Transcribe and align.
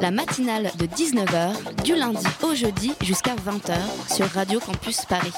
La 0.00 0.10
matinale 0.10 0.70
de 0.78 0.86
19h, 0.86 1.82
du 1.82 1.94
lundi 1.94 2.26
au 2.42 2.54
jeudi 2.54 2.92
jusqu'à 3.02 3.34
20h 3.34 3.74
sur 4.14 4.26
Radio 4.26 4.60
Campus 4.60 5.04
Paris. 5.04 5.32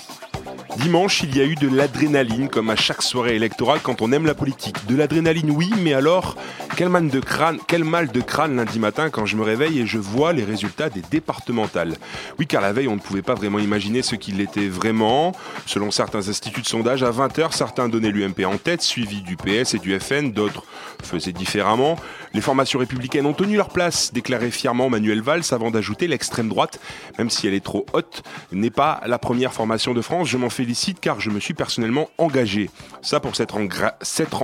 Dimanche, 0.78 1.22
il 1.22 1.36
y 1.36 1.40
a 1.40 1.44
eu 1.44 1.54
de 1.54 1.68
l'adrénaline, 1.68 2.48
comme 2.48 2.70
à 2.70 2.76
chaque 2.76 3.02
soirée 3.02 3.36
électorale 3.36 3.80
quand 3.82 4.02
on 4.02 4.12
aime 4.12 4.26
la 4.26 4.34
politique. 4.34 4.86
De 4.86 4.96
l'adrénaline, 4.96 5.50
oui, 5.50 5.70
mais 5.78 5.94
alors, 5.94 6.36
quel 6.76 6.90
mal 6.90 7.08
de 7.08 7.20
crâne, 7.20 7.58
quel 7.66 7.84
mal 7.84 8.08
de 8.08 8.20
crâne 8.20 8.56
lundi 8.56 8.78
matin 8.78 9.08
quand 9.08 9.24
je 9.24 9.36
me 9.36 9.42
réveille 9.42 9.80
et 9.80 9.86
je 9.86 9.96
vois 9.98 10.34
les 10.34 10.44
résultats 10.44 10.90
des 10.90 11.00
départementales. 11.10 11.96
Oui, 12.38 12.46
car 12.46 12.60
la 12.60 12.74
veille, 12.74 12.86
on 12.86 12.96
ne 12.96 13.00
pouvait 13.00 13.22
pas 13.22 13.34
vraiment 13.34 13.58
imaginer 13.58 14.02
ce 14.02 14.14
qu'il 14.14 14.42
était 14.42 14.68
vraiment. 14.68 15.32
Selon 15.64 15.90
certains 15.90 16.28
instituts 16.28 16.60
de 16.60 16.66
sondage, 16.66 17.02
à 17.02 17.10
20h, 17.10 17.52
certains 17.52 17.88
donnaient 17.88 18.10
l'UMP 18.10 18.44
en 18.44 18.58
tête, 18.58 18.82
suivi 18.82 19.22
du 19.22 19.36
PS 19.36 19.72
et 19.72 19.78
du 19.78 19.98
FN, 19.98 20.32
d'autres 20.32 20.64
faisaient 21.02 21.32
différemment. 21.32 21.96
Les 22.34 22.40
formations 22.42 22.78
républicaines 22.78 23.26
ont 23.26 23.32
tenu 23.32 23.56
leur 23.56 23.70
place, 23.70 24.12
déclarait 24.12 24.50
fièrement 24.50 24.90
Manuel 24.90 25.22
Valls 25.22 25.44
avant 25.52 25.70
d'ajouter 25.70 26.06
l'extrême 26.08 26.48
droite, 26.48 26.78
même 27.18 27.30
si 27.30 27.46
elle 27.46 27.54
est 27.54 27.64
trop 27.64 27.86
haute, 27.94 28.22
n'est 28.52 28.70
pas 28.70 29.00
la 29.06 29.18
première 29.18 29.54
formation 29.54 29.94
de 29.94 30.02
France. 30.02 30.28
Je 30.28 30.36
m'en 30.36 30.50
félicite 30.50 31.00
car 31.00 31.20
je 31.20 31.30
me 31.30 31.40
suis 31.40 31.54
personnellement 31.54 32.10
engagé. 32.18 32.68
Ça, 33.00 33.20
pour 33.20 33.34
s'être 33.36 33.56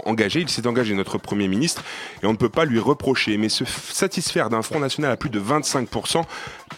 engagé, 0.06 0.40
il 0.40 0.48
s'est 0.48 0.66
engagé 0.66 0.94
notre 0.94 1.18
Premier 1.18 1.48
ministre 1.48 1.82
et 2.22 2.26
on 2.26 2.32
ne 2.32 2.36
peut 2.36 2.48
pas 2.48 2.64
lui 2.64 2.78
reprocher. 2.78 3.36
Mais 3.36 3.48
se 3.48 3.64
satisfaire 3.64 4.50
d'un 4.50 4.62
Front 4.62 4.80
National 4.80 5.10
à 5.10 5.16
plus 5.16 5.30
de 5.30 5.40
25%, 5.40 6.22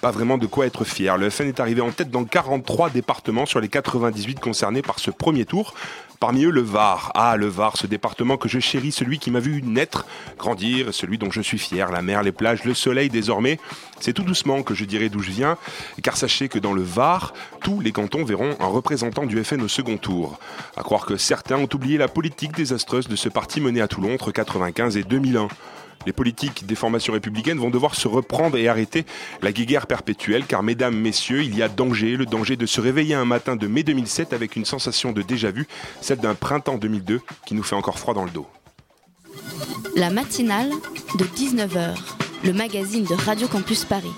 pas 0.00 0.10
vraiment 0.10 0.38
de 0.38 0.46
quoi 0.46 0.66
être 0.66 0.84
fier. 0.84 1.16
Le 1.18 1.30
FN 1.30 1.48
est 1.48 1.60
arrivé 1.60 1.80
en 1.80 1.90
tête 1.90 2.10
dans 2.10 2.24
43 2.24 2.90
départements 2.90 3.46
sur 3.46 3.60
les 3.60 3.68
98 3.68 4.40
concernés 4.40 4.82
par 4.82 4.98
ce 4.98 5.10
premier 5.10 5.44
tour. 5.44 5.74
Parmi 6.20 6.44
eux, 6.44 6.50
le 6.50 6.60
Var. 6.60 7.12
Ah, 7.14 7.36
le 7.36 7.46
Var, 7.46 7.76
ce 7.76 7.86
département 7.86 8.36
que 8.36 8.48
je 8.48 8.58
chéris, 8.58 8.92
celui 8.92 9.18
qui 9.18 9.30
m'a 9.30 9.40
vu 9.40 9.62
naître, 9.62 10.06
grandir, 10.38 10.94
celui 10.94 11.18
dont 11.18 11.30
je 11.30 11.40
suis 11.40 11.58
fier. 11.58 11.90
La 11.90 12.02
mer, 12.02 12.22
les 12.22 12.32
plages, 12.32 12.64
le 12.64 12.74
soleil, 12.74 13.08
désormais. 13.10 13.58
C'est 14.00 14.12
tout 14.12 14.22
doucement 14.22 14.62
que 14.62 14.74
je 14.74 14.84
dirai 14.84 15.08
d'où 15.08 15.20
je 15.20 15.30
viens, 15.30 15.56
car 16.02 16.16
sachez 16.16 16.48
que 16.48 16.58
dans 16.58 16.72
le 16.72 16.82
Var, 16.82 17.34
tous 17.62 17.80
les 17.80 17.92
cantons 17.92 18.24
verront 18.24 18.56
un 18.60 18.66
représentant 18.66 19.26
du 19.26 19.42
FN 19.42 19.62
au 19.62 19.68
second 19.68 19.96
tour. 19.96 20.38
À 20.76 20.82
croire 20.82 21.06
que 21.06 21.16
certains 21.16 21.56
ont 21.56 21.68
oublié 21.72 21.98
la 21.98 22.08
politique 22.08 22.52
désastreuse 22.52 23.08
de 23.08 23.16
ce 23.16 23.28
parti 23.28 23.60
mené 23.60 23.80
à 23.80 23.88
Toulon 23.88 24.14
entre 24.14 24.30
95 24.30 24.96
et 24.96 25.02
2001. 25.04 25.48
Les 26.06 26.12
politiques 26.12 26.66
des 26.66 26.74
formations 26.74 27.12
républicaines 27.12 27.58
vont 27.58 27.70
devoir 27.70 27.94
se 27.94 28.08
reprendre 28.08 28.56
et 28.56 28.68
arrêter 28.68 29.04
la 29.42 29.52
guéguerre 29.52 29.86
perpétuelle, 29.86 30.44
car 30.46 30.62
mesdames, 30.62 30.96
messieurs, 30.96 31.42
il 31.42 31.56
y 31.56 31.62
a 31.62 31.68
danger, 31.68 32.16
le 32.16 32.26
danger 32.26 32.56
de 32.56 32.66
se 32.66 32.80
réveiller 32.80 33.14
un 33.14 33.24
matin 33.24 33.56
de 33.56 33.66
mai 33.66 33.82
2007 33.82 34.32
avec 34.32 34.56
une 34.56 34.64
sensation 34.64 35.12
de 35.12 35.22
déjà-vu, 35.22 35.66
celle 36.00 36.18
d'un 36.18 36.34
printemps 36.34 36.78
2002 36.78 37.20
qui 37.46 37.54
nous 37.54 37.62
fait 37.62 37.76
encore 37.76 37.98
froid 37.98 38.14
dans 38.14 38.24
le 38.24 38.30
dos. 38.30 38.46
La 39.96 40.10
matinale 40.10 40.70
de 41.18 41.24
19h, 41.24 41.96
le 42.44 42.52
magazine 42.52 43.04
de 43.04 43.14
Radio 43.14 43.48
Campus 43.48 43.84
Paris. 43.84 44.12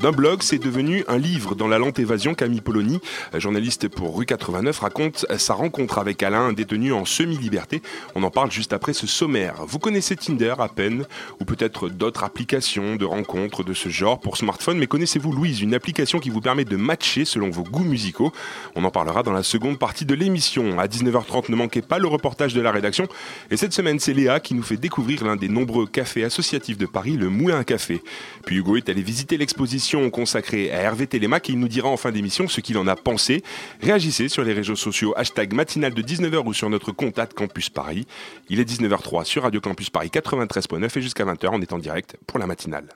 D'un 0.00 0.12
blog, 0.12 0.42
c'est 0.42 0.58
devenu 0.58 1.04
un 1.08 1.18
livre. 1.18 1.54
Dans 1.54 1.68
La 1.68 1.78
lente 1.78 1.98
évasion, 1.98 2.32
Camille 2.32 2.62
Polony, 2.62 3.00
journaliste 3.34 3.88
pour 3.88 4.16
Rue 4.16 4.24
89, 4.24 4.78
raconte 4.78 5.26
sa 5.36 5.52
rencontre 5.52 5.98
avec 5.98 6.22
Alain, 6.22 6.40
un 6.40 6.52
détenu 6.54 6.94
en 6.94 7.04
semi-liberté. 7.04 7.82
On 8.14 8.22
en 8.22 8.30
parle 8.30 8.50
juste 8.50 8.72
après 8.72 8.94
ce 8.94 9.06
sommaire. 9.06 9.56
Vous 9.66 9.78
connaissez 9.78 10.16
Tinder 10.16 10.54
à 10.58 10.68
peine, 10.68 11.04
ou 11.38 11.44
peut-être 11.44 11.90
d'autres 11.90 12.24
applications 12.24 12.96
de 12.96 13.04
rencontres 13.04 13.62
de 13.62 13.74
ce 13.74 13.90
genre 13.90 14.18
pour 14.18 14.38
smartphone, 14.38 14.78
mais 14.78 14.86
connaissez-vous 14.86 15.32
Louise, 15.32 15.60
une 15.60 15.74
application 15.74 16.18
qui 16.18 16.30
vous 16.30 16.40
permet 16.40 16.64
de 16.64 16.76
matcher 16.76 17.26
selon 17.26 17.50
vos 17.50 17.64
goûts 17.64 17.84
musicaux? 17.84 18.32
On 18.76 18.84
en 18.84 18.90
parlera 18.90 19.22
dans 19.22 19.34
la 19.34 19.42
seconde 19.42 19.78
partie 19.78 20.06
de 20.06 20.14
l'émission. 20.14 20.78
À 20.78 20.86
19h30, 20.86 21.50
ne 21.50 21.56
manquez 21.56 21.82
pas 21.82 21.98
le 21.98 22.08
reportage 22.08 22.54
de 22.54 22.62
la 22.62 22.72
rédaction. 22.72 23.06
Et 23.50 23.58
cette 23.58 23.74
semaine, 23.74 24.00
c'est 24.00 24.14
Léa 24.14 24.40
qui 24.40 24.54
nous 24.54 24.62
fait 24.62 24.78
découvrir 24.78 25.26
l'un 25.26 25.36
des 25.36 25.50
nombreux 25.50 25.86
cafés 25.86 26.24
associatifs 26.24 26.78
de 26.78 26.86
Paris, 26.86 27.18
le 27.18 27.28
Moulin 27.28 27.64
Café. 27.64 28.00
Puis 28.46 28.56
Hugo 28.56 28.78
est 28.78 28.88
allé 28.88 29.02
visiter 29.02 29.36
l'exposition 29.36 29.89
consacrée 30.10 30.70
à 30.70 30.82
Hervé 30.82 31.06
Télémac 31.06 31.48
et 31.48 31.52
il 31.52 31.58
nous 31.58 31.68
dira 31.68 31.88
en 31.88 31.96
fin 31.96 32.12
d'émission 32.12 32.46
ce 32.46 32.60
qu'il 32.60 32.78
en 32.78 32.86
a 32.86 32.94
pensé. 32.94 33.42
Réagissez 33.82 34.28
sur 34.28 34.44
les 34.44 34.52
réseaux 34.52 34.76
sociaux 34.76 35.12
hashtag 35.16 35.52
matinale 35.52 35.94
de 35.94 36.02
19h 36.02 36.46
ou 36.46 36.52
sur 36.52 36.70
notre 36.70 36.92
compte 36.92 37.18
at 37.18 37.26
Campus 37.26 37.70
Paris. 37.70 38.06
Il 38.48 38.60
est 38.60 38.68
19h03 38.68 39.24
sur 39.24 39.42
Radio 39.42 39.60
Campus 39.60 39.90
Paris 39.90 40.10
93.9 40.12 40.98
et 40.98 41.02
jusqu'à 41.02 41.24
20h 41.24 41.48
on 41.52 41.60
est 41.60 41.72
en 41.72 41.78
direct 41.78 42.16
pour 42.26 42.38
la 42.38 42.46
matinale. 42.46 42.88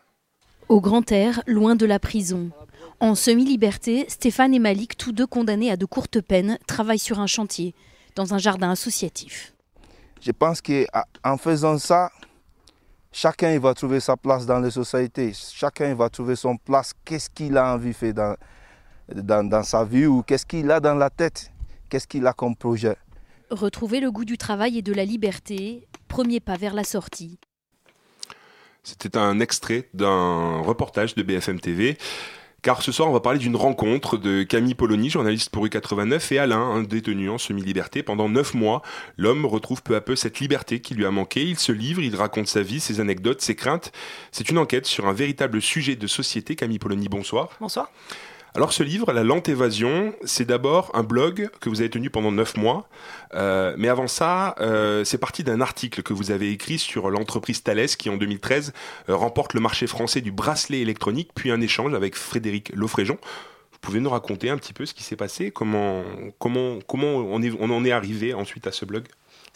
Au 0.69 0.81
grand 0.81 1.10
air, 1.10 1.43
loin 1.47 1.75
de 1.75 1.87
la 1.87 1.99
prison. 1.99 2.50
En 3.00 3.15
semi-liberté, 3.15 4.06
Stéphane 4.09 4.54
et 4.54 4.59
Malik, 4.59 4.97
tous 4.97 5.12
deux 5.12 5.27
condamnés 5.27 5.71
à 5.71 5.77
de 5.77 5.84
courtes 5.84 6.21
peines, 6.21 6.59
travaillent 6.66 6.99
sur 6.99 7.19
un 7.19 7.27
chantier, 7.27 7.75
dans 8.15 8.34
un 8.34 8.38
jardin 8.38 8.71
associatif. 8.71 9.53
Je 10.22 10.31
pense 10.31 10.62
qu'en 10.62 11.37
faisant 11.37 11.78
ça, 11.78 12.10
chacun 13.15 13.53
il 13.53 13.61
va 13.61 13.73
trouver 13.73 14.01
sa 14.01 14.17
place 14.17 14.45
dans 14.45 14.59
la 14.59 14.71
société. 14.71 15.33
Chacun 15.33 15.89
il 15.89 15.95
va 15.95 16.11
trouver 16.11 16.37
son 16.37 16.57
place. 16.57 16.93
Qu'est-ce 17.05 17.31
qu'il 17.31 17.57
a 17.57 17.73
envie 17.73 17.91
de 17.91 17.95
faire 17.95 18.15
dans, 18.15 18.37
dans, 19.15 19.49
dans 19.49 19.63
sa 19.63 19.85
vie 19.85 20.07
ou 20.07 20.23
qu'est-ce 20.23 20.45
qu'il 20.45 20.71
a 20.71 20.81
dans 20.81 20.95
la 20.95 21.09
tête? 21.09 21.51
Qu'est-ce 21.89 22.07
qu'il 22.07 22.27
a 22.27 22.33
comme 22.33 22.57
projet? 22.57 22.97
Retrouver 23.51 24.01
le 24.01 24.11
goût 24.11 24.25
du 24.25 24.37
travail 24.37 24.79
et 24.79 24.83
de 24.83 24.93
la 24.93 25.05
liberté, 25.05 25.87
premier 26.09 26.41
pas 26.41 26.57
vers 26.57 26.75
la 26.75 26.85
sortie. 26.85 27.39
C'était 28.83 29.17
un 29.17 29.41
extrait 29.41 29.89
d'un 29.95 30.61
reportage 30.61 31.15
de 31.15 31.23
BFM 31.23 31.61
TV. 31.61 31.97
Car 32.65 32.81
ce 32.81 32.93
soir, 32.93 33.11
on 33.11 33.13
va 33.13 33.21
parler 33.21 33.39
d'une 33.39 33.57
rencontre 33.57 34.17
de 34.17 34.43
Camille 34.43 34.75
Polony, 34.75 35.11
journaliste 35.11 35.51
pour 35.51 35.67
U89, 35.67 36.33
et 36.33 36.39
Alain, 36.39 36.63
un 36.63 36.83
détenu 36.83 37.29
en 37.29 37.37
semi-liberté. 37.37 38.03
Pendant 38.03 38.31
neuf 38.31 38.55
mois, 38.55 38.81
l'homme 39.19 39.45
retrouve 39.45 39.83
peu 39.83 39.95
à 39.95 40.01
peu 40.01 40.17
cette 40.17 40.41
liberté 40.41 40.81
qui 40.81 40.95
lui 40.95 41.05
a 41.05 41.11
manqué. 41.11 41.43
Il 41.43 41.59
se 41.59 41.73
livre, 41.73 42.01
il 42.01 42.17
raconte 42.17 42.47
sa 42.47 42.63
vie, 42.63 42.81
ses 42.81 43.01
anecdotes, 43.01 43.43
ses 43.43 43.55
craintes. 43.55 43.93
C'est 44.33 44.49
une 44.49 44.57
enquête 44.57 44.87
sur 44.87 45.07
un 45.07 45.13
véritable 45.13 45.61
sujet 45.61 45.95
de 45.95 46.07
société. 46.07 46.57
Camille 46.57 46.79
Polony, 46.79 47.11
bonsoir. 47.11 47.51
Bonsoir. 47.61 47.91
Alors 48.56 48.72
ce 48.72 48.84
livre, 48.84 49.12
La 49.12 49.25
lente 49.25 49.48
évasion, 49.48 50.15
c'est 50.25 50.44
d'abord 50.44 50.92
un 50.94 51.03
blog 51.03 51.50
que 51.60 51.69
vous 51.69 51.81
avez 51.81 51.91
tenu 51.91 52.09
pendant 52.09 52.31
neuf 52.31 52.56
mois. 52.56 52.88
Euh, 53.34 53.75
mais 53.76 53.88
avant 53.88 54.06
ça, 54.06 54.54
euh, 54.60 55.03
c'est 55.03 55.19
parti 55.19 55.42
d'un 55.42 55.60
article 55.60 56.04
que 56.04 56.12
vous 56.12 56.31
avez 56.31 56.53
écrit 56.53 56.78
sur 56.78 57.10
l'entreprise 57.10 57.65
Thales 57.65 57.88
qui 57.88 58.10
en 58.10 58.16
2013 58.16 58.72
euh, 59.09 59.16
remporte 59.16 59.54
le 59.54 59.60
marché 59.60 59.88
français 59.88 60.20
du 60.20 60.31
bracelet 60.31 60.78
électronique, 60.78 61.31
puis 61.34 61.50
un 61.50 61.60
échange 61.60 61.94
avec 61.94 62.15
Frédéric 62.15 62.70
Lofréjon. 62.76 63.19
Vous 63.72 63.78
pouvez 63.81 63.98
nous 63.98 64.10
raconter 64.10 64.50
un 64.50 64.56
petit 64.56 64.72
peu 64.72 64.86
ce 64.86 64.94
qui 64.94 65.03
s'est 65.03 65.16
passé, 65.16 65.50
comment, 65.50 66.04
on 66.44 67.71
en 67.71 67.84
est 67.84 67.91
arrivé 67.91 68.34
ensuite 68.34 68.69
à 68.69 68.72
ce 68.72 68.84
blog? 68.84 69.03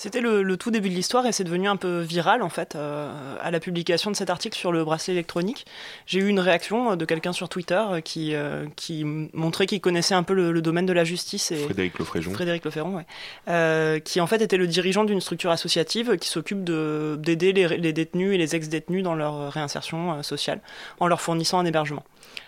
C'était 0.01 0.21
le, 0.21 0.45
le, 0.45 0.57
tout 0.57 0.71
début 0.71 0.91
de 0.91 0.95
l'histoire 0.95 1.27
et 1.27 1.33
c'est 1.33 1.43
devenu 1.43 1.67
un 1.67 1.75
peu 1.75 1.99
viral 1.99 2.43
en 2.43 2.49
fait 2.49 2.77
euh, 2.77 3.37
à 3.41 3.51
la 3.51 3.59
publication 3.59 4.13
de 4.13 4.17
cet 4.17 4.31
article 4.31 4.57
sur 4.57 4.71
le 4.71 4.85
bracelet 4.85 5.15
électronique. 5.15 5.67
J'ai 6.07 6.21
eu 6.21 6.29
une 6.29 6.39
réaction 6.39 6.95
de 6.95 7.05
quelqu'un 7.05 7.33
sur 7.33 7.49
Twitter 7.49 7.83
qui, 8.05 8.33
euh, 8.37 8.67
qui 8.77 9.03
montrait 9.05 9.67
qu'il 9.67 9.81
connaissait 9.81 10.15
un 10.15 10.23
peu 10.23 10.35
le, 10.35 10.53
le, 10.53 10.63
domaine 10.63 10.87
de 10.87 10.93
la 10.93 11.03
justice. 11.03 11.51
Et 11.51 11.57
Frédéric 11.57 11.99
Lefréjon. 11.99 12.31
Frédéric 12.31 12.65
Lefréjon, 12.65 12.95
ouais. 12.95 13.07
Euh, 13.49 13.99
qui 13.99 14.21
en 14.21 14.29
fait 14.29 14.41
était 14.41 14.57
le 14.57 14.69
dirigeant 14.69 15.03
d'une 15.03 15.21
structure 15.21 15.51
associative 15.51 16.17
qui 16.17 16.29
s'occupe 16.29 16.63
d'aider 16.63 17.53
les, 17.53 17.67
les, 17.77 17.93
détenus 17.93 18.33
et 18.35 18.39
les 18.39 18.55
ex-détenus 18.55 19.03
dans 19.03 19.17
leur 19.17 19.53
réinsertion 19.53 20.13
euh, 20.13 20.23
sociale 20.23 20.61
en 21.01 21.09
leur 21.09 21.21
fournissant 21.21 21.59
un 21.59 21.65
hébergement. 21.65 22.05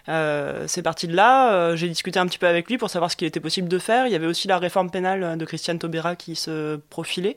Euh, 0.09 0.65
c'est 0.67 0.83
parti 0.83 1.07
de 1.07 1.15
là. 1.15 1.53
Euh, 1.53 1.77
j'ai 1.77 1.89
discuté 1.89 2.19
un 2.19 2.27
petit 2.27 2.39
peu 2.39 2.47
avec 2.47 2.69
lui 2.69 2.79
pour 2.79 2.91
savoir 2.91 3.11
ce 3.11 3.17
qu'il 3.17 3.27
était 3.27 3.41
possible 3.41 3.69
de 3.69 3.79
faire. 3.79 4.07
Il 4.07 4.13
y 4.13 4.17
avait 4.17 4.27
aussi 4.27 4.49
la 4.49 4.59
réforme 4.59 4.91
pénale 4.91 5.39
de 5.39 5.45
Christiane 5.45 5.79
Taubira 5.79 6.17
qui 6.17 6.37
se 6.37 6.77
profilait. 6.91 7.37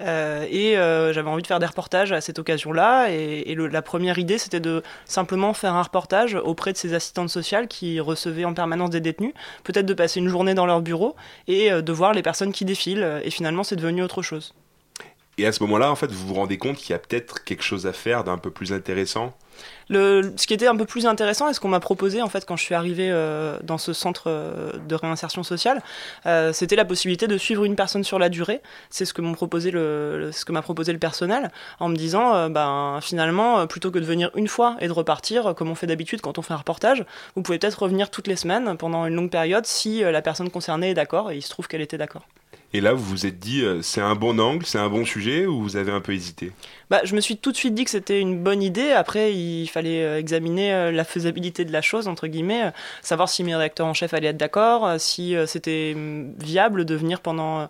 Euh, 0.00 0.46
et 0.50 0.74
j'avais 1.12 1.28
envie 1.28 1.42
de 1.42 1.46
faire 1.46 1.60
des 1.60 1.66
reportages 1.66 2.12
à 2.12 2.20
cette 2.20 2.38
occasion-là. 2.38 3.10
Et, 3.10 3.54
la 3.54 3.82
première 3.82 4.18
idée, 4.18 4.38
c'était 4.38 4.60
de 4.60 4.82
simplement 5.04 5.54
faire 5.54 5.74
un 5.74 5.82
reportage 5.82 6.34
auprès 6.34 6.72
de 6.72 6.76
ces 6.76 6.94
assistantes 6.94 7.30
sociales 7.30 7.68
qui 7.68 8.00
recevaient 8.00 8.44
en 8.44 8.54
permanence 8.54 8.90
des 8.90 9.00
détenus. 9.00 9.32
Peut-être 9.62 9.86
de 9.86 9.94
passer 9.94 10.20
une 10.20 10.28
journée 10.28 10.54
dans 10.54 10.66
leur 10.66 10.80
bureau 10.80 11.16
et 11.46 11.70
de 11.70 11.92
voir 11.92 12.12
les 12.12 12.22
personnes 12.22 12.52
qui 12.52 12.64
défilent. 12.64 13.20
Et 13.24 13.30
finalement, 13.30 13.64
c'est 13.64 13.76
devenu 13.76 14.02
autre 14.02 14.22
chose. 14.22 14.54
Et 15.38 15.46
à 15.46 15.52
ce 15.52 15.62
moment-là, 15.64 15.90
en 15.90 15.96
fait, 15.96 16.10
vous 16.10 16.28
vous 16.28 16.34
rendez 16.34 16.58
compte 16.58 16.76
qu'il 16.76 16.90
y 16.90 16.94
a 16.94 16.98
peut-être 16.98 17.44
quelque 17.44 17.62
chose 17.62 17.86
à 17.86 17.92
faire 17.92 18.24
d'un 18.24 18.38
peu 18.38 18.50
plus 18.50 18.72
intéressant? 18.72 19.34
Ce 19.90 20.46
qui 20.46 20.54
était 20.54 20.66
un 20.66 20.76
peu 20.76 20.84
plus 20.84 21.06
intéressant 21.06 21.48
et 21.48 21.54
ce 21.54 21.60
qu'on 21.60 21.68
m'a 21.68 21.80
proposé 21.80 22.22
en 22.22 22.28
fait 22.28 22.44
quand 22.46 22.56
je 22.56 22.62
suis 22.62 22.74
arrivée 22.74 23.10
euh, 23.10 23.58
dans 23.62 23.78
ce 23.78 23.92
centre 23.92 24.24
euh, 24.26 24.72
de 24.88 24.94
réinsertion 24.94 25.42
sociale, 25.42 25.82
euh, 26.26 26.52
c'était 26.52 26.76
la 26.76 26.84
possibilité 26.84 27.26
de 27.26 27.36
suivre 27.38 27.64
une 27.64 27.76
personne 27.76 28.04
sur 28.04 28.18
la 28.18 28.28
durée. 28.28 28.60
C'est 28.90 29.04
ce 29.04 29.14
que 29.14 29.22
m'a 29.22 29.34
proposé 29.34 29.70
le 30.92 30.98
personnel 30.98 31.50
en 31.80 31.88
me 31.88 31.96
disant, 31.96 32.48
ben 32.48 32.98
finalement, 33.02 33.66
plutôt 33.66 33.90
que 33.90 33.98
de 33.98 34.04
venir 34.04 34.30
une 34.34 34.48
fois 34.48 34.76
et 34.80 34.86
de 34.86 34.92
repartir 34.92 35.54
comme 35.54 35.70
on 35.70 35.74
fait 35.74 35.86
d'habitude 35.86 36.20
quand 36.20 36.38
on 36.38 36.42
fait 36.42 36.54
un 36.54 36.58
reportage, 36.58 37.04
vous 37.34 37.42
pouvez 37.42 37.58
peut-être 37.58 37.82
revenir 37.82 38.10
toutes 38.10 38.26
les 38.26 38.36
semaines 38.36 38.76
pendant 38.76 39.06
une 39.06 39.14
longue 39.14 39.30
période 39.30 39.66
si 39.66 40.00
la 40.00 40.22
personne 40.22 40.50
concernée 40.50 40.90
est 40.90 40.94
d'accord 40.94 41.30
et 41.30 41.36
il 41.36 41.42
se 41.42 41.50
trouve 41.50 41.68
qu'elle 41.68 41.82
était 41.82 41.98
d'accord. 41.98 42.26
Et 42.76 42.80
là, 42.80 42.92
vous 42.92 43.04
vous 43.04 43.24
êtes 43.24 43.38
dit, 43.38 43.62
euh, 43.62 43.82
c'est 43.82 44.00
un 44.00 44.16
bon 44.16 44.40
angle, 44.40 44.66
c'est 44.66 44.80
un 44.80 44.88
bon 44.88 45.04
sujet, 45.04 45.46
ou 45.46 45.62
vous 45.62 45.76
avez 45.76 45.92
un 45.92 46.00
peu 46.00 46.12
hésité? 46.12 46.50
Bah, 46.90 47.02
Je 47.04 47.14
me 47.14 47.20
suis 47.20 47.36
tout 47.36 47.52
de 47.52 47.56
suite 47.56 47.72
dit 47.72 47.84
que 47.84 47.90
c'était 47.90 48.20
une 48.20 48.42
bonne 48.42 48.64
idée. 48.64 48.90
Après, 48.90 49.32
il 49.32 49.68
fallait 49.68 50.02
euh, 50.02 50.18
examiner 50.18 50.74
euh, 50.74 50.90
la 50.90 51.04
faisabilité 51.04 51.64
de 51.64 51.70
la 51.70 51.82
chose, 51.82 52.08
entre 52.08 52.26
guillemets, 52.26 52.72
savoir 53.00 53.28
si 53.28 53.44
mes 53.44 53.54
rédacteurs 53.54 53.86
en 53.86 53.94
chef 53.94 54.12
allaient 54.12 54.26
être 54.28 54.36
d'accord, 54.36 54.96
si 54.98 55.36
c'était 55.46 55.94
mm, 55.94 56.32
viable 56.40 56.84
de 56.84 56.96
venir 56.96 57.20
pendant 57.20 57.68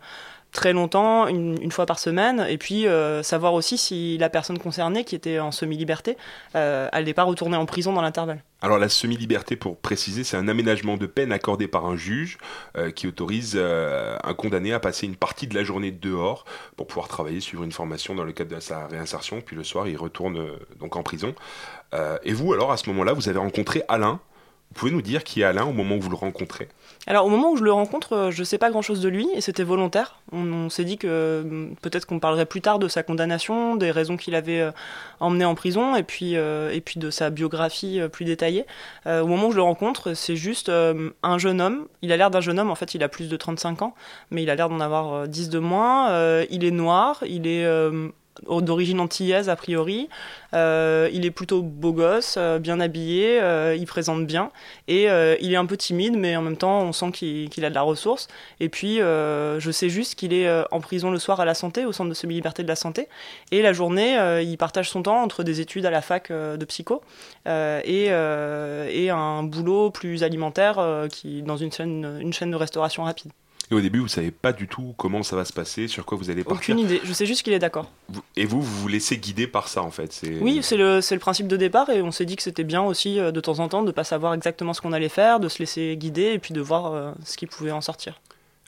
très 0.54 0.72
longtemps, 0.72 1.26
une, 1.26 1.72
fois 1.72 1.84
par 1.84 1.98
semaine, 1.98 2.46
et 2.48 2.56
puis 2.56 2.86
euh, 2.86 3.22
savoir 3.22 3.54
aussi 3.54 3.76
si 3.76 4.16
la 4.18 4.30
personne 4.30 4.56
concernée, 4.58 5.04
qui 5.04 5.16
était 5.16 5.40
en 5.40 5.50
semi-liberté, 5.50 6.16
euh, 6.54 6.88
n'allait 6.92 7.12
pas 7.12 7.24
retourner 7.24 7.56
en 7.56 7.66
prison 7.66 7.92
dans 7.92 8.00
l'intervalle. 8.00 8.42
Alors 8.62 8.78
la 8.78 8.88
semi-liberté, 8.88 9.56
pour 9.56 9.76
préciser, 9.76 10.22
c'est 10.22 10.36
un 10.36 10.46
aménagement 10.46 10.96
de 10.96 11.06
peine 11.06 11.32
accordé 11.32 11.66
par 11.66 11.84
un 11.86 11.96
juge 11.96 12.38
euh, 12.78 12.92
qui 12.92 13.08
autorise 13.08 13.58
un 13.58 14.34
condamné 14.34 14.72
à 14.72 14.80
passer 14.80 15.06
une 15.06 15.16
partie 15.16 15.48
de 15.48 15.54
la 15.54 15.64
journée 15.64 15.90
dehors 15.90 16.44
pour 16.76 16.86
pouvoir 16.86 17.08
travailler, 17.08 17.40
suivre 17.40 17.64
une 17.64 17.72
formation 17.72 18.14
dans 18.14 18.24
le 18.24 18.32
cadre 18.32 18.54
de 18.54 18.60
sa 18.60 18.86
réinsertion, 18.86 19.40
puis 19.40 19.56
le 19.56 19.64
soir 19.64 19.88
il 19.88 19.96
retourne 19.96 20.40
donc 20.78 20.96
en 20.96 21.02
prison. 21.02 21.34
et 22.22 22.32
vous 22.32 22.52
alors 22.52 22.70
à 22.70 22.76
ce 22.76 22.88
moment-là, 22.90 23.12
vous 23.12 23.28
avez 23.28 23.40
rencontré 23.40 23.82
Alain. 23.88 24.20
Vous 24.70 24.80
pouvez 24.80 24.90
nous 24.90 25.02
dire 25.02 25.22
qui 25.22 25.42
est 25.42 25.44
Alain 25.44 25.64
au 25.64 25.72
moment 25.72 25.94
où 25.94 26.00
vous 26.00 26.10
le 26.10 26.16
rencontrez? 26.16 26.68
Alors 27.06 27.26
au 27.26 27.28
moment 27.28 27.52
où 27.52 27.56
je 27.56 27.62
le 27.62 27.72
rencontre, 27.72 28.12
euh, 28.14 28.30
je 28.30 28.40
ne 28.40 28.44
sais 28.44 28.58
pas 28.58 28.70
grand-chose 28.70 29.00
de 29.00 29.08
lui 29.08 29.28
et 29.34 29.40
c'était 29.40 29.62
volontaire. 29.62 30.20
On, 30.32 30.68
s'est 30.68 30.84
dit 30.84 30.98
que 30.98 31.42
hum, 31.44 31.76
peut-être 31.80 32.06
qu'on 32.06 32.18
parlerait 32.18 32.46
plus 32.46 32.60
tard 32.60 32.78
de 32.80 32.88
sa 32.88 33.02
condamnation, 33.02 33.76
des 33.76 33.90
raisons 33.90 34.16
qu'il 34.16 34.34
avait 34.34 34.60
euh, 34.60 34.72
emmené 35.20 35.44
en 35.44 35.54
prison 35.54 35.94
et 35.94 36.02
puis, 36.02 36.36
euh, 36.36 36.72
et 36.72 36.80
puis 36.80 36.98
de 36.98 37.10
sa 37.10 37.30
biographie 37.30 38.00
plus 38.10 38.24
détaillée. 38.24 38.64
au 39.06 39.26
moment 39.26 39.48
où 39.48 39.52
je 39.52 39.56
le 39.56 39.62
rencontre, 39.62 40.14
c'est 40.14 40.36
juste 40.36 40.70
un 40.70 41.38
jeune 41.38 41.60
homme. 41.60 41.86
Il 42.02 42.10
a 42.10 42.16
l'air 42.16 42.30
d'un 42.30 42.40
jeune 42.40 42.58
homme, 42.58 42.70
en 42.70 42.74
fait 42.74 42.94
il 42.94 43.02
a 43.02 43.08
plus 43.08 43.28
de 43.28 43.36
35 43.36 43.82
ans, 43.82 43.94
mais 44.30 44.42
il 44.42 44.50
a 44.50 44.54
l'air 44.54 44.68
d'en 44.68 44.80
avoir 44.80 45.28
10 45.28 45.50
de 45.50 45.58
moins. 45.58 46.42
il 46.50 46.64
est 46.64 46.70
noir, 46.70 47.22
il 47.26 47.46
est 47.46 47.64
d'origine 48.42 49.00
antillaise 49.00 49.48
a 49.48 49.56
priori. 49.56 50.08
Euh, 50.54 51.08
il 51.12 51.24
est 51.24 51.30
plutôt 51.30 51.62
beau 51.62 51.92
gosse, 51.92 52.36
euh, 52.38 52.58
bien 52.58 52.80
habillé, 52.80 53.40
euh, 53.40 53.76
il 53.76 53.86
présente 53.86 54.26
bien 54.26 54.50
et 54.88 55.04
il 55.40 55.52
est 55.52 55.56
un 55.56 55.66
peu 55.66 55.76
timide, 55.76 56.16
mais 56.16 56.36
en 56.36 56.42
même 56.42 56.56
temps 56.56 56.80
on 56.82 56.92
sent 56.92 57.12
qu'il 57.12 57.64
a 57.64 57.70
de 57.70 57.74
la 57.74 57.82
ressource. 57.82 58.28
Et 58.60 58.68
puis 58.68 58.98
je 58.98 59.70
sais 59.72 59.88
juste 59.88 60.14
qu'il 60.14 60.32
est 60.32 60.48
en 60.70 60.80
prison 60.80 61.10
le 61.10 61.18
soir 61.18 61.40
à 61.40 61.44
la 61.44 61.54
santé, 61.54 61.84
au 61.84 61.92
centre 61.92 62.08
de 62.08 62.14
semi-liberté 62.14 62.62
de 62.62 62.68
la 62.68 62.76
santé, 62.76 63.08
et 63.50 63.62
la 63.62 63.72
journée 63.72 64.42
il 64.42 64.56
partage 64.56 64.90
son 64.90 65.02
temps 65.02 65.22
entre 65.22 65.42
des 65.42 65.60
études 65.60 65.86
à 65.86 65.90
la 65.90 66.02
fac 66.02 66.30
de 66.30 66.64
psycho 66.64 67.02
et, 67.46 68.06
et, 68.06 69.10
un 69.10 69.42
boulot 69.42 69.90
plus 69.90 70.22
alimentaire 70.22 71.06
qui 71.10 71.42
dans 71.42 71.56
une 71.56 71.72
chaîne, 71.72 72.18
une 72.20 72.32
chaîne 72.32 72.50
de 72.50 72.56
restauration 72.56 73.04
rapide. 73.04 73.32
Et 73.70 73.74
au 73.74 73.80
début, 73.80 74.00
vous 74.00 74.08
savez 74.08 74.30
pas 74.30 74.52
du 74.52 74.68
tout 74.68 74.94
comment 74.98 75.22
ça 75.22 75.36
va 75.36 75.44
se 75.44 75.52
passer, 75.52 75.88
sur 75.88 76.04
quoi 76.04 76.18
vous 76.18 76.30
allez 76.30 76.44
partir. 76.44 76.74
Aucune 76.74 76.78
idée. 76.78 77.00
Je 77.02 77.12
sais 77.12 77.24
juste 77.24 77.42
qu'il 77.42 77.52
est 77.52 77.58
d'accord. 77.58 77.90
Et 78.36 78.44
vous, 78.44 78.60
vous 78.60 78.80
vous 78.82 78.88
laissez 78.88 79.16
guider 79.16 79.46
par 79.46 79.68
ça, 79.68 79.82
en 79.82 79.90
fait. 79.90 80.20
Oui, 80.40 80.60
c'est 80.62 80.76
le, 80.76 81.00
le 81.08 81.18
principe 81.18 81.48
de 81.48 81.56
départ, 81.56 81.88
et 81.88 82.02
on 82.02 82.12
s'est 82.12 82.26
dit 82.26 82.36
que 82.36 82.42
c'était 82.42 82.64
bien 82.64 82.82
aussi 82.82 83.18
euh, 83.18 83.32
de 83.32 83.40
temps 83.40 83.60
en 83.60 83.68
temps 83.68 83.82
de 83.82 83.90
pas 83.90 84.04
savoir 84.04 84.34
exactement 84.34 84.74
ce 84.74 84.80
qu'on 84.80 84.92
allait 84.92 85.08
faire, 85.08 85.40
de 85.40 85.48
se 85.48 85.60
laisser 85.60 85.96
guider, 85.96 86.32
et 86.32 86.38
puis 86.38 86.52
de 86.52 86.60
voir 86.60 86.92
euh, 86.92 87.12
ce 87.24 87.36
qui 87.36 87.46
pouvait 87.46 87.70
en 87.72 87.80
sortir. 87.80 88.20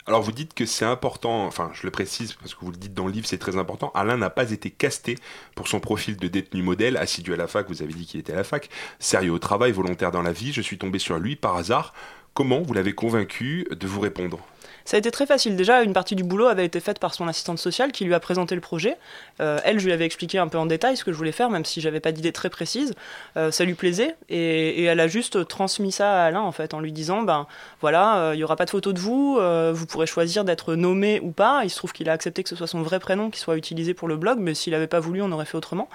Alors 0.09 0.23
vous 0.23 0.31
dites 0.31 0.55
que 0.55 0.67
c'est 0.67 0.85
important, 0.85 1.47
enfin 1.47 1.73
je 1.75 1.83
le 1.83 1.91
précise 1.91 2.35
parce 2.35 2.55
que 2.55 2.65
vous 2.65 2.71
le 2.71 2.77
dites 2.77 2.95
dans 2.95 3.07
le 3.07 3.13
livre, 3.13 3.27
c'est 3.27 3.39
très 3.39 3.57
important. 3.57 3.91
Alain 3.93 4.17
n'a 4.17 4.31
pas 4.31 4.53
été 4.53 4.71
casté 4.71 5.17
pour 5.57 5.67
son 5.67 5.81
profil 5.81 6.17
de 6.17 6.29
détenu 6.29 6.63
modèle, 6.63 6.97
assidu 6.97 7.35
à 7.35 7.37
la 7.37 7.49
fac, 7.49 7.67
vous 7.69 7.83
avez 7.83 7.93
dit 7.93 8.07
qu'il 8.07 8.21
était 8.21 8.33
à 8.33 8.37
la 8.37 8.45
fac, 8.45 8.69
sérieux 9.01 9.33
au 9.33 9.41
travail, 9.41 9.73
volontaire 9.73 10.13
dans 10.13 10.23
la 10.23 10.31
vie, 10.31 10.53
je 10.53 10.63
suis 10.63 10.79
tombé 10.79 11.01
sur 11.01 11.19
lui 11.19 11.35
par 11.35 11.57
hasard. 11.57 11.93
Comment 12.35 12.63
vous 12.63 12.73
l'avez 12.73 12.95
convaincu 12.95 13.67
de 13.69 13.87
vous 13.89 13.99
répondre? 13.99 14.39
Ça 14.87 14.97
a 14.97 14.99
été 14.99 15.11
très 15.11 15.27
facile. 15.27 15.57
Déjà, 15.57 15.83
une 15.83 15.93
partie 15.93 16.15
du 16.15 16.23
boulot 16.23 16.47
avait 16.47 16.65
été 16.65 16.79
faite 16.79 17.01
par 17.01 17.13
son 17.13 17.27
assistante 17.27 17.59
sociale 17.59 17.91
qui 17.91 18.05
lui 18.05 18.15
a 18.15 18.21
présenté 18.21 18.55
le 18.55 18.61
projet. 18.61 18.97
Euh, 19.41 19.59
elle, 19.65 19.81
je 19.81 19.85
lui 19.85 19.93
avais 19.93 20.07
expliqué 20.07 20.39
un 20.39 20.47
peu 20.47 20.59
en 20.59 20.67
détail 20.67 20.97
ce 20.97 21.03
que 21.03 21.11
je 21.11 21.17
voulais 21.17 21.33
faire, 21.33 21.51
même 21.51 21.65
si 21.65 21.81
j'avais 21.81 21.99
pas 21.99 22.13
d'idée 22.13 22.31
très 22.31 22.51
précise. 22.51 22.95
Euh, 23.37 23.51
ça 23.51 23.65
lui 23.65 23.75
plaisait 23.75 24.15
et, 24.29 24.85
elle 24.85 25.01
a 25.01 25.09
juste 25.09 25.49
transmis 25.49 25.91
ça 25.91 26.23
à 26.23 26.27
Alain 26.27 26.41
en 26.41 26.53
fait, 26.53 26.73
en 26.73 26.79
lui 26.79 26.93
disant 26.93 27.23
ben 27.23 27.49
voilà, 27.81 28.19
euh, 28.19 28.35
il 28.35 28.39
y 28.39 28.45
aura 28.45 28.55
pas 28.55 28.65
de 28.65 28.71
photo 28.71 28.93
de 28.93 29.01
vous, 29.01 29.41
vous 29.75 29.87
pourrez 29.87 30.07
choisir 30.07 30.45
d'être 30.45 30.75
nommé 30.77 31.19
ou 31.21 31.33
pas. 31.33 31.63
Il 31.65 31.71
se 31.71 31.77
trouve 31.77 31.93
qu'il 31.93 32.09
a 32.09 32.13
accepté 32.13 32.45
que 32.45 32.49
ce 32.49 32.55
soit 32.55 32.69
son 32.69 32.83
vrai 32.83 33.01
prénom 33.01 33.31
qui 33.31 33.41
soit 33.41 33.57
utilisé 33.57 33.93
pour 33.93 34.07
le 34.07 34.17
blog, 34.17 34.39
mais 34.39 34.55
s'il 34.55 34.73
n'avait 34.73 34.87
pas 34.87 35.01
voulu, 35.01 35.21
on 35.21 35.33
aurait 35.33 35.47
fait 35.47 35.57
autrement. 35.57 35.89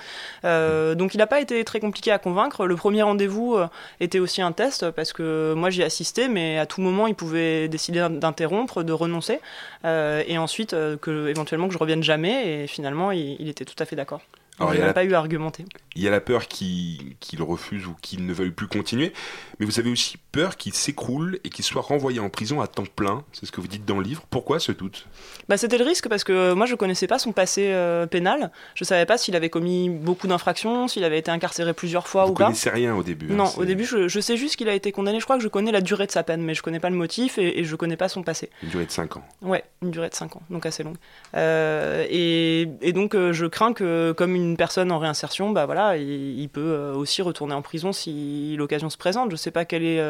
donc 0.44 1.14
il 1.14 1.18
n'a 1.18 1.28
pas 1.28 1.40
été 1.40 1.64
très 1.64 1.80
compliqué 1.80 2.12
à 2.12 2.20
convaincre. 2.20 2.66
Le 2.66 2.76
premier 2.76 3.04
rendez-vous 3.04 3.58
était 4.02 4.20
aussi 4.20 4.42
un 4.42 4.52
test 4.52 4.92
parce 4.92 5.14
que 5.14 5.54
moi 5.56 5.70
j'y 5.70 5.82
assisté, 5.84 6.28
mais 6.28 6.60
à 6.60 6.66
tout 6.66 6.82
moment 6.82 7.08
il 7.08 7.16
pouvait 7.16 7.70
décider 7.70 8.06
d'interrompre 8.10 8.81
de 8.84 8.94
renoncer, 8.94 9.40
euh, 9.86 10.24
et 10.28 10.38
ensuite 10.38 10.74
euh, 10.74 10.98
que 10.98 11.28
éventuellement 11.28 11.68
que 11.68 11.74
je 11.74 11.80
revienne 11.80 12.04
jamais. 12.04 12.64
Et 12.64 12.68
finalement, 12.68 13.12
il, 13.12 13.50
était 13.50 13.66
tout 13.66 13.76
à 13.80 13.86
fait 13.86 13.96
d'accord. 13.96 14.22
Il 14.60 14.80
n'a 14.80 14.94
pas 14.94 15.04
eu 15.04 15.14
à 15.14 15.20
argumenter. 15.20 15.66
Il 15.96 16.02
y 16.02 16.08
a 16.08 16.12
la 16.12 16.22
peur 16.22 16.48
qu'il 16.48 17.16
refuse 17.40 17.86
ou 17.86 17.96
qu'il 18.02 18.26
ne 18.26 18.34
veuille 18.34 18.52
plus 18.52 18.68
continuer, 18.68 19.14
mais 19.60 19.66
vous 19.66 19.80
avez 19.80 19.90
aussi 19.90 20.18
peur 20.32 20.56
qu'il 20.56 20.74
s'écroule 20.74 21.40
et 21.44 21.50
qu'il 21.50 21.66
soit 21.66 21.82
renvoyé 21.82 22.20
en 22.20 22.30
prison 22.30 22.62
à 22.62 22.68
temps 22.68 22.86
plein. 22.96 23.24
C'est 23.34 23.46
ce 23.46 23.52
que 23.52 23.60
vous 23.60 23.68
dites 23.68 23.86
dans 23.86 23.98
le 23.98 24.04
livre. 24.04 24.24
Pourquoi 24.30 24.60
ce 24.60 24.72
doute? 24.72 25.08
Bah, 25.50 25.58
C'était 25.58 25.78
le 25.78 25.84
risque 25.84 26.08
parce 26.08 26.24
que 26.24 26.54
moi 26.54 26.66
je 26.66 26.76
connaissais 26.76 27.08
pas 27.08 27.20
son 27.20 27.34
passé 27.34 27.72
euh, 27.74 28.06
pénal. 28.06 28.52
Je 28.76 28.84
savais 28.84 29.06
pas 29.06 29.18
s'il 29.18 29.36
avait 29.36 29.50
commis 29.50 29.90
beaucoup 29.90 30.28
d'infractions, 30.28 30.88
s'il 30.88 31.04
avait 31.04 31.20
été 31.20 31.32
incarcéré 31.32 31.74
plusieurs 31.74 32.08
fois 32.08 32.26
vous 32.26 32.32
ou 32.32 32.34
pas. 32.36 32.46
Vous 32.46 32.52
connaissez 32.52 32.70
rien 32.70 32.96
au 32.96 33.04
début. 33.04 33.32
Hein, 33.32 33.36
non, 33.36 33.52
au 33.58 33.66
début 33.66 33.86
je, 33.86 34.20
sais 34.20 34.38
juste 34.38 34.56
qu'il 34.56 34.70
a 34.70 34.74
été 34.74 34.92
condamné. 34.92 35.20
Je 35.20 35.26
crois 35.26 35.38
que 35.38 35.44
je 35.44 35.50
connais 35.50 35.72
la 35.72 35.82
durée 35.82 36.08
de 36.08 36.12
sa 36.12 36.24
peine, 36.24 36.42
mais 36.42 36.54
je 36.54 36.62
connais 36.62 36.80
pas 36.80 36.90
le 36.90 36.96
motif 36.96 37.38
et, 37.38 37.60
et 37.60 37.64
je 37.64 37.76
connais 37.76 37.98
pas 37.98 38.08
son 38.08 38.24
passé. 38.24 38.50
Une 38.64 38.70
durée 38.70 38.86
de 38.86 38.92
5 38.92 39.18
ans. 39.18 39.24
Ouais, 39.42 39.64
une 39.82 39.92
durée 39.92 40.10
de 40.10 40.16
5 40.16 40.36
ans, 40.38 40.42
donc 40.50 40.66
assez 40.66 40.84
longue. 40.84 40.98
Euh, 41.36 42.06
et, 42.10 42.68
et, 42.82 42.94
donc 42.94 43.16
euh, 43.16 43.34
je 43.34 43.46
crains 43.46 43.74
que 43.74 44.14
comme 44.14 44.36
une 44.36 44.41
personne 44.58 44.92
en 44.92 45.00
réinsertion, 45.00 45.52
bah 45.52 45.66
voilà, 45.66 45.98
il, 45.98 46.50
peut 46.50 46.92
aussi 46.96 47.22
retourner 47.22 47.54
en 47.54 47.62
prison 47.62 47.92
si 47.94 48.56
l'occasion 48.58 48.90
se 48.90 48.98
présente. 48.98 49.32
Je 49.32 49.36
sais 49.36 49.52
pas 49.52 49.66
quel 49.66 49.84
est, 49.84 50.02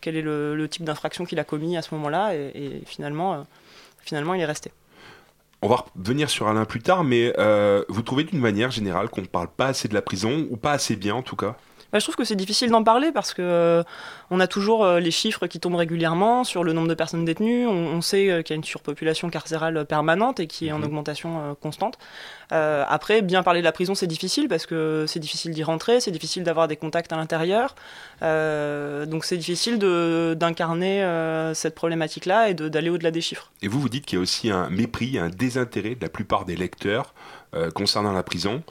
quel 0.00 0.16
est 0.16 0.22
le 0.22 0.68
type 0.68 0.84
d'infraction 0.84 1.24
qu'il 1.24 1.38
a 1.38 1.44
commis 1.44 1.76
à 1.76 1.82
ce 1.82 1.94
moment-là, 1.94 2.34
et, 2.34 2.82
finalement, 2.86 3.34
euh, 3.34 3.42
finalement, 4.00 4.34
il 4.34 4.40
est 4.40 4.46
resté. 4.46 4.72
On 5.62 5.68
va 5.68 5.84
revenir 5.96 6.30
sur 6.30 6.46
Alain 6.46 6.64
plus 6.64 6.80
tard, 6.80 7.02
mais 7.02 7.32
euh, 7.38 7.84
vous 7.88 8.02
trouvez 8.02 8.24
d'une 8.24 8.38
manière 8.38 8.70
générale 8.70 9.08
qu'on 9.08 9.22
ne 9.22 9.26
parle 9.26 9.48
pas 9.48 9.66
assez 9.66 9.88
de 9.88 9.94
la 9.94 10.02
prison, 10.02 10.46
ou 10.50 10.56
pas 10.56 10.72
assez 10.72 10.94
bien 10.94 11.14
en 11.14 11.22
tout 11.22 11.36
cas? 11.36 11.56
Bah, 11.92 11.98
je 11.98 12.04
trouve 12.04 12.16
que 12.16 12.24
c'est 12.24 12.36
difficile 12.36 12.70
d'en 12.70 12.84
parler 12.84 13.12
parce 13.12 13.32
que 13.32 13.40
euh, 13.40 13.82
on 14.30 14.40
a 14.40 14.46
toujours 14.46 14.84
euh, 14.84 15.00
les 15.00 15.10
chiffres 15.10 15.46
qui 15.46 15.58
tombent 15.58 15.76
régulièrement 15.76 16.44
sur 16.44 16.62
le 16.62 16.74
nombre 16.74 16.88
de 16.88 16.94
personnes 16.94 17.24
détenues. 17.24 17.66
On, 17.66 18.02
sait 18.02 18.30
euh, 18.30 18.42
qu'il 18.42 18.54
y 18.54 18.56
a 18.56 18.58
une 18.58 18.64
surpopulation 18.64 19.30
carcérale 19.30 19.86
permanente 19.86 20.38
et 20.38 20.46
qui 20.46 20.66
est 20.66 20.72
en 20.72 20.78
mhm. 20.78 20.84
augmentation 20.84 21.56
constante. 21.62 21.98
après, 22.50 23.22
bien 23.22 23.42
parler 23.42 23.60
de 23.60 23.64
la 23.64 23.72
prison, 23.72 23.94
c'est 23.94 24.06
difficile 24.06 24.48
parce 24.48 24.66
que 24.66 25.06
c'est 25.06 25.18
difficile 25.18 25.52
d'y 25.52 25.62
rentrer, 25.62 26.00
c'est 26.00 26.10
difficile 26.10 26.42
d'avoir 26.44 26.68
des 26.68 26.76
contacts 26.76 27.12
à 27.12 27.16
l'intérieur. 27.16 27.74
donc 28.20 29.24
c'est 29.24 29.36
difficile 29.36 29.78
d'incarner 29.78 31.02
cette 31.54 31.74
problématique-là 31.74 32.50
et 32.50 32.54
d'aller 32.54 32.90
au-delà 32.90 33.10
des 33.10 33.20
chiffres. 33.20 33.50
Et 33.62 33.68
vous, 33.68 33.80
vous 33.80 33.88
dites 33.88 34.06
qu'il 34.06 34.16
y 34.16 34.20
a 34.20 34.22
aussi 34.22 34.50
un 34.50 34.68
mépris, 34.70 35.18
un 35.18 35.28
désintérêt 35.28 35.94
de 35.94 36.02
la 36.02 36.08
plupart 36.08 36.44
des 36.44 36.56
lecteurs 36.56 37.14
concernant 37.74 38.12
la 38.12 38.22
prison. 38.22 38.62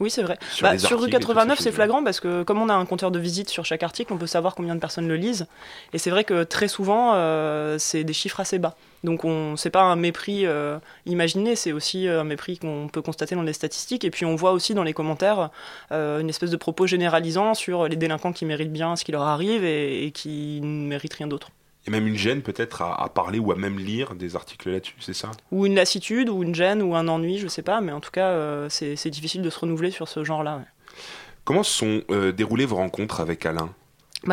Oui, 0.00 0.10
c'est 0.10 0.22
vrai. 0.22 0.38
Sur, 0.50 0.64
bah, 0.64 0.74
rue 0.96 1.08
89, 1.08 1.60
c'est 1.60 1.70
flagrant 1.70 2.02
parce 2.02 2.18
que 2.18 2.42
comme 2.42 2.60
on 2.60 2.68
a 2.68 2.74
un 2.74 2.84
compteur 2.84 3.12
de 3.12 3.18
visite 3.20 3.48
sur 3.48 3.64
chaque 3.64 3.84
article, 3.84 4.12
on 4.12 4.18
peut 4.18 4.26
savoir 4.26 4.56
combien 4.56 4.74
de 4.74 4.80
personnes 4.80 5.06
le 5.06 5.14
lisent. 5.14 5.46
Et 5.92 5.98
c'est 5.98 6.10
vrai 6.10 6.24
que 6.24 6.42
très 6.42 6.66
souvent, 6.66 7.12
euh, 7.14 7.78
c'est 7.78 8.02
des 8.02 8.12
chiffres 8.12 8.40
assez 8.40 8.58
bas. 8.58 8.74
Donc 9.04 9.24
on 9.24 9.56
c'est 9.56 9.70
pas 9.70 9.82
un 9.82 9.94
mépris 9.94 10.46
euh, 10.46 10.78
imaginé, 11.06 11.54
c'est 11.54 11.70
aussi 11.70 12.08
euh, 12.08 12.22
un 12.22 12.24
mépris 12.24 12.58
qu'on 12.58 12.88
peut 12.92 13.02
constater 13.02 13.36
dans 13.36 13.42
les 13.42 13.52
statistiques. 13.52 14.04
Et 14.04 14.10
puis 14.10 14.26
on 14.26 14.34
voit 14.34 14.50
aussi 14.50 14.74
dans 14.74 14.82
les 14.82 14.94
commentaires 14.94 15.50
une 15.92 16.28
espèce 16.28 16.50
de 16.50 16.56
propos 16.56 16.88
généralisant 16.88 17.54
sur 17.54 17.86
les 17.86 17.96
délinquants 17.96 18.32
qui 18.32 18.46
méritent 18.46 18.72
bien 18.72 18.96
ce 18.96 19.04
qui 19.04 19.12
leur 19.12 19.22
arrive 19.22 19.64
et, 19.64 20.06
et 20.06 20.10
qui 20.10 20.60
ne 20.60 20.88
méritent 20.88 21.14
rien 21.14 21.28
d'autre 21.28 21.50
et 21.86 21.90
même 21.90 22.06
une 22.06 22.16
gêne 22.16 22.42
peut-être 22.42 22.82
à, 22.82 23.08
parler 23.08 23.38
ou 23.38 23.52
à 23.52 23.56
même 23.56 23.78
lire 23.78 24.14
des 24.14 24.36
articles 24.36 24.70
là-dessus, 24.70 24.96
c'est 25.00 25.14
ça? 25.14 25.30
Ou 25.52 25.66
une 25.66 25.74
lassitude, 25.74 26.28
ou 26.30 26.42
une 26.42 26.54
gêne, 26.54 26.82
ou 26.82 26.94
un 26.94 27.08
ennui, 27.08 27.38
je 27.38 27.48
sais 27.48 27.62
pas, 27.62 27.80
mais 27.80 27.92
en 27.92 28.00
tout 28.00 28.10
cas, 28.10 28.28
euh, 28.28 28.68
c'est 28.68 29.10
difficile 29.10 29.42
de 29.42 29.50
se 29.50 29.58
renouveler 29.58 29.90
sur 29.90 30.08
ce 30.08 30.24
genre-là. 30.24 30.62
Comment 31.44 31.62
se 31.62 31.76
sont 31.76 32.02
euh, 32.10 32.32
déroulées 32.32 32.64
vos 32.64 32.76
rencontres 32.76 33.20
avec 33.20 33.44
Alain? 33.44 33.70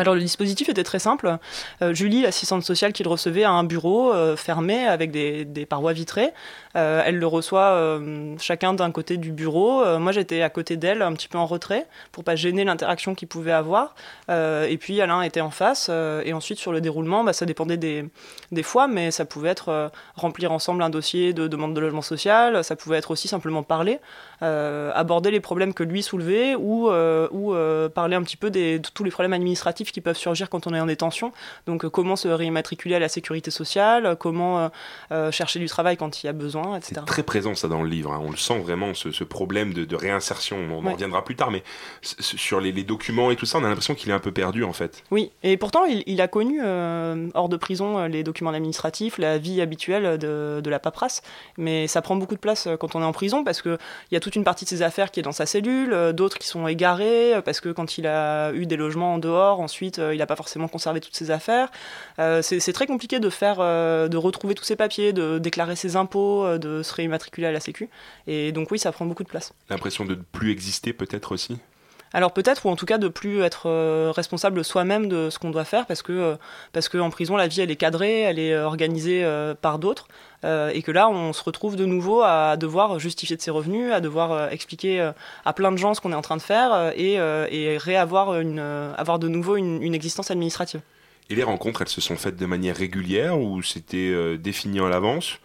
Alors 0.00 0.14
le 0.14 0.20
dispositif 0.20 0.68
était 0.68 0.84
très 0.84 0.98
simple. 0.98 1.38
Euh, 1.82 1.94
Julie, 1.94 2.22
l'assistante 2.22 2.62
sociale 2.62 2.92
qui 2.92 3.02
le 3.02 3.10
recevait, 3.10 3.44
a 3.44 3.50
un 3.50 3.64
bureau 3.64 4.12
euh, 4.12 4.36
fermé 4.36 4.86
avec 4.86 5.10
des, 5.10 5.66
parois 5.66 5.92
vitrées. 5.92 6.30
Euh, 6.76 7.02
elle 7.04 7.18
le 7.18 7.26
reçoit 7.26 8.00
chacun 8.38 8.74
d'un 8.74 8.90
côté 8.90 9.16
du 9.16 9.32
bureau. 9.32 9.84
Moi 9.98 10.12
j'étais 10.12 10.42
à 10.42 10.50
côté 10.50 10.76
d'elle, 10.76 11.02
un 11.02 11.12
petit 11.12 11.28
peu 11.28 11.38
en 11.38 11.46
retrait, 11.46 11.86
pour 12.10 12.24
pas 12.24 12.36
gêner 12.36 12.64
l'interaction 12.64 13.14
qu'ils 13.14 13.28
pouvaient 13.28 13.52
avoir. 13.52 13.94
Et 14.28 14.76
puis 14.78 15.00
Alain 15.00 15.22
était 15.22 15.40
en 15.40 15.50
face. 15.50 15.88
et 15.88 16.32
ensuite 16.32 16.58
sur 16.58 16.72
le 16.72 16.80
déroulement, 16.80 17.24
bah, 17.24 17.32
ça 17.32 17.46
dépendait 17.46 17.76
des, 17.76 18.62
fois, 18.62 18.88
mais 18.88 19.10
ça 19.10 19.24
pouvait 19.24 19.50
être 19.50 19.90
remplir 20.16 20.52
ensemble 20.52 20.82
un 20.82 20.90
dossier 20.90 21.32
de 21.32 21.46
demande 21.46 21.74
de 21.74 21.80
logement 21.80 22.02
social. 22.02 22.64
Ça 22.64 22.76
pouvait 22.76 22.98
être 22.98 23.10
aussi 23.10 23.28
simplement 23.28 23.62
parler, 23.62 24.00
aborder 24.42 25.30
les 25.30 25.40
problèmes 25.40 25.74
que 25.74 25.82
lui 25.82 26.02
soulevait 26.02 26.54
ou, 26.54 26.90
euh, 26.90 27.28
ou 27.30 27.54
euh, 27.54 27.88
parler 27.88 28.16
un 28.16 28.22
petit 28.22 28.36
peu 28.36 28.50
des, 28.50 28.78
de 28.78 28.88
tous 28.92 29.04
les 29.04 29.10
problèmes 29.10 29.32
administratifs 29.32 29.92
qui 29.92 30.00
peuvent 30.00 30.16
surgir 30.16 30.50
quand 30.50 30.66
on 30.66 30.74
est 30.74 30.80
en 30.80 30.86
détention. 30.86 31.32
Donc 31.66 31.84
euh, 31.84 31.90
comment 31.90 32.16
se 32.16 32.28
réimmatriculer 32.28 32.94
à 32.94 32.98
la 32.98 33.08
sécurité 33.08 33.50
sociale, 33.50 34.06
euh, 34.06 34.14
comment 34.14 34.58
euh, 34.58 34.68
euh, 35.12 35.30
chercher 35.30 35.58
du 35.58 35.66
travail 35.66 35.96
quand 35.96 36.22
il 36.22 36.26
y 36.26 36.28
a 36.28 36.32
besoin, 36.32 36.76
etc. 36.76 36.94
C'est 36.96 37.04
très 37.06 37.22
présent 37.22 37.54
ça 37.54 37.68
dans 37.68 37.82
le 37.82 37.88
livre, 37.88 38.12
hein. 38.12 38.20
on 38.22 38.30
le 38.30 38.36
sent 38.36 38.58
vraiment 38.60 38.94
ce, 38.94 39.10
ce 39.12 39.24
problème 39.24 39.72
de, 39.72 39.84
de 39.84 39.96
réinsertion, 39.96 40.56
on 40.70 40.86
en 40.86 40.92
reviendra 40.92 41.24
plus 41.24 41.36
tard, 41.36 41.50
mais 41.50 41.62
sur 42.02 42.60
les, 42.60 42.72
les 42.72 42.84
documents 42.84 43.30
et 43.30 43.36
tout 43.36 43.46
ça, 43.46 43.58
on 43.58 43.64
a 43.64 43.68
l'impression 43.68 43.94
qu'il 43.94 44.10
est 44.10 44.14
un 44.14 44.18
peu 44.18 44.32
perdu 44.32 44.64
en 44.64 44.72
fait. 44.72 45.02
Oui, 45.10 45.30
et 45.42 45.56
pourtant 45.56 45.84
il, 45.84 46.02
il 46.06 46.20
a 46.20 46.28
connu 46.28 46.60
euh, 46.62 47.28
hors 47.34 47.48
de 47.48 47.56
prison 47.56 47.98
euh, 47.98 48.08
les 48.08 48.22
documents 48.22 48.50
administratifs, 48.50 49.18
la 49.18 49.38
vie 49.38 49.60
habituelle 49.60 50.18
de, 50.18 50.60
de 50.62 50.70
la 50.70 50.78
paperasse, 50.78 51.22
mais 51.58 51.86
ça 51.86 52.02
prend 52.02 52.16
beaucoup 52.16 52.34
de 52.34 52.40
place 52.40 52.66
euh, 52.66 52.76
quand 52.76 52.94
on 52.94 53.02
est 53.02 53.04
en 53.04 53.12
prison 53.12 53.44
parce 53.44 53.62
qu'il 53.62 53.78
y 54.10 54.16
a 54.16 54.20
toute 54.32 54.36
une 54.36 54.44
partie 54.44 54.64
de 54.64 54.70
ses 54.70 54.80
affaires 54.80 55.10
qui 55.10 55.20
est 55.20 55.22
dans 55.22 55.30
sa 55.30 55.44
cellule, 55.44 55.92
euh, 55.92 56.14
d'autres 56.14 56.38
qui 56.38 56.48
sont 56.48 56.66
égarées 56.66 57.34
euh, 57.34 57.42
parce 57.42 57.60
que 57.60 57.68
quand 57.68 57.98
il 57.98 58.06
a 58.06 58.50
eu 58.54 58.64
des 58.64 58.76
logements 58.76 59.12
en 59.12 59.18
dehors, 59.18 59.60
ensuite 59.60 59.98
euh, 59.98 60.14
il 60.14 60.18
n'a 60.18 60.26
pas 60.26 60.36
forcément 60.36 60.68
conservé 60.68 61.00
toutes 61.00 61.14
ses 61.14 61.30
affaires. 61.30 61.70
C'est 62.16 62.72
très 62.72 62.86
compliqué 62.86 63.20
de 63.20 63.28
faire, 63.28 63.58
de 63.58 64.16
retrouver 64.16 64.54
tous 64.54 64.64
ses 64.64 64.76
papiers, 64.76 65.12
de 65.12 65.38
déclarer 65.38 65.76
ses 65.76 65.96
impôts, 65.96 66.56
de 66.56 66.82
se 66.82 66.94
réimmatriculer 66.94 67.46
à 67.46 67.52
la 67.52 67.60
Sécu, 67.60 67.90
et 68.26 68.52
donc 68.52 68.70
oui, 68.70 68.78
ça 68.78 68.92
prend 68.92 69.04
beaucoup 69.04 69.24
de 69.24 69.28
place. 69.28 69.52
L'impression 69.68 70.04
de 70.04 70.14
ne 70.14 70.22
plus 70.22 70.50
exister 70.50 70.92
peut-être 70.92 71.32
aussi? 71.32 71.58
Alors 72.14 72.32
peut-être, 72.32 72.66
ou 72.66 72.68
en 72.68 72.76
tout 72.76 72.86
cas 72.86 72.98
de 72.98 73.08
plus 73.08 73.40
être 73.42 73.62
euh, 73.66 74.12
responsable 74.14 74.64
soi-même 74.64 75.08
de 75.08 75.30
ce 75.30 75.38
qu'on 75.38 75.50
doit 75.50 75.64
faire, 75.64 75.86
parce 75.86 76.02
que 76.02 76.12
euh, 76.12 76.36
parce 76.72 76.88
qu'en 76.88 77.10
prison, 77.10 77.36
la 77.36 77.46
vie, 77.46 77.60
elle 77.60 77.70
est 77.70 77.76
cadrée, 77.76 78.20
elle 78.20 78.38
est 78.38 78.52
euh, 78.52 78.66
organisée 78.66 79.26
par 79.60 79.78
d'autres, 79.78 80.08
et 80.44 80.82
que 80.82 80.90
là, 80.90 81.08
on 81.08 81.32
se 81.32 81.42
retrouve 81.44 81.76
de 81.76 81.84
nouveau 81.84 82.22
à 82.22 82.56
devoir 82.56 82.98
justifier 82.98 83.36
de 83.36 83.42
ses 83.42 83.52
revenus, 83.52 83.92
à 83.92 84.00
devoir 84.00 84.52
expliquer 84.52 85.12
à 85.44 85.52
plein 85.52 85.70
de 85.70 85.76
gens 85.76 85.94
ce 85.94 86.00
qu'on 86.00 86.10
est 86.10 86.16
en 86.16 86.22
train 86.22 86.36
de 86.36 86.42
faire, 86.42 86.92
et, 86.96 87.14
et 87.14 87.78
réavoir 87.78 88.40
une, 88.40 88.58
avoir 88.58 89.20
de 89.20 89.28
nouveau 89.28 89.56
une, 89.56 89.82
une 89.82 89.94
existence 89.94 90.32
administrative. 90.32 90.80
Et 91.30 91.36
les 91.36 91.44
rencontres, 91.44 91.82
elles 91.82 91.88
se 91.88 92.00
sont 92.00 92.16
faites 92.16 92.36
de 92.36 92.46
manière 92.46 92.76
régulière 92.76 93.38
ou 93.38 93.62
c'était 93.62 94.36
défini 94.36 94.80
en 94.80 94.88
l'avance? 94.88 95.38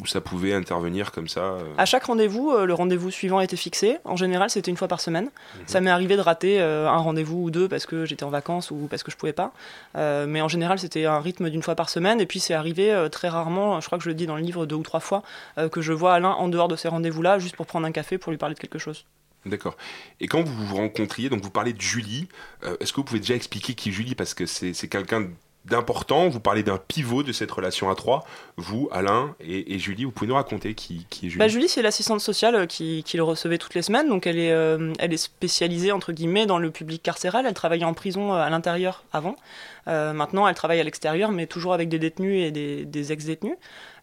Ou 0.00 0.06
ça 0.06 0.20
pouvait 0.20 0.52
intervenir 0.52 1.12
comme 1.12 1.28
ça 1.28 1.40
euh, 1.40 1.64
À 1.76 1.84
chaque 1.84 2.04
rendez-vous, 2.04 2.50
euh, 2.50 2.66
le 2.66 2.74
rendez-vous 2.74 3.10
suivant 3.10 3.40
était 3.40 3.56
fixé. 3.56 3.98
En 4.04 4.16
général, 4.16 4.50
c'était 4.50 4.70
une 4.70 4.76
fois 4.76 4.88
par 4.88 5.00
semaine. 5.00 5.30
Ça 5.66 5.80
m'est 5.80 5.90
arrivé 5.90 6.16
de 6.16 6.20
rater 6.20 6.60
euh, 6.60 6.88
un 6.88 6.98
rendez-vous 6.98 7.42
ou 7.42 7.50
deux 7.50 7.68
parce 7.68 7.86
que 7.86 8.04
j'étais 8.04 8.24
en 8.24 8.30
vacances 8.30 8.70
ou 8.70 8.86
parce 8.88 9.02
que 9.02 9.10
je 9.10 9.16
pouvais 9.16 9.32
pas. 9.32 9.52
Mais 9.94 10.40
en 10.40 10.48
général, 10.48 10.78
c'était 10.78 11.04
un 11.04 11.20
rythme 11.20 11.50
d'une 11.50 11.62
fois 11.62 11.74
par 11.74 11.90
semaine. 11.90 12.20
Et 12.20 12.26
puis, 12.26 12.40
c'est 12.40 12.54
arrivé 12.54 13.08
très 13.10 13.28
rarement, 13.28 13.80
je 13.80 13.86
crois 13.86 13.98
que 13.98 14.04
je 14.04 14.08
le 14.08 14.14
dis 14.14 14.26
dans 14.26 14.36
le 14.36 14.42
livre 14.42 14.66
deux 14.66 14.76
ou 14.76 14.82
trois 14.82 15.00
fois, 15.00 15.22
que 15.72 15.80
je 15.80 15.92
vois 15.92 16.14
Alain 16.14 16.30
en 16.30 16.48
dehors 16.48 16.68
de 16.68 16.76
ces 16.76 16.88
rendez-vous-là, 16.88 17.38
juste 17.38 17.56
pour 17.56 17.66
prendre 17.66 17.86
un 17.86 17.92
café 17.92 18.18
pour 18.18 18.30
lui 18.30 18.38
parler 18.38 18.54
de 18.54 18.60
quelque 18.60 18.78
chose. 18.78 19.04
D'accord. 19.46 19.76
Et 20.20 20.26
quand 20.26 20.42
vous 20.42 20.66
vous 20.66 20.76
rencontriez, 20.76 21.28
donc 21.28 21.42
vous 21.42 21.50
parlez 21.50 21.72
de 21.72 21.80
Julie, 21.80 22.28
euh, 22.64 22.76
est-ce 22.80 22.92
que 22.92 22.96
vous 22.96 23.04
pouvez 23.04 23.20
déjà 23.20 23.34
expliquer 23.34 23.74
qui 23.74 23.90
est 23.90 23.92
Julie? 23.92 24.14
Parce 24.14 24.34
que 24.34 24.46
c'est 24.46 24.74
c'est 24.74 24.88
quelqu'un 24.88 25.30
d'important, 25.64 26.28
vous 26.28 26.40
parlez 26.40 26.62
d'un 26.62 26.78
pivot 26.78 27.22
de 27.22 27.32
cette 27.32 27.50
relation 27.50 27.90
à 27.90 27.94
trois, 27.94 28.24
vous, 28.56 28.88
Alain 28.90 29.34
et, 29.40 29.74
et 29.74 29.78
Julie, 29.78 30.04
vous 30.04 30.10
pouvez 30.10 30.28
nous 30.28 30.34
raconter 30.34 30.74
qui, 30.74 31.06
qui 31.10 31.26
est 31.26 31.28
Julie? 31.28 31.38
Bah, 31.38 31.48
Julie, 31.48 31.68
c'est 31.68 31.82
l'assistante 31.82 32.20
sociale 32.20 32.54
euh, 32.54 32.66
qui, 32.66 33.02
qui 33.02 33.16
le 33.16 33.22
recevait 33.22 33.58
toutes 33.58 33.74
les 33.74 33.82
semaines. 33.82 34.08
Donc, 34.08 34.26
elle 34.26 34.38
est, 34.38 34.52
euh, 34.52 34.92
elle 34.98 35.12
est 35.12 35.18
spécialisée, 35.18 35.92
entre 35.92 36.12
guillemets, 36.12 36.46
dans 36.46 36.58
le 36.58 36.70
public 36.70 37.02
carcéral. 37.02 37.44
Elle 37.46 37.54
travaillait 37.54 37.84
en 37.84 37.94
prison 37.94 38.32
euh, 38.32 38.38
à 38.38 38.48
l'intérieur 38.50 39.04
avant. 39.12 39.36
Maintenant, 39.86 40.46
elle 40.46 40.54
travaille 40.54 40.80
à 40.80 40.84
l'extérieur, 40.84 41.32
mais 41.32 41.46
toujours 41.46 41.72
avec 41.72 41.88
des 41.88 41.98
détenus 41.98 42.44
et 42.44 42.50
des 42.50 43.12
ex-détenus. 43.12 43.56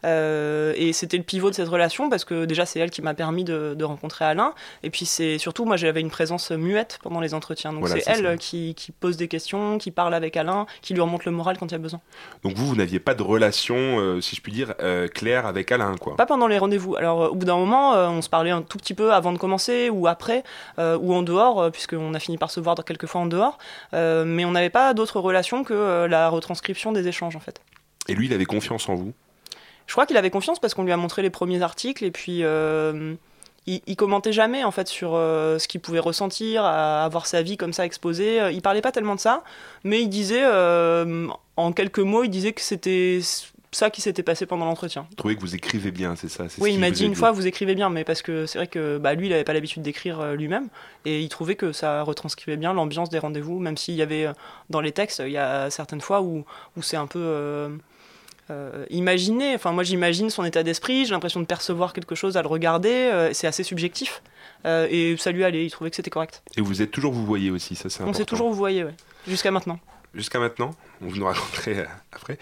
Euh, 0.04 0.72
et 0.76 0.92
c'était 0.92 1.16
le 1.16 1.22
pivot 1.22 1.50
de 1.50 1.54
cette 1.54 1.68
relation 1.68 2.08
parce 2.08 2.24
que 2.24 2.44
déjà, 2.44 2.66
c'est 2.66 2.78
elle 2.78 2.90
qui 2.90 3.02
m'a 3.02 3.14
permis 3.14 3.44
de, 3.44 3.74
de 3.74 3.84
rencontrer 3.84 4.24
Alain. 4.24 4.54
Et 4.82 4.90
puis, 4.90 5.06
c'est 5.06 5.38
surtout, 5.38 5.64
moi, 5.64 5.76
j'avais 5.76 6.00
une 6.00 6.10
présence 6.10 6.50
muette 6.50 6.98
pendant 7.02 7.20
les 7.20 7.34
entretiens. 7.34 7.72
Donc, 7.72 7.80
Voilà, 7.80 8.00
c'est 8.00 8.10
elle 8.10 8.38
qui, 8.38 8.74
qui 8.74 8.92
pose 8.92 9.16
des 9.16 9.28
questions, 9.28 9.78
qui 9.78 9.90
parle 9.90 10.14
avec 10.14 10.36
Alain, 10.36 10.66
qui 10.82 10.94
lui 10.94 11.00
remonte 11.00 11.24
le 11.24 11.32
moral 11.32 11.58
quand 11.58 11.66
il 11.66 11.72
y 11.72 11.74
a 11.74 11.78
besoin. 11.78 12.00
Donc 12.42 12.54
vous, 12.54 12.66
vous 12.66 12.76
n'aviez 12.76 13.00
pas 13.00 13.14
de 13.14 13.22
relation, 13.22 13.76
euh, 13.76 14.20
si 14.20 14.36
je 14.36 14.40
puis 14.40 14.52
dire, 14.52 14.74
euh, 14.80 15.08
claire 15.08 15.46
avec 15.46 15.72
Alain, 15.72 15.94
quoi. 15.96 16.16
Pas 16.16 16.26
pendant 16.26 16.46
les 16.46 16.58
rendez-vous. 16.58 16.96
Alors, 16.96 17.32
au 17.32 17.34
bout 17.34 17.46
d'un 17.46 17.56
moment, 17.56 17.92
on 17.92 18.22
se 18.22 18.28
parlait 18.28 18.50
un 18.50 18.62
tout 18.62 18.78
petit 18.78 18.94
peu 18.94 19.12
avant 19.12 19.32
de 19.32 19.38
commencer, 19.38 19.90
ou 19.90 20.06
après, 20.06 20.42
ou 20.78 21.14
en 21.14 21.22
dehors, 21.22 21.70
puisqu'on 21.72 22.14
a 22.14 22.18
fini 22.18 22.38
par 22.38 22.50
se 22.50 22.60
voir 22.60 22.76
quelques 22.84 23.06
fois 23.06 23.22
en 23.22 23.26
dehors. 23.26 23.58
Mais 23.92 24.44
on 24.44 24.52
n'avait 24.52 24.70
pas 24.70 24.94
d'autre 24.94 25.20
relation 25.20 25.64
que 25.64 26.06
la 26.06 26.28
retranscription 26.28 26.92
des 26.92 27.08
échanges, 27.08 27.36
en 27.36 27.40
fait. 27.40 27.60
Et 28.08 28.14
lui, 28.14 28.26
il 28.26 28.32
avait 28.32 28.44
confiance 28.44 28.88
en 28.88 28.94
vous? 28.94 29.12
Je 29.86 29.92
crois 29.92 30.06
qu'il 30.06 30.16
avait 30.16 30.30
confiance 30.30 30.58
parce 30.58 30.74
qu'on 30.74 30.84
lui 30.84 30.92
a 30.92 30.96
montré 30.96 31.22
les 31.22 31.30
premiers 31.30 31.62
articles, 31.62 32.04
et 32.04 32.10
puis. 32.10 32.42
euh, 32.42 33.14
il, 33.68 33.80
il 33.88 33.96
commentait 33.96 34.32
jamais 34.32 34.62
en 34.62 34.70
fait 34.70 34.86
sur 34.86 35.14
euh, 35.14 35.58
ce 35.58 35.66
qu'il 35.66 35.80
pouvait 35.80 35.98
ressentir, 35.98 36.64
à 36.64 37.04
avoir 37.04 37.26
sa 37.26 37.42
vie 37.42 37.56
comme 37.56 37.72
ça 37.72 37.84
exposée. 37.84 38.40
Il 38.52 38.62
parlait 38.62 38.80
pas 38.80 38.92
tellement 38.92 39.16
de 39.16 39.20
ça, 39.20 39.42
mais 39.82 40.00
il 40.02 40.08
disait, 40.08 40.44
euh, 40.44 41.26
en 41.56 41.72
quelques 41.72 41.98
mots, 41.98 42.22
il 42.22 42.28
disait 42.28 42.52
que 42.52 42.60
c'était 42.60 43.18
ça 43.72 43.90
qui 43.90 44.00
s'était 44.00 44.22
passé 44.22 44.46
pendant 44.46 44.66
l'entretien. 44.66 45.08
Trouvez 45.16 45.34
que 45.34 45.40
vous 45.40 45.56
écrivez 45.56 45.90
bien, 45.90 46.14
c'est 46.14 46.28
ça 46.28 46.48
ce 46.48 46.60
Oui, 46.60 46.74
il 46.74 46.78
m'a 46.78 46.92
dit 46.92 47.04
une 47.04 47.16
fois, 47.16 47.32
vous 47.32 47.48
écrivez 47.48 47.74
bien, 47.74 47.90
mais 47.90 48.04
parce 48.04 48.22
que 48.22 48.46
c'est 48.46 48.58
vrai 48.58 48.68
que 48.68 48.98
bah, 48.98 49.14
lui, 49.14 49.26
il 49.26 49.30
n'avait 49.30 49.42
pas 49.42 49.52
l'habitude 49.52 49.82
d'écrire 49.82 50.34
lui-même, 50.34 50.68
et 51.04 51.20
il 51.20 51.28
trouvait 51.28 51.56
que 51.56 51.72
ça 51.72 52.02
retranscrivait 52.02 52.56
bien 52.56 52.72
l'ambiance 52.72 53.10
des 53.10 53.18
rendez-vous, 53.18 53.58
même 53.58 53.76
s'il 53.76 53.94
y 53.94 54.02
avait 54.02 54.28
dans 54.70 54.80
les 54.80 54.92
textes, 54.92 55.22
il 55.26 55.32
y 55.32 55.38
a 55.38 55.70
certaines 55.70 56.00
fois 56.00 56.22
où, 56.22 56.44
où 56.76 56.82
c'est 56.82 56.96
un 56.96 57.08
peu 57.08 57.68
euh, 58.50 58.84
imaginé. 58.90 59.54
Enfin, 59.54 59.72
moi, 59.72 59.82
j'imagine 59.82 60.30
son 60.30 60.44
état 60.44 60.62
d'esprit, 60.62 61.04
j'ai 61.04 61.12
l'impression 61.12 61.40
de 61.40 61.46
percevoir 61.46 61.92
quelque 61.92 62.14
chose 62.14 62.36
à 62.36 62.42
le 62.42 62.48
regarder, 62.48 62.90
euh, 62.90 63.32
c'est 63.32 63.46
assez 63.46 63.62
subjectif, 63.62 64.22
euh, 64.64 64.86
et 64.90 65.16
ça 65.16 65.32
lui 65.32 65.44
allait, 65.44 65.64
il 65.64 65.70
trouvait 65.70 65.90
que 65.90 65.96
c'était 65.96 66.10
correct. 66.10 66.42
Et 66.56 66.60
vous 66.60 66.82
êtes 66.82 66.90
toujours 66.90 67.12
vous 67.12 67.26
voyez 67.26 67.50
aussi, 67.50 67.74
ça 67.74 67.88
c'est 67.90 68.00
On 68.00 68.04
important. 68.04 68.18
s'est 68.18 68.24
toujours 68.24 68.48
vous 68.48 68.56
voyez, 68.56 68.84
ouais, 68.84 68.94
jusqu'à 69.26 69.50
maintenant. 69.50 69.78
Jusqu'à 70.14 70.38
maintenant, 70.38 70.70
vous 71.00 71.16
nous 71.16 71.26
raconterez 71.26 71.84
après. 72.12 72.38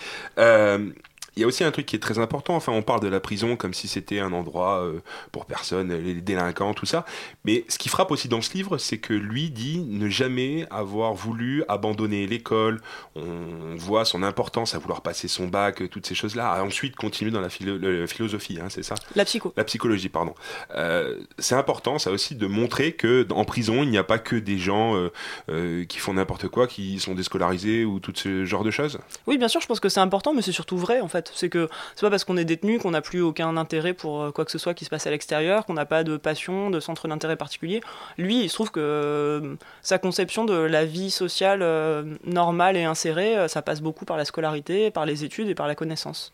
Euh, 1.37 1.37
Il 1.37 1.41
y 1.41 1.45
a 1.45 1.47
aussi 1.47 1.65
un 1.65 1.71
truc 1.71 1.87
qui 1.87 1.97
est 1.97 2.01
très 2.01 2.19
important. 2.19 2.55
Enfin, 2.55 2.73
on 2.73 2.83
parle 2.83 3.01
de 3.01 3.09
la 3.09 3.21
prison 3.21 3.57
comme 3.57 3.75
si 3.75 3.89
c'était 3.89 4.21
un 4.21 4.33
endroit 4.33 4.83
euh, 4.83 5.01
pour 5.33 5.47
personnes, 5.47 5.93
les 5.93 6.15
délinquants, 6.15 6.75
tout 6.75 6.87
ça. 6.87 7.05
Mais 7.45 7.65
ce 7.69 7.79
qui 7.79 7.89
frappe 7.89 8.11
aussi 8.11 8.29
dans 8.29 8.41
ce 8.41 8.53
livre, 8.55 8.79
c'est 8.79 8.99
que 8.99 9.13
lui 9.13 9.51
dit 9.51 9.85
ne 9.87 10.09
jamais 10.09 10.67
avoir 10.71 11.15
voulu 11.15 11.65
abandonner 11.69 12.27
l'école. 12.27 12.81
On 13.17 13.75
voit 13.77 14.05
son 14.05 14.23
importance 14.23 14.75
à 14.75 14.79
vouloir 14.79 15.03
passer 15.03 15.29
son 15.29 15.49
bac, 15.49 15.83
euh, 15.83 15.89
toutes 15.89 16.07
ces 16.07 16.15
choses-là. 16.15 16.63
Ensuite 16.63 16.97
continuer 16.97 17.31
dans 17.31 17.41
la 17.41 17.49
philo- 17.49 18.07
philosophie, 18.07 18.59
hein, 18.61 18.69
c'est 18.69 18.83
ça? 18.83 18.95
La 19.15 19.25
psycho. 19.25 19.53
La 19.57 19.65
psychologie, 19.65 20.09
pardon. 20.09 20.35
Euh, 20.75 21.21
c'est 21.39 21.55
important, 21.57 21.99
ça 21.99 22.11
aussi, 22.11 22.35
de 22.37 22.47
montrer 22.47 22.93
que 22.93 23.27
en 23.31 23.45
prison, 23.45 23.83
il 23.83 23.91
n'y 23.91 23.99
a 23.99 24.05
pas 24.05 24.19
que 24.19 24.37
des 24.37 24.59
gens 24.59 24.97
euh, 24.97 25.13
euh, 25.49 25.85
qui 25.85 25.99
font 25.99 26.15
n'importe 26.15 26.49
quoi, 26.49 26.67
qui 26.67 26.99
sont 27.01 27.15
déscolarisés 27.15 27.85
ou 27.85 28.01
tout 28.01 28.13
ce 28.15 28.45
genre 28.45 28.65
de 28.65 28.71
choses? 28.71 28.99
Oui, 29.27 29.39
bien 29.39 29.49
sûr, 29.49 29.61
je 29.61 29.67
pense 29.67 29.81
que 29.81 29.89
c'est 29.89 30.01
important, 30.01 30.33
mais 30.35 30.43
c'est 30.43 30.53
surtout 30.53 30.79
vrai 30.79 31.01
en 31.01 31.09
fait. 31.09 31.24
C'est 31.35 31.49
que 31.49 31.69
c'est 31.95 32.03
pas 32.03 32.11
parce 32.11 32.25
qu'on 32.25 32.37
est 32.37 32.45
détenu 32.45 32.79
qu'on 32.79 32.91
n'a 32.91 33.01
plus 33.01 33.21
aucun 33.23 33.57
intérêt 33.57 33.95
pour 33.95 34.23
euh, 34.23 34.31
quoi 34.31 34.45
que 34.45 34.51
ce 34.51 34.59
soit 34.59 34.75
qui 34.75 34.85
se 34.85 34.91
passe 34.91 35.07
à 35.07 35.11
l'extérieur, 35.11 35.67
qu'on 35.67 35.75
n'a 35.75 35.87
pas 35.87 36.05
de 36.05 36.17
passion, 36.17 36.71
de 36.71 36.81
centre 36.81 37.09
d'intérêt 37.09 37.37
particulier. 37.37 37.81
Lui, 38.19 38.43
il 38.45 38.49
se 38.49 38.55
trouve 38.55 38.71
que 38.71 38.81
euh, 38.81 39.55
sa 39.83 39.99
conception 39.99 40.45
de 40.45 40.55
la 40.55 40.85
vie 40.85 41.11
sociale 41.11 41.61
euh, 41.63 42.03
normale 42.25 42.77
et 42.77 42.85
insérée, 42.85 43.49
ça 43.49 43.63
passe 43.63 43.81
beaucoup 43.81 44.05
par 44.05 44.17
la 44.17 44.25
scolarité, 44.25 44.91
par 44.91 45.07
les 45.07 45.25
études 45.25 45.49
et 45.49 45.55
par 45.55 45.69
la 45.69 45.75
connaissance. 45.75 46.33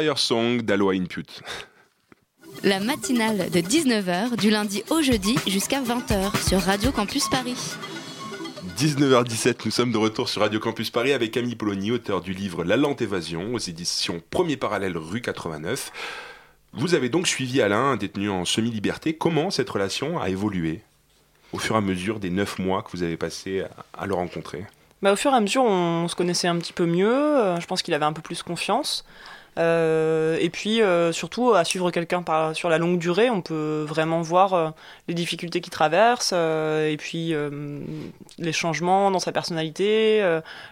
Vampire 0.00 0.18
Song 0.18 0.62
d'Aloha 0.62 0.94
Input. 0.94 1.26
La 2.64 2.80
matinale 2.80 3.50
de 3.50 3.60
19h 3.60 4.34
du 4.36 4.48
lundi 4.48 4.82
au 4.88 5.02
jeudi 5.02 5.36
jusqu'à 5.46 5.82
20h 5.82 6.48
sur 6.48 6.58
Radio 6.62 6.90
Campus 6.90 7.28
Paris. 7.28 7.58
19h17, 8.78 9.56
nous 9.66 9.70
sommes 9.70 9.92
de 9.92 9.98
retour 9.98 10.30
sur 10.30 10.40
Radio 10.40 10.58
Campus 10.58 10.88
Paris 10.88 11.12
avec 11.12 11.32
Camille 11.32 11.54
Polony, 11.54 11.90
auteur 11.90 12.22
du 12.22 12.32
livre 12.32 12.64
La 12.64 12.78
lente 12.78 13.02
évasion 13.02 13.52
aux 13.52 13.58
éditions 13.58 14.22
Premier 14.30 14.56
Parallèle 14.56 14.96
rue 14.96 15.20
89. 15.20 15.92
Vous 16.72 16.94
avez 16.94 17.10
donc 17.10 17.26
suivi 17.26 17.60
Alain, 17.60 17.98
détenu 17.98 18.30
en 18.30 18.46
semi-liberté. 18.46 19.18
Comment 19.18 19.50
cette 19.50 19.68
relation 19.68 20.18
a 20.18 20.30
évolué 20.30 20.80
au 21.52 21.58
fur 21.58 21.74
et 21.74 21.78
à 21.78 21.82
mesure 21.82 22.20
des 22.20 22.30
neuf 22.30 22.58
mois 22.58 22.82
que 22.82 22.90
vous 22.94 23.02
avez 23.02 23.18
passé 23.18 23.64
à, 23.94 24.02
à 24.02 24.06
le 24.06 24.14
rencontrer? 24.14 24.64
Bah, 25.02 25.12
au 25.12 25.16
fur 25.16 25.32
et 25.32 25.34
à 25.34 25.40
mesure, 25.40 25.64
on 25.64 26.08
se 26.08 26.14
connaissait 26.14 26.48
un 26.48 26.56
petit 26.58 26.74
peu 26.74 26.84
mieux. 26.84 27.10
Euh, 27.10 27.58
Je 27.60 27.66
pense 27.66 27.80
qu'il 27.82 27.94
avait 27.94 28.04
un 28.04 28.12
peu 28.12 28.20
plus 28.22 28.42
confiance. 28.42 29.04
Euh, 29.58 30.38
et 30.40 30.48
puis, 30.48 30.80
euh, 30.80 31.12
surtout, 31.12 31.52
à 31.54 31.64
suivre 31.64 31.90
quelqu'un 31.90 32.24
sur 32.54 32.68
la 32.68 32.78
longue 32.78 32.98
durée, 32.98 33.30
on 33.30 33.42
peut 33.42 33.84
vraiment 33.86 34.22
voir 34.22 34.54
euh, 34.54 34.70
les 35.08 35.14
difficultés 35.14 35.60
qu'il 35.60 35.72
traverse, 35.72 36.32
et 36.32 36.96
puis 36.98 37.34
les 38.38 38.52
changements 38.52 39.10
dans 39.10 39.18
sa 39.18 39.32
personnalité, 39.32 40.20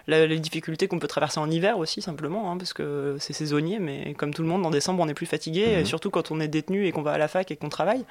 la- 0.07 0.27
les 0.27 0.39
difficultés 0.39 0.87
qu'on 0.87 0.99
peut 0.99 1.07
traverser 1.07 1.39
en 1.39 1.49
hiver 1.49 1.77
aussi, 1.77 2.01
simplement, 2.01 2.51
hein, 2.51 2.57
parce 2.57 2.73
que 2.73 3.17
c'est 3.19 3.33
saisonnier, 3.33 3.79
mais 3.79 4.13
comme 4.15 4.33
tout 4.33 4.41
le 4.41 4.47
monde, 4.47 4.65
en 4.65 4.71
décembre, 4.71 5.03
on 5.03 5.07
est 5.07 5.13
plus 5.13 5.25
fatigué, 5.25 5.65
Mhm. 5.67 5.79
et 5.81 5.85
surtout 5.85 6.09
quand 6.09 6.31
on 6.31 6.39
est 6.39 6.47
détenu 6.47 6.85
et 6.87 6.91
qu'on 6.91 7.01
va 7.01 7.11
à 7.11 7.17
la 7.17 7.27
fac 7.27 7.51
et 7.51 7.55
qu'on 7.55 7.69
travaille. 7.69 8.03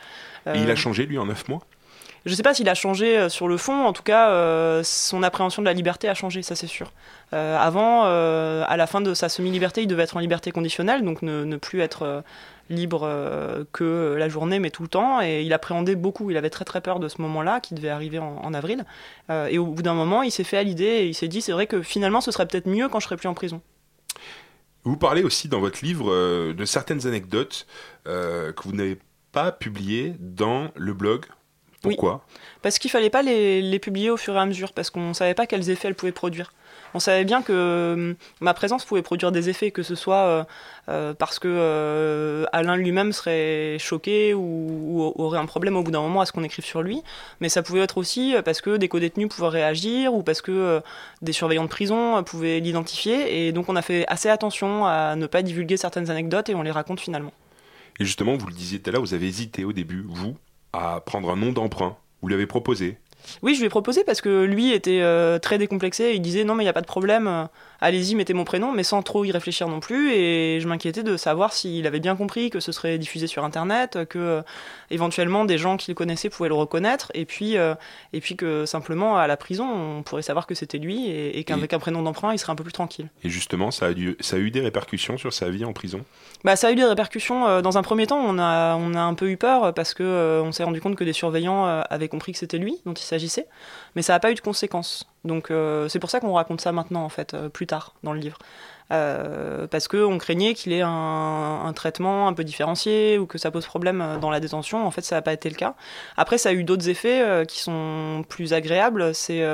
Et 0.46 0.58
il 0.58 0.70
a 0.70 0.76
changé, 0.76 1.06
lui, 1.06 1.18
en 1.18 1.26
neuf 1.26 1.48
mois? 1.48 1.60
Je 2.26 2.34
sais 2.34 2.42
pas 2.42 2.54
s'il 2.54 2.68
a 2.68 2.74
changé 2.74 3.18
euh, 3.18 3.28
sur 3.28 3.48
le 3.48 3.56
fond, 3.56 3.84
en 3.84 3.92
tout 3.92 4.02
cas, 4.02 4.30
euh, 4.30 4.82
son 4.84 5.22
appréhension 5.22 5.62
de 5.62 5.66
la 5.66 5.72
liberté 5.72 6.08
a 6.08 6.14
changé, 6.14 6.42
ça 6.42 6.56
c'est 6.56 6.66
sûr. 6.66 6.92
Euh, 7.32 7.56
avant, 7.58 8.04
à 8.04 8.76
la 8.76 8.86
fin 8.86 9.00
de 9.00 9.14
sa 9.14 9.28
semi-liberté, 9.28 9.82
il 9.82 9.86
devait 9.86 10.04
être 10.04 10.16
en 10.16 10.20
liberté 10.20 10.50
conditionnelle, 10.50 11.02
donc 11.02 11.22
ne, 11.22 11.44
ne 11.44 11.56
plus 11.56 11.80
être 11.80 12.22
libre 12.70 13.08
que 13.72 14.14
la 14.18 14.28
journée, 14.28 14.58
mais 14.58 14.70
tout 14.70 14.82
le 14.82 14.88
temps, 14.88 15.20
et 15.22 15.42
il 15.42 15.52
appréhendait 15.52 15.94
beaucoup, 15.94 16.30
il 16.30 16.36
avait 16.36 16.50
très 16.50 16.64
très 16.64 16.80
peur 16.80 17.00
de 17.00 17.08
ce 17.08 17.20
moment-là, 17.22 17.60
qui 17.60 17.74
devait 17.74 17.88
arriver 17.88 18.18
en, 18.18 18.54
avril. 18.54 18.84
Et 19.30 19.58
au 19.58 19.66
bout 19.66 19.82
d'un 19.82 19.94
moment, 19.94 20.22
il 20.22 20.30
s'est 20.30 20.44
fait 20.44 20.58
à 20.58 20.62
l'idée, 20.62 20.84
et 20.84 21.06
il 21.06 21.14
s'est 21.14 21.28
dit, 21.28 21.42
c'est 21.42 21.52
vrai 21.52 21.66
que 21.66 21.82
finalement, 21.82 22.20
ce 22.20 22.30
serait 22.30 22.46
peut-être 22.46 22.66
mieux 22.66 22.88
quand 22.88 23.00
je 23.00 23.04
serais 23.04 23.16
plus 23.16 23.28
en 23.28 23.34
prison. 23.34 23.60
Vous 24.84 24.96
parlez 24.96 25.22
aussi 25.22 25.48
dans 25.48 25.60
votre 25.60 25.84
livre 25.84 26.52
de 26.52 26.64
certaines 26.64 27.06
anecdotes 27.06 27.66
que 28.04 28.62
vous 28.64 28.72
n'avez 28.72 28.98
pas 29.32 29.52
publiées 29.52 30.14
dans 30.18 30.70
le 30.76 30.94
blog. 30.94 31.26
Oui. 31.84 31.94
Pourquoi? 31.94 32.24
Parce 32.60 32.78
qu'il 32.80 32.90
fallait 32.90 33.10
pas 33.10 33.22
les, 33.22 33.62
les 33.62 33.78
publier 33.78 34.10
au 34.10 34.16
fur 34.16 34.34
et 34.34 34.38
à 34.38 34.46
mesure, 34.46 34.72
parce 34.72 34.90
qu'on 34.90 35.14
savait 35.14 35.34
pas 35.34 35.46
quels 35.46 35.70
effets 35.70 35.86
elles 35.88 35.94
pouvaient 35.94 36.10
produire. 36.10 36.52
On 36.94 36.98
savait 36.98 37.24
bien 37.24 37.42
que 37.42 37.52
euh, 37.52 38.14
ma 38.40 38.52
présence 38.52 38.84
pouvait 38.84 39.02
produire 39.02 39.30
des 39.30 39.48
effets, 39.48 39.70
que 39.70 39.84
ce 39.84 39.94
soit 39.94 40.16
euh, 40.16 40.44
euh, 40.88 41.14
parce 41.14 41.38
que 41.38 41.46
euh, 41.48 42.46
Alain 42.52 42.76
lui-même 42.76 43.12
serait 43.12 43.76
choqué 43.78 44.34
ou, 44.34 45.12
ou 45.14 45.22
aurait 45.22 45.38
un 45.38 45.46
problème 45.46 45.76
au 45.76 45.82
bout 45.82 45.90
d'un 45.90 46.00
moment 46.00 46.20
à 46.20 46.26
ce 46.26 46.32
qu'on 46.32 46.42
écrive 46.42 46.64
sur 46.64 46.82
lui, 46.82 47.02
mais 47.40 47.48
ça 47.48 47.62
pouvait 47.62 47.80
être 47.80 47.98
aussi 47.98 48.34
parce 48.44 48.60
que 48.60 48.76
des 48.76 48.88
co-détenus 48.88 49.28
pouvaient 49.28 49.48
réagir 49.48 50.14
ou 50.14 50.22
parce 50.22 50.42
que 50.42 50.80
des 51.22 51.32
surveillants 51.32 51.64
de 51.64 51.68
prison 51.68 52.22
pouvaient 52.24 52.58
l'identifier, 52.58 53.46
et 53.46 53.52
donc 53.52 53.68
on 53.68 53.76
a 53.76 53.82
fait 53.82 54.04
assez 54.08 54.30
attention 54.30 54.84
à 54.84 55.14
ne 55.14 55.26
pas 55.26 55.42
divulguer 55.42 55.76
certaines 55.76 56.10
anecdotes 56.10 56.48
et 56.48 56.54
on 56.54 56.62
les 56.62 56.72
raconte 56.72 57.00
finalement. 57.00 57.32
Et 58.00 58.04
justement, 58.04 58.36
vous 58.36 58.46
le 58.46 58.54
disiez 58.54 58.80
tout 58.80 58.90
à 58.90 58.92
l'heure, 58.92 59.02
vous 59.02 59.14
avez 59.14 59.26
hésité 59.26 59.64
au 59.64 59.72
début, 59.72 60.04
vous, 60.08 60.36
à 60.72 61.00
prendre 61.04 61.30
un 61.30 61.36
nom 61.36 61.52
d'emprunt. 61.52 61.96
Vous 62.22 62.28
l'avez 62.28 62.46
proposé. 62.46 62.98
Oui, 63.42 63.54
je 63.54 63.60
lui 63.60 63.66
ai 63.66 63.70
proposé 63.70 64.04
parce 64.04 64.20
que 64.20 64.44
lui 64.44 64.72
était 64.72 65.00
euh, 65.02 65.38
très 65.38 65.58
décomplexé. 65.58 66.12
Il 66.14 66.22
disait 66.22 66.44
non, 66.44 66.54
mais 66.54 66.62
il 66.62 66.66
n'y 66.66 66.70
a 66.70 66.74
pas 66.74 66.80
de 66.80 66.86
problème, 66.86 67.48
allez-y, 67.80 68.14
mettez 68.14 68.34
mon 68.34 68.44
prénom, 68.44 68.72
mais 68.72 68.82
sans 68.82 69.02
trop 69.02 69.24
y 69.24 69.30
réfléchir 69.32 69.68
non 69.68 69.80
plus. 69.80 70.12
Et 70.12 70.60
je 70.60 70.68
m'inquiétais 70.68 71.02
de 71.02 71.16
savoir 71.16 71.52
s'il 71.52 71.86
avait 71.86 72.00
bien 72.00 72.16
compris 72.16 72.50
que 72.50 72.60
ce 72.60 72.72
serait 72.72 72.98
diffusé 72.98 73.26
sur 73.26 73.44
Internet, 73.44 74.06
que 74.08 74.18
euh, 74.18 74.42
éventuellement 74.90 75.44
des 75.44 75.58
gens 75.58 75.76
qui 75.76 75.90
le 75.90 75.94
connaissaient 75.94 76.30
pouvaient 76.30 76.48
le 76.48 76.54
reconnaître, 76.54 77.10
et 77.14 77.24
puis, 77.24 77.56
euh, 77.56 77.74
et 78.12 78.20
puis 78.20 78.36
que 78.36 78.66
simplement 78.66 79.16
à 79.16 79.26
la 79.26 79.36
prison, 79.36 79.66
on 79.98 80.02
pourrait 80.02 80.22
savoir 80.22 80.46
que 80.46 80.54
c'était 80.54 80.78
lui, 80.78 81.08
et, 81.08 81.38
et 81.38 81.44
qu'avec 81.44 81.72
un 81.72 81.78
prénom 81.78 82.02
d'emprunt, 82.02 82.32
il 82.32 82.38
serait 82.38 82.52
un 82.52 82.56
peu 82.56 82.64
plus 82.64 82.72
tranquille. 82.72 83.08
Et 83.24 83.28
justement, 83.28 83.70
ça 83.70 83.86
a, 83.86 83.92
dû- 83.94 84.16
ça 84.20 84.36
a 84.36 84.38
eu 84.38 84.50
des 84.50 84.60
répercussions 84.60 85.18
sur 85.18 85.32
sa 85.32 85.50
vie 85.50 85.64
en 85.64 85.72
prison? 85.72 86.04
Bah, 86.44 86.56
ça 86.56 86.68
a 86.68 86.72
eu 86.72 86.74
des 86.76 86.84
répercussions. 86.84 87.46
euh, 87.46 87.62
Dans 87.62 87.78
un 87.78 87.82
premier 87.82 88.06
temps, 88.06 88.20
on 88.20 88.38
a, 88.38 88.76
on 88.76 88.94
a 88.94 89.00
un 89.00 89.14
peu 89.14 89.30
eu 89.30 89.36
peur 89.36 89.74
parce 89.74 89.94
que 89.94 90.02
euh, 90.02 90.42
on 90.42 90.52
s'est 90.52 90.64
rendu 90.64 90.80
compte 90.80 90.96
que 90.96 91.04
des 91.04 91.12
surveillants 91.12 91.66
avaient 91.66 92.08
compris 92.08 92.32
que 92.32 92.38
c'était 92.38 92.58
lui 92.58 92.76
dont 92.86 92.94
il 92.94 93.02
s'agissait, 93.02 93.46
mais 93.98 94.02
ça 94.02 94.12
n'a 94.12 94.20
pas 94.20 94.30
eu 94.30 94.36
de 94.36 94.40
conséquences. 94.40 95.08
Donc 95.24 95.50
euh, 95.50 95.88
c'est 95.88 95.98
pour 95.98 96.08
ça 96.08 96.20
qu'on 96.20 96.32
raconte 96.32 96.60
ça 96.60 96.70
maintenant, 96.70 97.02
en 97.02 97.08
fait, 97.08 97.34
euh, 97.34 97.48
plus 97.48 97.66
tard 97.66 97.94
dans 98.04 98.12
le 98.12 98.20
livre. 98.20 98.38
Euh, 98.92 99.66
parce 99.66 99.88
qu'on 99.88 100.16
craignait 100.18 100.54
qu'il 100.54 100.72
ait 100.72 100.82
un, 100.82 100.88
un 101.66 101.72
traitement 101.72 102.28
un 102.28 102.32
peu 102.32 102.44
différencié 102.44 103.18
ou 103.18 103.26
que 103.26 103.36
ça 103.36 103.50
pose 103.50 103.66
problème 103.66 104.00
euh, 104.00 104.18
dans 104.18 104.30
la 104.30 104.38
détention. 104.38 104.86
En 104.86 104.92
fait, 104.92 105.00
ça 105.02 105.16
n'a 105.16 105.22
pas 105.22 105.32
été 105.32 105.50
le 105.50 105.56
cas. 105.56 105.74
Après, 106.16 106.38
ça 106.38 106.50
a 106.50 106.52
eu 106.52 106.62
d'autres 106.62 106.88
effets 106.88 107.44
qui 107.48 107.58
sont 107.58 108.24
plus 108.28 108.52
agréables. 108.52 109.16
C'est 109.16 109.44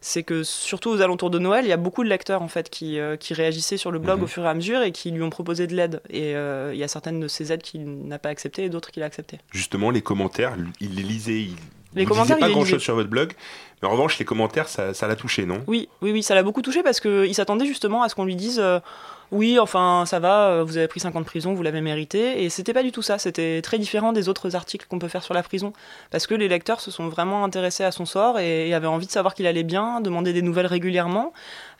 c'est 0.00 0.24
que 0.24 0.42
surtout 0.42 0.90
aux 0.90 1.00
alentours 1.00 1.30
de 1.30 1.38
Noël, 1.38 1.64
il 1.64 1.68
y 1.68 1.72
a 1.72 1.76
beaucoup 1.76 2.02
de 2.02 2.08
lecteurs 2.08 2.42
en 2.42 2.48
fait 2.48 2.68
qui, 2.68 2.98
qui 3.20 3.32
réagissaient 3.32 3.76
sur 3.76 3.92
le 3.92 4.00
blog 4.00 4.18
Mhm. 4.18 4.24
au 4.24 4.26
fur 4.26 4.44
et 4.44 4.48
à 4.48 4.54
mesure 4.54 4.82
et 4.82 4.90
qui 4.90 5.12
lui 5.12 5.22
ont 5.22 5.30
proposé 5.30 5.68
de 5.68 5.74
l'aide. 5.76 6.02
Et 6.10 6.32
il 6.32 6.76
y 6.76 6.82
a 6.82 6.88
certaines 6.88 7.20
de 7.20 7.28
ces 7.28 7.52
aides 7.52 7.62
qu'il 7.62 8.08
n'a 8.08 8.18
pas 8.18 8.30
acceptées 8.30 8.64
et 8.64 8.68
d'autres 8.70 8.90
qu'il 8.90 9.04
a 9.04 9.06
acceptées. 9.06 9.38
Justement, 9.52 9.90
les 9.90 10.02
commentaires, 10.02 10.56
il 10.80 10.96
les 10.96 11.04
lisait. 11.04 11.42
Il... 11.42 11.56
Les 11.94 12.04
vous 12.04 12.10
commentaires, 12.10 12.38
pas 12.38 12.48
grand-chose 12.48 12.82
sur 12.82 12.94
votre 12.94 13.08
blog, 13.08 13.32
mais 13.82 13.88
en 13.88 13.92
revanche, 13.92 14.18
les 14.18 14.24
commentaires, 14.24 14.68
ça 14.68 14.94
ça 14.94 15.06
l'a 15.06 15.16
touché, 15.16 15.46
non? 15.46 15.62
Oui, 15.66 15.88
oui, 16.02 16.12
oui, 16.12 16.22
ça 16.22 16.34
l'a 16.34 16.42
beaucoup 16.42 16.62
touché 16.62 16.82
parce 16.82 17.00
qu'il 17.00 17.34
s'attendait 17.34 17.66
justement 17.66 18.02
à 18.02 18.08
ce 18.08 18.14
qu'on 18.14 18.24
lui 18.24 18.36
dise 18.36 18.58
euh, 18.58 18.80
Oui, 19.30 19.58
enfin, 19.58 20.04
ça 20.06 20.18
va, 20.18 20.48
euh, 20.48 20.64
vous 20.64 20.76
avez 20.76 20.88
pris 20.88 21.00
5 21.00 21.14
ans 21.14 21.20
de 21.20 21.24
prison, 21.24 21.54
vous 21.54 21.62
l'avez 21.62 21.80
mérité. 21.80 22.42
Et 22.42 22.50
c'était 22.50 22.72
pas 22.72 22.82
du 22.82 22.92
tout 22.92 23.02
ça, 23.02 23.18
c'était 23.18 23.62
très 23.62 23.78
différent 23.78 24.12
des 24.12 24.28
autres 24.28 24.56
articles 24.56 24.86
qu'on 24.88 24.98
peut 24.98 25.08
faire 25.08 25.22
sur 25.22 25.34
la 25.34 25.42
prison. 25.42 25.72
Parce 26.10 26.26
que 26.26 26.34
les 26.34 26.48
lecteurs 26.48 26.80
se 26.80 26.90
sont 26.90 27.08
vraiment 27.08 27.44
intéressés 27.44 27.84
à 27.84 27.92
son 27.92 28.06
sort 28.06 28.38
et, 28.38 28.68
et 28.68 28.74
avaient 28.74 28.86
envie 28.86 29.06
de 29.06 29.12
savoir 29.12 29.34
qu'il 29.34 29.46
allait 29.46 29.62
bien, 29.62 30.00
demandaient 30.00 30.32
des 30.32 30.42
nouvelles 30.42 30.66
régulièrement. 30.66 31.32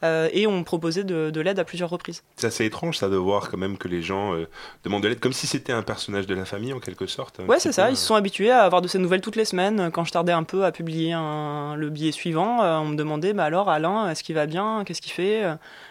Euh, 0.05 0.29
et 0.33 0.47
on 0.47 0.63
proposait 0.63 1.03
de, 1.05 1.31
de 1.31 1.41
l'aide 1.41 1.59
à 1.59 1.65
plusieurs 1.65 1.91
reprises. 1.91 2.23
C'est 2.37 2.47
assez 2.47 2.65
étrange 2.65 2.99
ça 2.99 3.09
de 3.09 3.17
voir 3.17 3.51
quand 3.51 3.57
même 3.57 3.79
que 3.79 3.89
les 3.89 4.03
gens 4.03 4.35
euh, 4.35 4.47
demandent 4.85 5.03
de 5.03 5.09
l'aide 5.09 5.21
comme 5.21 5.33
si 5.33 5.47
c'était 5.47 5.73
un 5.73 5.83
personnage 5.83 6.27
de 6.27 6.35
la 6.35 6.45
famille 6.45 6.73
en 6.73 6.81
quelque 6.81 7.07
sorte. 7.07 7.41
Ouais, 7.49 7.59
c'est 7.59 7.73
ça, 7.73 7.91
ils 7.91 7.97
se 7.97 8.05
sont 8.07 8.15
habitués 8.15 8.51
à 8.51 8.63
avoir 8.63 8.83
de 8.83 8.89
ces 8.89 8.99
nouvelles 8.99 9.21
toutes 9.23 9.37
les 9.37 9.45
semaines. 9.45 9.91
Quand 9.93 10.05
je 10.05 10.13
tardais 10.13 10.33
un 10.33 10.45
peu 10.45 10.65
à 10.65 10.73
publier 10.73 11.13
un- 11.13 11.75
le 11.77 11.89
billet 11.91 12.13
suivant, 12.13 12.63
euh, 12.63 12.77
on 12.79 12.87
me 12.91 12.97
demandait 12.97 13.33
bah 13.33 13.45
alors 13.45 13.69
Alain, 13.71 14.09
est-ce 14.11 14.23
qu'il 14.23 14.35
va 14.35 14.47
bien? 14.47 14.85
Qu'est-ce 14.87 15.01
qu'il 15.01 15.13
fait? 15.13 15.43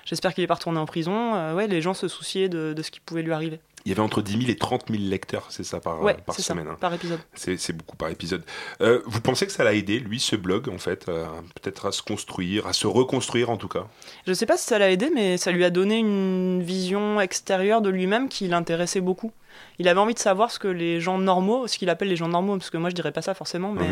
J'espère 0.06 0.34
qu'il 0.34 0.44
est 0.44 0.48
pas 0.48 0.56
retourné 0.56 0.80
en 0.80 0.86
prison. 0.86 1.54
Ouais, 1.56 1.68
les 1.68 1.82
gens 1.82 1.94
se 1.94 2.08
souciaient 2.08 2.50
de, 2.50 2.74
de 2.74 2.82
ce 2.82 2.92
qui 2.92 3.00
pouvait 3.00 3.22
lui 3.24 3.34
arriver. 3.34 3.60
Il 3.86 3.90
y 3.90 3.92
avait 3.92 4.02
entre 4.02 4.22
10 4.22 4.38
000 4.40 4.44
et 4.50 4.56
30 4.56 4.86
000 4.90 5.04
lecteurs, 5.04 5.46
c'est 5.50 5.64
ça 5.66 5.80
par, 5.82 6.02
Ouais, 6.02 6.14
par 6.26 6.34
c'est 6.36 6.42
ça, 6.42 6.54
semaine. 6.54 6.68
hein. 6.70 6.78
par 6.80 6.94
épisode. 6.94 7.20
C'est 7.34 7.74
beaucoup 7.76 7.98
par 7.98 8.10
épisode. 8.10 8.44
Euh, 8.82 9.02
vous 9.06 9.20
pensez 9.20 9.46
que 9.46 9.52
ça 9.52 9.64
l'a 9.66 9.74
aidé, 9.74 10.00
lui, 10.00 10.20
ce 10.22 10.36
blog, 10.38 10.70
en 10.70 10.78
fait, 10.78 11.10
euh, 11.10 11.26
peut-être 11.62 11.88
à 11.88 11.92
se 11.92 12.02
construire, 12.02 12.66
à 12.68 12.74
se 12.74 12.88
reconstruire 12.88 13.50
en 13.50 13.58
tout 13.58 13.68
cas? 13.68 13.86
Je 14.26 14.34
sais 14.34 14.46
pas 14.46 14.56
si 14.58 14.66
ça 14.66 14.80
l'a 14.80 14.90
aidé, 14.90 15.12
mais 15.14 15.38
ça 15.38 15.52
lui 15.52 15.66
a 15.66 15.70
donné 15.70 15.98
une 15.98 16.64
vision 16.64 17.20
extérieure 17.20 17.82
de 17.82 17.90
lui-même 17.90 18.30
qui 18.30 18.48
l'intéressait 18.48 19.02
beaucoup. 19.02 19.32
Il 19.80 19.88
avait 19.88 20.00
envie 20.00 20.14
de 20.14 20.20
savoir 20.20 20.52
ce 20.52 20.60
que 20.60 20.68
les 20.68 21.00
gens 21.00 21.18
normaux, 21.18 21.68
ce 21.68 21.78
qu'il 21.78 21.90
appelle 21.90 22.10
les 22.10 22.16
gens 22.16 22.28
normaux, 22.28 22.58
parce 22.58 22.70
que 22.70 22.78
moi 22.78 22.90
je 22.90 22.96
dirais 22.96 23.12
pas 23.12 23.22
ça 23.22 23.34
forcément, 23.34 23.72
mais 23.72 23.88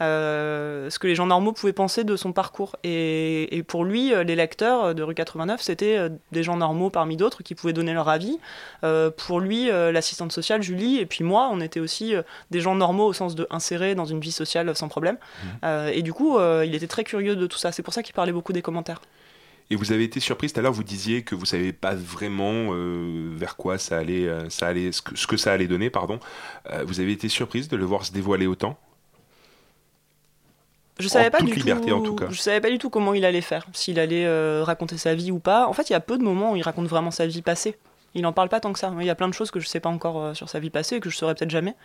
euh, 0.00 0.90
ce 0.90 0.98
que 0.98 1.06
les 1.06 1.14
gens 1.14 1.26
normaux 1.26 1.52
pouvaient 1.52 1.72
penser 1.72 2.04
de 2.04 2.16
son 2.16 2.32
parcours. 2.32 2.76
Et, 2.84 3.56
et 3.56 3.62
pour 3.62 3.84
lui, 3.84 4.12
euh, 4.12 4.22
les 4.24 4.36
lecteurs 4.36 4.94
de 4.94 5.02
rue 5.02 5.14
89, 5.14 5.60
c'était 5.60 5.96
euh, 5.96 6.08
des 6.32 6.42
gens 6.42 6.56
normaux 6.56 6.90
parmi 6.90 7.16
d'autres 7.16 7.42
qui 7.42 7.54
pouvaient 7.54 7.72
donner 7.72 7.92
leur 7.92 8.08
avis. 8.08 8.38
Euh, 8.84 9.10
pour 9.10 9.40
lui, 9.40 9.70
euh, 9.70 9.92
l'assistante 9.92 10.32
sociale, 10.32 10.62
Julie, 10.62 10.98
et 10.98 11.06
puis 11.06 11.24
moi, 11.24 11.48
on 11.52 11.60
était 11.60 11.80
aussi 11.80 12.14
euh, 12.14 12.22
des 12.50 12.60
gens 12.60 12.74
normaux 12.74 13.06
au 13.06 13.12
sens 13.12 13.34
de 13.34 13.46
insérés 13.50 13.94
dans 13.94 14.04
une 14.04 14.20
vie 14.20 14.32
sociale 14.32 14.74
sans 14.74 14.88
problème. 14.88 15.16
Euh, 15.64 15.90
et 15.92 16.02
du 16.02 16.12
coup, 16.12 16.38
euh, 16.38 16.64
il 16.66 16.74
était 16.74 16.86
très 16.86 17.04
curieux 17.04 17.36
de 17.36 17.46
tout 17.46 17.58
ça. 17.58 17.72
C'est 17.72 17.82
pour 17.82 17.94
ça 17.94 18.02
qu'il 18.02 18.14
parlait 18.14 18.32
beaucoup 18.32 18.52
des 18.52 18.62
commentaires. 18.62 19.00
Et 19.70 19.76
vous 19.76 19.92
avez 19.92 20.02
été 20.02 20.18
surprise, 20.18 20.52
tout 20.52 20.58
à 20.58 20.62
l'heure 20.64 20.72
vous 20.72 20.82
disiez 20.82 21.22
que 21.22 21.36
vous 21.36 21.46
savez 21.46 21.72
pas 21.72 21.94
vraiment 21.94 22.70
euh, 22.72 23.30
vers 23.36 23.56
quoi 23.56 23.78
ça 23.78 23.98
allait, 23.98 24.26
euh, 24.26 24.50
ça 24.50 24.66
allait 24.66 24.90
ce, 24.90 25.00
que, 25.00 25.16
ce 25.16 25.28
que 25.28 25.36
ça 25.36 25.52
allait 25.52 25.68
donner, 25.68 25.90
pardon. 25.90 26.18
Euh, 26.72 26.82
vous 26.84 26.98
avez 26.98 27.12
été 27.12 27.28
surprise 27.28 27.68
de 27.68 27.76
le 27.76 27.84
voir 27.84 28.04
se 28.04 28.12
dévoiler 28.12 28.48
autant? 28.48 28.76
Je 30.98 31.08
savais 31.08 31.28
En 31.28 31.30
pas 31.30 31.40
du 31.40 31.54
liberté, 31.54 31.88
tout, 31.88 31.94
en 31.94 32.02
tout 32.02 32.14
cas. 32.14 32.26
Je 32.30 32.40
savais 32.40 32.60
pas 32.60 32.68
du 32.68 32.78
tout 32.78 32.90
comment 32.90 33.14
il 33.14 33.24
allait 33.24 33.40
faire, 33.40 33.66
s'il 33.72 33.98
allait 33.98 34.26
euh, 34.26 34.62
raconter 34.64 34.98
sa 34.98 35.14
vie 35.14 35.30
ou 35.30 35.38
pas. 35.38 35.66
En 35.66 35.72
fait, 35.72 35.88
il 35.88 35.92
y 35.92 35.96
a 35.96 36.00
peu 36.00 36.18
de 36.18 36.22
moments 36.22 36.52
où 36.52 36.56
il 36.56 36.62
raconte 36.62 36.86
vraiment 36.86 37.10
sa 37.10 37.26
vie 37.26 37.40
passée. 37.40 37.76
Il 38.14 38.26
en 38.26 38.32
parle 38.32 38.48
pas 38.48 38.58
tant 38.58 38.72
que 38.72 38.78
ça. 38.78 38.92
Il 38.98 39.06
y 39.06 39.10
a 39.10 39.14
plein 39.14 39.28
de 39.28 39.34
choses 39.34 39.50
que 39.50 39.60
je 39.60 39.68
sais 39.68 39.78
pas 39.78 39.88
encore 39.88 40.20
euh, 40.20 40.34
sur 40.34 40.48
sa 40.48 40.58
vie 40.58 40.70
passée 40.70 40.96
et 40.96 41.00
que 41.00 41.08
je 41.10 41.16
saurais 41.16 41.34
peut-être 41.34 41.50
jamais. 41.50 41.76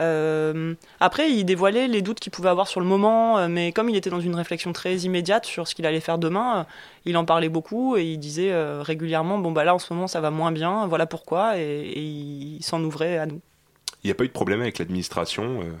Euh, 0.00 0.74
après, 1.00 1.30
il 1.30 1.44
dévoilait 1.44 1.86
les 1.86 2.00
doutes 2.00 2.18
qu'il 2.18 2.32
pouvait 2.32 2.48
avoir 2.48 2.66
sur 2.66 2.80
le 2.80 2.86
moment, 2.86 3.36
euh, 3.38 3.48
mais 3.48 3.72
comme 3.72 3.90
il 3.90 3.96
était 3.96 4.08
dans 4.08 4.20
une 4.20 4.34
réflexion 4.34 4.72
très 4.72 4.96
immédiate 4.96 5.44
sur 5.44 5.68
ce 5.68 5.74
qu'il 5.74 5.84
allait 5.84 6.00
faire 6.00 6.16
demain, 6.16 6.66
il 7.04 7.16
en 7.16 7.26
parlait 7.26 7.50
beaucoup 7.50 7.96
et 7.96 8.04
il 8.04 8.18
disait 8.18 8.52
régulièrement 8.80 9.38
bon 9.38 9.52
bah 9.52 9.64
là 9.64 9.74
en 9.74 9.78
ce 9.78 9.92
moment 9.92 10.06
ça 10.08 10.20
va 10.20 10.30
moins 10.30 10.50
bien, 10.50 10.86
voilà 10.86 11.06
pourquoi, 11.06 11.58
et, 11.58 11.62
et 11.62 12.00
il 12.00 12.62
s'en 12.62 12.82
ouvrait 12.82 13.18
à 13.18 13.26
nous. 13.26 13.40
Il 14.02 14.08
n'y 14.08 14.12
a 14.12 14.14
pas 14.14 14.24
eu 14.24 14.28
de 14.28 14.32
problème 14.32 14.60
avec 14.60 14.78
l'administration 14.78 15.60
euh, 15.62 15.72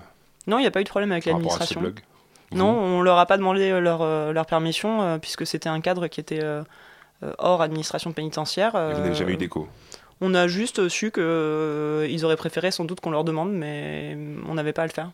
Non, 0.46 0.58
il 0.58 0.62
n'y 0.62 0.66
a 0.66 0.70
pas 0.70 0.80
eu 0.80 0.84
de 0.84 0.88
problème 0.88 1.12
avec 1.12 1.24
l'administration. 1.24 1.80
Non, 2.52 2.68
on 2.68 3.02
leur 3.02 3.18
a 3.18 3.26
pas 3.26 3.36
demandé 3.36 3.70
leur, 3.80 4.32
leur 4.32 4.46
permission 4.46 5.18
puisque 5.20 5.46
c'était 5.46 5.68
un 5.68 5.80
cadre 5.80 6.06
qui 6.06 6.20
était 6.20 6.42
hors 7.38 7.62
administration 7.62 8.12
pénitentiaire. 8.12 8.76
Et 8.76 8.92
Vous 8.94 9.00
n'avez 9.00 9.10
euh, 9.10 9.14
jamais 9.14 9.32
eu 9.32 9.36
d'écho 9.36 9.68
On 10.20 10.34
a 10.34 10.48
juste 10.48 10.88
su 10.88 11.10
que 11.10 11.20
euh, 11.20 12.24
auraient 12.24 12.36
préféré 12.36 12.70
sans 12.70 12.84
doute 12.84 13.00
qu'on 13.00 13.10
leur 13.10 13.24
demande, 13.24 13.52
mais 13.52 14.16
on 14.48 14.54
n'avait 14.54 14.72
pas 14.72 14.82
à 14.82 14.86
le 14.86 14.92
faire. 14.92 15.10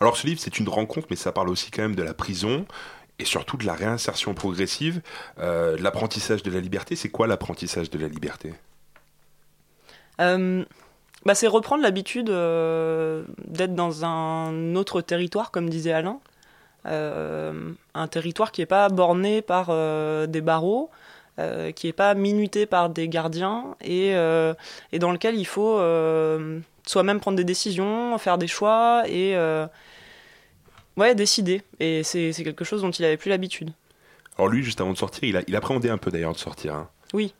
Alors 0.00 0.16
ce 0.16 0.26
livre, 0.26 0.40
c'est 0.40 0.58
une 0.58 0.68
rencontre, 0.68 1.06
mais 1.10 1.16
ça 1.16 1.32
parle 1.32 1.48
aussi 1.48 1.70
quand 1.70 1.82
même 1.82 1.96
de 1.96 2.02
la 2.02 2.14
prison 2.14 2.66
et 3.18 3.24
surtout 3.24 3.56
de 3.56 3.64
la 3.64 3.74
réinsertion 3.74 4.34
progressive, 4.34 5.00
euh, 5.38 5.76
de 5.76 5.82
l'apprentissage 5.82 6.42
de 6.42 6.50
la 6.50 6.60
liberté. 6.60 6.96
C'est 6.96 7.08
quoi 7.08 7.26
l'apprentissage 7.26 7.90
de 7.90 7.98
la 7.98 8.08
liberté? 8.08 8.52
Euh, 10.20 10.64
bah, 11.24 11.34
c'est 11.34 11.46
reprendre 11.46 11.82
l'habitude 11.82 12.30
euh, 12.30 13.24
d'être 13.46 13.74
dans 13.74 14.04
un 14.04 14.74
autre 14.74 15.00
territoire, 15.00 15.50
comme 15.50 15.70
disait 15.70 15.92
Alain. 15.92 16.20
Euh, 16.86 17.72
un 17.94 18.06
territoire 18.06 18.52
qui 18.52 18.60
n'est 18.62 18.66
pas 18.66 18.88
borné 18.88 19.42
par 19.42 19.68
euh, 19.70 20.26
des 20.26 20.40
barreaux, 20.40 20.90
euh, 21.38 21.72
qui 21.72 21.88
n'est 21.88 21.92
pas 21.92 22.14
minuté 22.14 22.64
par 22.64 22.90
des 22.90 23.08
gardiens, 23.08 23.74
et, 23.84 24.10
et 24.92 24.98
dans 24.98 25.12
lequel 25.12 25.34
il 25.36 25.46
faut 25.46 25.78
soi-même 26.86 27.20
prendre 27.20 27.36
des 27.36 27.44
décisions, 27.44 28.16
faire 28.18 28.38
des 28.38 28.46
choix, 28.46 29.02
et 29.08 29.36
ouais, 30.96 31.14
décider. 31.14 31.62
Et 31.80 32.02
c'est 32.02 32.32
quelque 32.32 32.64
chose 32.64 32.82
dont 32.82 32.90
il 32.90 33.02
n'avait 33.02 33.16
plus 33.16 33.30
l'habitude. 33.30 33.70
Alors 34.38 34.48
lui, 34.48 34.62
juste 34.62 34.80
avant 34.80 34.92
de 34.92 34.98
sortir, 34.98 35.24
il, 35.24 35.36
a, 35.36 35.42
il 35.46 35.56
appréhendait 35.56 35.90
un 35.90 35.98
peu 35.98 36.10
d'ailleurs 36.10 36.34
de 36.34 36.38
sortir. 36.38 36.74
hein. 36.74 36.88
Oui. 37.14 37.34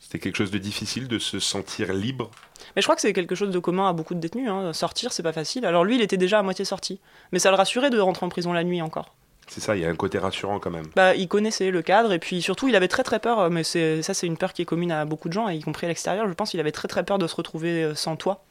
C'était 0.00 0.18
quelque 0.18 0.36
chose 0.36 0.50
de 0.50 0.58
difficile 0.58 1.06
de 1.08 1.18
se 1.18 1.38
sentir 1.38 1.92
libre. 1.92 2.30
Mais 2.74 2.82
je 2.82 2.86
crois 2.86 2.96
que 2.96 3.02
c'est 3.02 3.12
quelque 3.12 3.34
chose 3.34 3.50
de 3.50 3.58
commun 3.58 3.88
à 3.88 3.92
beaucoup 3.92 4.14
de 4.14 4.20
détenus. 4.20 4.48
hein. 4.48 4.72
Sortir, 4.72 5.12
c'est 5.12 5.22
pas 5.22 5.32
facile. 5.32 5.64
Alors 5.66 5.84
lui, 5.84 5.94
il 5.96 6.00
était 6.02 6.16
déjà 6.16 6.38
à 6.38 6.42
moitié 6.42 6.64
sorti. 6.64 7.00
Mais 7.32 7.38
ça 7.38 7.50
le 7.50 7.56
rassurait 7.56 7.90
de 7.90 7.98
rentrer 8.00 8.26
en 8.26 8.28
prison 8.28 8.52
la 8.52 8.64
nuit 8.64 8.82
encore. 8.82 9.14
C'est 9.46 9.60
ça, 9.60 9.76
il 9.76 9.82
y 9.82 9.84
a 9.84 9.88
un 9.90 9.96
côté 9.96 10.18
rassurant 10.18 10.60
quand 10.60 10.70
même. 10.70 10.86
Bah, 10.94 11.14
il 11.14 11.26
connaissait 11.28 11.70
le 11.70 11.82
cadre 11.82 12.12
et 12.12 12.18
puis 12.20 12.40
surtout, 12.40 12.68
il 12.68 12.76
avait 12.76 12.88
très 12.88 13.02
très 13.02 13.18
peur. 13.18 13.50
Mais 13.50 13.62
ça, 13.64 14.14
c'est 14.14 14.26
une 14.26 14.36
peur 14.36 14.52
qui 14.52 14.62
est 14.62 14.64
commune 14.64 14.92
à 14.92 15.04
beaucoup 15.04 15.28
de 15.28 15.32
gens, 15.34 15.48
y 15.48 15.60
compris 15.60 15.86
à 15.86 15.88
l'extérieur. 15.88 16.26
Je 16.28 16.32
pense 16.32 16.50
qu'il 16.50 16.60
avait 16.60 16.72
très 16.72 16.88
très 16.88 17.04
peur 17.04 17.18
de 17.18 17.26
se 17.26 17.34
retrouver 17.34 17.84
euh, 17.84 17.94
sans 17.94 18.16
toit. 18.16 18.44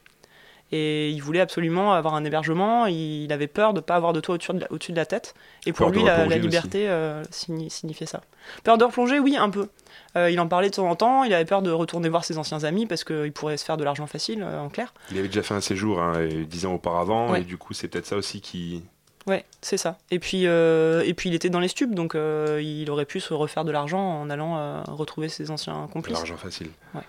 Et 0.71 1.09
il 1.09 1.19
voulait 1.21 1.39
absolument 1.39 1.93
avoir 1.93 2.13
un 2.13 2.23
hébergement. 2.23 2.85
Il 2.85 3.31
avait 3.33 3.47
peur 3.47 3.73
de 3.73 3.79
ne 3.79 3.81
pas 3.83 3.95
avoir 3.95 4.13
de 4.13 4.19
toit 4.19 4.35
au-dessus 4.35 4.53
de, 4.53 4.59
la- 4.59 4.67
de 5.03 5.07
tête. 5.07 5.33
Et 5.65 5.73
pour 5.73 5.87
Peur 5.87 5.91
de 5.91 5.97
lui, 5.97 6.05
la, 6.05 6.37
liberté 6.37 6.87
euh, 6.87 7.23
signi- 7.31 7.69
signifiait 7.71 8.05
ça. 8.05 8.21
Peur 8.63 8.77
de 8.77 8.83
replonger, 8.83 9.17
oui, 9.19 9.35
un 9.35 9.49
peu. 9.49 9.67
Euh, 10.15 10.29
il 10.29 10.39
en 10.39 10.47
parlait 10.47 10.69
de 10.69 10.75
temps 10.75 10.87
en 10.89 10.95
temps. 10.95 11.23
Il 11.23 11.33
avait 11.33 11.45
peur 11.45 11.61
de 11.63 11.71
retourner 11.71 12.07
voir 12.09 12.23
ses 12.23 12.37
anciens 12.37 12.63
amis 12.63 12.85
parce 12.85 13.03
qu'il 13.03 13.31
pourrait 13.31 13.57
se 13.57 13.65
faire 13.65 13.77
de 13.77 13.83
l'argent 13.83 14.05
facile, 14.05 14.43
euh, 14.43 14.59
en 14.59 14.69
clair. 14.69 14.93
Il 15.11 15.17
avait 15.17 15.27
déjà 15.27 15.41
fait 15.41 15.55
un 15.55 15.61
séjour 15.61 15.99
hein, 16.01 16.13
euh, 16.17 16.43
dix 16.45 16.65
ans 16.67 16.73
auparavant, 16.75 17.31
Ouais. 17.31 17.41
et 17.41 17.43
du 17.43 17.57
coup, 17.57 17.73
c'est 17.73 17.87
peut-être 17.87 18.05
ça 18.05 18.15
aussi 18.15 18.39
qui. 18.39 18.83
Ouais, 19.27 19.45
c'est 19.61 19.77
ça. 19.77 19.97
Et 20.11 20.19
puis, 20.19 20.43
et 20.45 21.13
puis 21.15 21.29
il 21.29 21.35
était 21.35 21.49
dans 21.49 21.59
les 21.59 21.67
stupes, 21.67 21.93
donc 21.93 22.13
il 22.15 22.89
aurait 22.89 23.05
pu 23.05 23.19
se 23.19 23.33
refaire 23.33 23.63
de 23.65 23.71
l'argent 23.71 23.99
en 24.21 24.29
allant 24.29 24.81
retrouver 24.87 25.29
ses 25.29 25.51
anciens 25.51 25.85
de 25.87 25.91
complices. 25.91 26.15
l'argent 26.17 26.37
facile. 26.37 26.69
Ouais. 26.95 27.01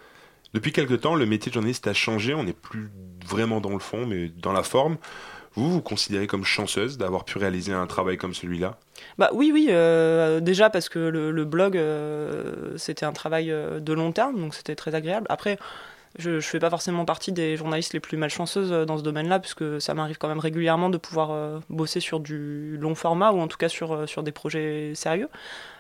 Depuis 0.53 0.73
quelque 0.73 0.95
temps, 0.95 1.15
le 1.15 1.27
métier 1.27 1.51
de 1.51 1.55
journaliste 1.55 1.87
a 1.87 1.95
changé. 1.95 2.35
On 2.35 2.45
n'est 2.45 2.53
plus 2.53 2.91
vraiment 3.27 3.61
dans 3.61 3.71
le 3.71 3.79
fond, 3.79 4.07
mais 4.07 4.29
dans 4.29 4.53
la 4.53 4.63
forme. 4.63 4.97
Vous, 5.55 5.71
vous 5.71 5.81
considérez 5.81 6.29
comme 6.29 6.45
chanceuse 6.45 6.97
d'avoir 6.97 7.25
pu 7.25 7.39
réaliser 7.39 7.73
un 7.73 7.87
travail 7.87 8.17
comme 8.17 8.35
celui-là? 8.35 8.79
Bah 9.19 9.31
oui, 9.33 9.51
oui, 9.53 9.67
euh, 9.71 10.39
déjà 10.39 10.71
parce 10.71 10.89
que 10.89 10.99
le, 10.99 11.33
le 11.33 11.45
blog, 11.45 11.77
euh, 11.77 12.77
c'était 12.77 13.05
un 13.05 13.13
travail 13.13 13.51
euh, 13.51 13.81
de 13.81 13.93
long 13.93 14.13
terme, 14.13 14.41
donc 14.41 14.55
c'était 14.55 14.77
très 14.77 14.95
agréable. 14.95 15.27
Après, 15.29 15.59
je 16.19 16.31
ne 16.31 16.41
fais 16.41 16.59
pas 16.59 16.71
forcément 16.71 17.05
partie 17.05 17.31
des 17.31 17.57
journalistes 17.57 17.93
les 17.93 18.01
plus 18.01 18.17
malchanceuses 18.17 18.73
euh, 18.73 18.85
dans 18.85 18.99
ce 18.99 19.03
domaine-là, 19.03 19.39
puisque 19.39 19.81
ça 19.81 19.95
m'arrive 19.95 20.19
quand 20.19 20.29
même 20.29 20.41
régulièrement 20.41 20.91
de 20.91 20.99
pouvoir 20.99 21.31
euh, 21.31 21.61
bosser 21.71 22.01
sur 22.01 22.19
du 22.19 22.77
long 22.79 22.97
format, 22.97 23.31
ou 23.31 23.41
en 23.41 23.47
tout 23.47 23.59
cas 23.59 23.69
sur, 23.69 23.93
euh, 23.93 24.23
des 24.23 24.33
projets 24.33 24.93
sérieux. 24.95 25.29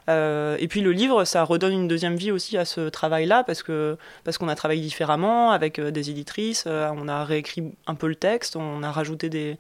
Et 0.09 0.66
puis 0.69 0.81
le 0.81 0.90
livre, 0.90 1.25
ça 1.25 1.45
redonne 1.45 1.73
une 1.73 1.87
deuxième 1.87 2.16
vie 2.16 2.33
aussi 2.33 2.59
à 2.59 2.64
ce 2.64 2.88
travail-là, 2.88 3.45
parce 3.45 3.62
que 3.62 3.97
parce 4.25 4.38
qu'on 4.38 4.49
a 4.49 4.57
travaillé 4.57 4.83
différemment 4.83 5.53
avec 5.53 5.81
des 5.81 6.11
éditrices, 6.11 6.66
on 6.66 7.07
a 7.07 7.25
réécrit 7.25 7.73
un 7.87 7.95
peu 7.95 8.09
le 8.09 8.16
texte, 8.16 8.57
on 8.57 8.83
a 8.83 8.90
rajouté 8.90 9.29
des, 9.29 9.57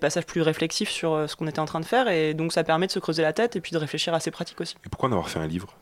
passages 0.00 0.26
plus 0.26 0.42
réflexifs 0.42 0.90
sur 0.90 1.30
ce 1.30 1.36
qu'on 1.36 1.46
était 1.46 1.60
en 1.60 1.64
train 1.64 1.78
de 1.78 1.84
faire, 1.84 2.08
et 2.08 2.34
donc 2.34 2.52
ça 2.52 2.64
permet 2.64 2.88
de 2.88 2.92
se 2.92 2.98
creuser 2.98 3.22
la 3.22 3.32
tête 3.32 3.54
et 3.54 3.60
puis 3.60 3.70
de 3.70 3.78
réfléchir 3.78 4.12
à 4.14 4.18
ses 4.18 4.32
pratiques 4.32 4.60
aussi. 4.60 4.74
Et 4.84 4.88
pourquoi 4.88 5.08
en 5.10 5.12
avoir 5.12 5.28
fait 5.28 5.38
un 5.38 5.46
livre? 5.46 5.76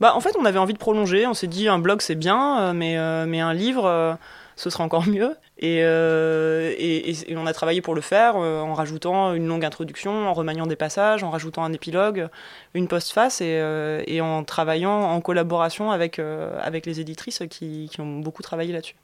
Bah, 0.00 0.14
en 0.14 0.20
fait, 0.20 0.34
on 0.38 0.44
avait 0.44 0.58
envie 0.58 0.74
de 0.74 0.78
prolonger. 0.78 1.26
On 1.26 1.34
s'est 1.34 1.46
dit 1.46 1.68
un 1.68 1.78
blog 1.78 2.00
c'est 2.00 2.14
bien, 2.14 2.60
euh, 2.60 2.72
mais, 2.72 2.98
euh, 2.98 3.26
mais 3.26 3.40
un 3.40 3.54
livre 3.54 3.86
euh, 3.86 4.14
ce 4.56 4.70
serait 4.70 4.84
encore 4.84 5.06
mieux. 5.06 5.36
Et, 5.58 5.82
on 5.84 7.46
a 7.46 7.52
travaillé 7.52 7.80
pour 7.80 7.94
le 7.94 8.00
faire 8.00 8.36
en 8.36 8.74
rajoutant 8.74 9.34
une 9.34 9.46
longue 9.46 9.64
introduction, 9.64 10.28
en 10.28 10.32
remaniant 10.32 10.66
des 10.66 10.76
passages, 10.76 11.22
en 11.22 11.30
rajoutant 11.30 11.64
un 11.64 11.72
épilogue, 11.72 12.28
une 12.74 12.88
postface 12.88 13.40
et, 13.42 14.20
en 14.20 14.44
travaillant 14.44 14.90
en 14.90 15.20
collaboration 15.20 15.90
avec, 15.90 16.18
avec 16.18 16.86
les 16.86 17.00
éditrices 17.00 17.42
qui, 17.50 17.90
ont 17.98 18.20
beaucoup 18.20 18.42
travaillé 18.42 18.72
là-dessus. 18.72 18.96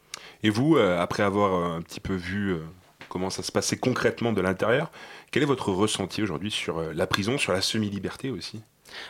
Et 0.42 0.48
vous, 0.48 0.78
après 0.78 1.22
avoir 1.22 1.74
un 1.74 1.83
petit 1.83 2.00
peu 2.00 2.14
vu 2.14 2.57
comment 3.11 3.28
ça 3.28 3.42
se 3.42 3.52
passait 3.52 3.76
concrètement 3.76 4.33
de 4.33 4.40
l'intérieur, 4.40 4.90
quel 5.31 5.42
est 5.42 5.46
votre 5.46 5.70
ressenti 5.70 6.22
aujourd'hui 6.22 6.50
sur 6.50 6.81
la 6.94 7.07
prison, 7.07 7.37
sur 7.37 7.52
la 7.52 7.61
semi-liberté 7.61 8.31
aussi? 8.31 8.62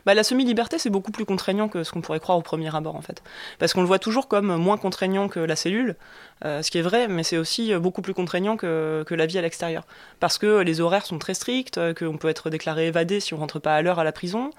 Bah, 0.07 0.15
la 0.15 0.25
semi-liberté, 0.25 0.79
c'est 0.79 0.91
beaucoup 0.91 1.13
plus 1.13 1.25
contraignant 1.25 1.69
que 1.69 1.85
ce 1.85 1.93
qu'on 1.93 2.01
pourrait 2.01 2.21
croire 2.21 2.39
au 2.39 2.43
premier 2.43 2.75
abord, 2.75 2.97
en 2.97 3.03
fait. 3.03 3.23
Parce 3.59 3.73
qu'on 3.73 3.81
le 3.81 3.87
voit 3.87 3.99
toujours 3.99 4.29
comme 4.29 4.57
moins 4.57 4.77
contraignant 4.77 5.29
que 5.29 5.41
la 5.41 5.57
cellule, 5.57 5.97
ce 6.43 6.71
qui 6.71 6.79
est 6.79 6.83
vrai, 6.83 7.09
mais 7.09 7.23
c'est 7.23 7.39
aussi 7.39 7.75
beaucoup 7.77 8.03
plus 8.03 8.15
contraignant 8.15 8.57
que, 8.57 9.05
que 9.07 9.15
la 9.15 9.27
vie 9.27 9.39
à 9.39 9.43
l'extérieur. 9.43 9.87
Parce 10.21 10.39
que 10.39 10.61
les 10.61 10.81
horaires 10.81 11.07
sont 11.07 11.19
très 11.19 11.35
stricts, 11.35 11.79
euh, 11.79 11.95
qu'on 11.95 12.17
peut 12.17 12.29
être 12.29 12.51
déclaré 12.51 12.87
évadé 12.89 13.21
si 13.21 13.35
on 13.35 13.39
rentre 13.39 13.59
pas 13.59 13.75
à 13.77 13.83
l'heure 13.83 13.99
à 13.99 14.05
la 14.05 14.13
prison, 14.13 14.51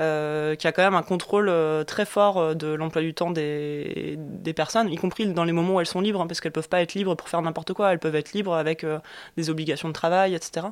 euh, 0.00 0.54
qu'il 0.54 0.64
y 0.64 0.68
a 0.68 0.72
quand 0.72 0.82
même 0.82 0.94
un 0.94 1.02
contrôle 1.02 1.48
euh, 1.48 1.84
très 1.84 2.04
fort 2.04 2.38
euh, 2.38 2.54
de 2.54 2.68
l'emploi 2.68 3.02
du 3.02 3.14
temps 3.14 3.30
des, 3.30 4.16
des 4.18 4.52
personnes, 4.52 4.90
y 4.90 4.96
compris 4.96 5.26
dans 5.32 5.44
les 5.44 5.52
moments 5.52 5.74
où 5.74 5.80
elles 5.80 5.86
sont 5.86 6.00
libres, 6.00 6.20
hein, 6.20 6.26
parce 6.26 6.40
qu'elles 6.40 6.52
peuvent 6.52 6.68
pas 6.68 6.82
être 6.82 6.94
libres 6.94 7.14
pour 7.14 7.28
faire 7.28 7.42
n'importe 7.42 7.72
quoi, 7.72 7.92
elles 7.92 7.98
peuvent 7.98 8.16
être 8.16 8.32
libres 8.32 8.54
avec 8.54 8.84
euh, 8.84 8.98
des 9.36 9.50
obligations 9.50 9.88
de 9.88 9.94
travail, 9.94 10.34
etc. 10.34 10.68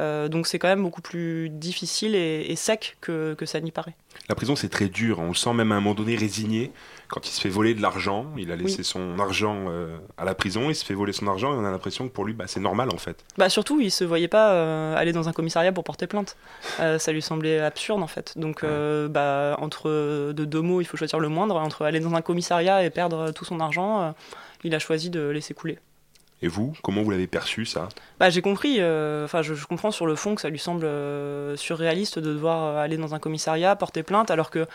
Euh, 0.00 0.28
donc 0.28 0.46
c'est 0.46 0.58
quand 0.58 0.68
même 0.68 0.82
beaucoup 0.82 1.02
plus 1.02 1.50
difficile 1.50 2.14
et, 2.14 2.46
et 2.48 2.56
sec 2.56 2.96
que, 3.00 3.34
que 3.34 3.46
ça 3.46 3.60
n'y 3.60 3.70
paraît. 3.70 3.94
La 4.28 4.34
prison, 4.34 4.56
c'est 4.56 4.68
très 4.68 4.88
dur. 4.88 5.18
On 5.18 5.28
le 5.28 5.34
sent 5.34 5.52
même 5.52 5.72
à 5.72 5.76
un 5.76 5.80
moment 5.80 5.94
donné 5.94 6.16
résigné 6.16 6.72
quand 7.08 7.26
il 7.28 7.32
se 7.32 7.40
fait 7.40 7.48
voler 7.48 7.74
de 7.74 7.82
l'argent. 7.82 8.26
Il 8.38 8.50
a 8.50 8.56
laissé 8.56 8.78
Oui. 8.78 8.84
son 8.84 9.18
argent 9.18 9.64
euh, 9.68 9.96
à 10.16 10.24
la 10.24 10.34
prison, 10.34 10.70
il 10.70 10.74
se 10.74 10.84
fait 10.84 10.94
voler 10.94 11.12
son 11.12 11.26
argent 11.26 11.52
et 11.52 11.56
on 11.56 11.64
a 11.64 11.70
l'impression 11.70 12.08
que 12.08 12.12
pour 12.12 12.24
lui, 12.24 12.32
bah, 12.32 12.44
c'est 12.46 12.60
normal 12.60 12.88
en 12.94 12.98
fait. 12.98 13.24
Bah 13.36 13.48
surtout, 13.48 13.80
il 13.80 13.90
se 13.90 14.04
voyait 14.04 14.28
pas 14.28 14.52
euh, 14.52 14.96
aller 14.96 15.12
dans 15.12 15.28
un 15.28 15.32
commissariat 15.32 15.72
pour 15.72 15.84
porter 15.84 16.06
plainte. 16.06 16.36
Euh, 16.80 16.98
ça 16.98 17.12
lui 17.12 17.20
semblait 17.20 17.58
absurde 17.58 18.02
en 18.02 18.06
fait. 18.06 18.32
Donc, 18.36 18.64
bah, 18.64 19.56
entre 19.60 19.88
de 20.32 20.44
deux 20.44 20.62
mots, 20.62 20.80
il 20.80 20.84
faut 20.84 20.96
choisir 20.96 21.18
le 21.18 21.28
moindre. 21.28 21.56
Entre 21.56 21.84
aller 21.84 22.00
dans 22.00 22.14
un 22.14 22.22
commissariat 22.22 22.84
et 22.84 22.90
perdre 22.90 23.32
tout 23.32 23.44
son 23.44 23.60
argent, 23.60 24.14
il 24.64 24.74
a 24.74 24.78
choisi 24.78 25.10
de 25.10 25.28
laisser 25.28 25.52
couler. 25.54 25.78
Et 26.42 26.48
vous, 26.48 26.72
comment 26.82 27.02
vous 27.02 27.10
l'avez 27.10 27.28
perçu 27.28 27.64
ça? 27.64 27.88
Bah, 28.18 28.28
j'ai 28.28 28.42
compris, 28.42 28.76
euh, 28.80 29.24
enfin 29.24 29.42
je, 29.42 29.54
je 29.54 29.64
comprends 29.66 29.92
sur 29.92 30.06
le 30.06 30.16
fond 30.16 30.34
que 30.34 30.40
ça 30.40 30.48
lui 30.48 30.58
semble 30.58 30.84
euh, 30.84 31.56
surréaliste 31.56 32.18
de 32.18 32.32
devoir 32.32 32.64
euh, 32.64 32.82
aller 32.82 32.96
dans 32.96 33.14
un 33.14 33.20
commissariat, 33.20 33.76
porter 33.76 34.02
plainte, 34.02 34.30
alors 34.30 34.50
que 34.50 34.66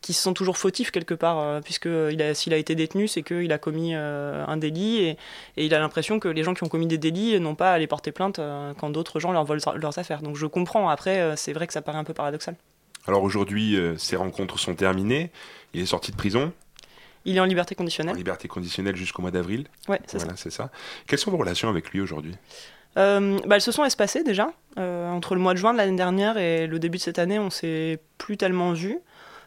qu'il 0.00 0.14
se 0.14 0.22
sent 0.22 0.32
toujours 0.32 0.56
fautif 0.56 0.90
quelque 0.90 1.12
part, 1.12 1.38
euh, 1.38 1.60
puisque 1.60 1.84
il 1.84 2.22
a- 2.22 2.32
s'il 2.32 2.54
a 2.54 2.56
été 2.56 2.74
détenu, 2.74 3.06
c'est 3.06 3.22
qu'il 3.22 3.52
a 3.52 3.58
commis 3.58 3.92
un 3.94 4.56
délit, 4.56 4.96
et, 4.96 5.10
et 5.58 5.66
il 5.66 5.74
a 5.74 5.78
l'impression 5.78 6.18
que 6.18 6.28
les 6.28 6.42
gens 6.42 6.54
qui 6.54 6.64
ont 6.64 6.68
commis 6.68 6.86
des 6.86 6.96
délits 6.96 7.38
n'ont 7.38 7.54
pas 7.54 7.72
à 7.72 7.74
aller 7.74 7.86
porter 7.86 8.12
plainte 8.12 8.40
quand 8.78 8.88
d'autres 8.88 9.20
gens 9.20 9.30
leur 9.30 9.44
volent 9.44 9.60
leurs 9.76 9.98
affaires. 9.98 10.22
Donc 10.22 10.36
je 10.36 10.46
comprends, 10.46 10.88
après 10.88 11.36
c'est 11.36 11.52
vrai 11.52 11.66
que 11.66 11.74
ça 11.74 11.82
paraît 11.82 11.98
un 11.98 12.04
peu 12.04 12.14
paradoxal. 12.14 12.56
Alors 13.06 13.22
aujourd'hui, 13.22 13.78
ces 13.98 14.16
rencontres 14.16 14.58
sont 14.58 14.74
terminées. 14.74 15.30
Il 15.74 15.82
est 15.82 15.86
sorti 15.86 16.12
de 16.12 16.16
prison, 16.16 16.52
Il 17.24 17.36
est 17.36 17.40
en 17.40 17.44
liberté 17.44 17.74
en 17.74 17.78
conditionnelle. 17.78 18.16
liberté 18.16 18.48
conditionnelle 18.48 18.96
jusqu'au 18.96 19.22
mois 19.22 19.30
d'avril. 19.30 19.66
Ouais, 19.88 20.00
c'est 20.06 20.18
Voilà, 20.18 20.36
c'est 20.36 20.50
ça. 20.50 20.70
Quelles 21.06 21.18
sont 21.18 21.30
vos 21.30 21.36
relations 21.36 21.68
avec 21.68 21.90
lui 21.90 22.00
aujourd'hui? 22.00 22.34
Euh, 22.96 23.38
bah, 23.46 23.56
elles 23.56 23.62
se 23.62 23.72
sont 23.72 23.84
espacées 23.84 24.22
déjà. 24.22 24.52
Euh, 24.78 25.10
entre 25.10 25.34
le 25.34 25.40
mois 25.40 25.52
de 25.52 25.58
juin 25.58 25.72
de 25.72 25.78
l'année 25.78 25.96
dernière 25.96 26.38
et 26.38 26.66
le 26.66 26.78
début 26.78 26.98
de 26.98 27.02
cette 27.02 27.18
année, 27.18 27.38
on 27.38 27.50
s'est 27.50 27.98
plus 28.18 28.36
tellement 28.36 28.72
vus. 28.72 28.98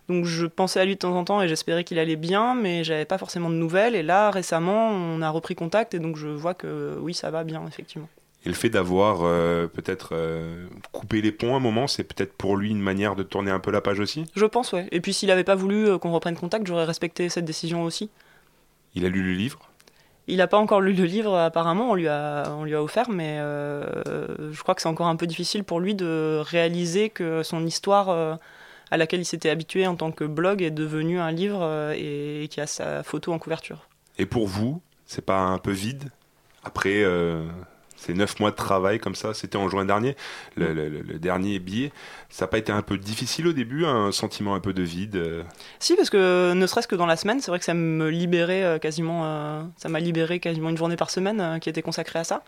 Donc 0.10 0.26
je 0.26 0.46
pensais 0.46 0.80
à 0.80 0.86
lui 0.86 0.96
de 0.96 1.00
temps 1.00 1.16
en 1.16 1.24
temps 1.24 1.42
et 1.42 1.48
j'espérais 1.48 1.84
qu'il 1.84 1.98
allait 1.98 2.18
bien, 2.18 2.56
mais 2.56 2.84
j'avais 2.84 3.06
pas 3.06 3.18
forcément 3.18 3.50
de 3.50 3.56
nouvelles. 3.56 3.96
Et 3.96 4.04
là, 4.04 4.32
récemment, 4.32 4.90
on 4.90 5.22
a 5.22 5.30
repris 5.30 5.56
contact 5.56 5.94
et 5.94 6.00
donc 6.00 6.18
je 6.18 6.28
vois 6.28 6.54
que 6.54 6.98
oui, 7.00 7.14
ça 7.14 7.32
va 7.32 7.44
bien, 7.44 7.66
effectivement. 7.68 8.10
Et 8.46 8.50
le 8.50 8.56
fait 8.56 8.70
d'avoir 8.70 9.20
euh, 9.22 9.68
peut-être 9.68 10.10
euh, 10.12 10.68
coupé 10.92 11.22
les 11.22 11.32
ponts 11.32 11.54
à 11.54 11.58
un 11.58 11.62
moment, 11.62 11.88
c'est 11.88 12.04
peut-être 12.04 12.34
pour 12.34 12.58
lui 12.58 12.72
une 12.72 12.82
manière 12.82 13.16
de 13.16 13.24
tourner 13.24 13.52
un 13.52 13.60
peu 13.60 13.72
la 13.72 13.80
page 13.80 14.02
aussi? 14.02 14.26
Je 14.36 14.46
pense, 14.46 14.74
ouais. 14.74 14.88
Et 14.92 15.00
puis 15.00 15.14
s'il 15.14 15.32
avait 15.32 15.46
pas 15.46 15.56
voulu 15.56 15.88
euh, 15.88 15.98
qu'on 15.98 16.12
reprenne 16.12 16.36
contact, 16.36 16.68
j'aurais 16.68 16.84
respecté 16.84 17.30
cette 17.30 17.46
décision 17.46 17.84
aussi. 17.84 18.10
Il 18.96 19.06
a 19.06 19.10
lu 19.10 19.24
le 19.24 19.34
livre? 19.34 19.60
Il 20.28 20.38
n'a 20.38 20.48
pas 20.48 20.58
encore 20.58 20.82
lu 20.82 20.94
le 20.94 21.04
livre, 21.04 21.38
apparemment, 21.38 21.92
on 21.92 21.96
lui 21.96 22.08
a, 22.08 22.54
on 22.58 22.64
lui 22.64 22.76
a 22.76 22.84
offert, 22.84 23.10
mais 23.10 23.38
euh, 23.40 24.52
je 24.52 24.62
crois 24.62 24.74
que 24.74 24.82
c'est 24.82 24.90
encore 24.90 25.08
un 25.08 25.18
peu 25.18 25.28
difficile 25.28 25.64
pour 25.64 25.80
lui 25.82 25.96
de 25.96 26.42
réaliser 26.42 27.10
que 27.10 27.44
son 27.44 27.66
histoire 27.66 28.10
euh, 28.10 28.36
à 28.90 28.98
laquelle 28.98 29.20
il 29.20 29.26
s'était 29.26 29.50
habitué 29.50 29.86
en 29.88 29.96
tant 29.96 30.12
que 30.12 30.24
blog 30.24 30.62
est 30.62 30.72
devenue 30.72 31.20
un 31.20 31.32
livre 31.32 31.60
euh, 31.62 31.94
et, 31.98 32.44
et 32.44 32.48
qui 32.48 32.62
a 32.62 32.68
sa 32.68 33.04
photo 33.04 33.34
en 33.34 33.40
couverture. 33.40 33.88
Et 34.18 34.26
pour 34.26 34.48
vous, 34.48 34.82
c'est 35.06 35.26
pas 35.26 35.40
un 35.40 35.58
peu 35.58 35.72
vide? 35.72 36.10
Après 36.64 37.04
euh, 38.04 38.08
ces 38.08 38.14
neuf 38.14 38.40
mois 38.40 38.52
de 38.52 38.56
travail 38.56 39.00
comme 39.00 39.16
ça 39.16 39.34
C'était 39.34 39.58
en 39.58 39.70
juin 39.70 39.86
dernier, 39.86 40.16
le, 40.56 40.74
le- 40.74 40.90
le- 40.90 41.02
le 41.02 41.20
dernier 41.20 41.60
billet. 41.60 41.92
Ça 42.30 42.46
n'a 42.46 42.50
pas 42.50 42.58
été 42.58 42.72
un 42.72 42.82
peu 42.82 42.98
difficile 42.98 43.48
au 43.48 43.54
début, 43.54 43.86
un 43.86 44.12
sentiment 44.12 44.56
un 44.56 44.60
peu 44.60 44.74
de 44.74 44.82
vide 44.84 45.16
euh 45.16 45.44
Si, 45.80 45.96
parce 45.96 46.10
que 46.10 46.54
ne 46.54 46.68
serait-ce 46.68 46.88
que 46.88 46.96
dans 46.96 47.06
la 47.06 47.16
semaine, 47.16 47.40
c'est 47.40 47.52
vrai 47.52 47.60
que 47.60 47.66
ça 47.66 47.74
me 47.74 48.10
libérait 48.10 48.64
euh, 48.64 48.78
quasiment, 48.80 49.22
euh, 49.26 49.64
ça 49.78 49.90
m'a 49.90 50.00
libéré 50.00 50.40
quasiment 50.40 50.70
une 50.70 50.78
journée 50.78 50.96
par 50.98 51.10
semaine 51.10 51.40
euh, 51.42 51.60
qui 51.60 51.70
était 51.70 51.82
consacrée 51.82 52.20
à 52.20 52.24
ça. 52.24 52.44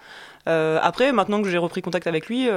Après, 0.47 1.11
maintenant 1.11 1.41
que 1.41 1.49
j'ai 1.49 1.57
repris 1.57 1.81
contact 1.81 2.07
avec 2.07 2.27
lui, 2.27 2.47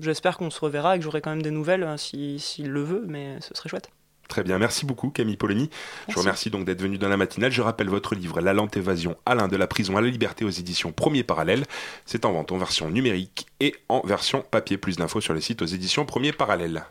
j'espère 0.00 0.38
qu'on 0.38 0.50
se 0.50 0.60
reverra 0.60 0.96
et 0.96 0.98
que 0.98 1.04
j'aurai 1.04 1.20
quand 1.20 1.30
même 1.30 1.42
des 1.42 1.50
nouvelles 1.50 1.86
si- 1.98 2.38
s'il 2.38 2.70
le 2.70 2.82
veut, 2.82 3.04
mais 3.06 3.36
ce 3.40 3.54
serait 3.54 3.68
chouette. 3.68 3.90
Très 4.28 4.42
bien, 4.42 4.58
merci 4.58 4.86
beaucoup 4.86 5.10
Camille 5.10 5.36
Polony. 5.36 5.64
Je 5.64 5.66
vous 5.66 6.06
Merci. 6.08 6.20
remercie 6.20 6.50
donc 6.50 6.64
d'être 6.64 6.80
venu 6.80 6.98
dans 6.98 7.08
la 7.08 7.16
matinale. 7.16 7.52
Je 7.52 7.62
rappelle 7.62 7.88
votre 7.88 8.14
livre 8.14 8.40
La 8.40 8.52
lente 8.52 8.76
évasion, 8.76 9.16
Alain 9.26 9.48
de 9.48 9.56
la 9.56 9.66
prison 9.66 9.96
à 9.96 10.00
la 10.00 10.08
liberté 10.08 10.44
aux 10.44 10.50
éditions 10.50 10.92
Premier 10.92 11.22
Parallèle. 11.22 11.64
C'est 12.06 12.24
en 12.24 12.32
vente 12.32 12.50
en 12.52 12.58
version 12.58 12.90
numérique 12.90 13.46
et 13.60 13.74
en 13.88 14.00
version 14.04 14.42
papier. 14.50 14.78
Plus 14.78 14.96
d'infos 14.96 15.20
sur 15.20 15.34
le 15.34 15.40
site 15.40 15.62
aux 15.62 15.66
éditions 15.66 16.04
Premier 16.04 16.32
Parallèle. 16.32 16.84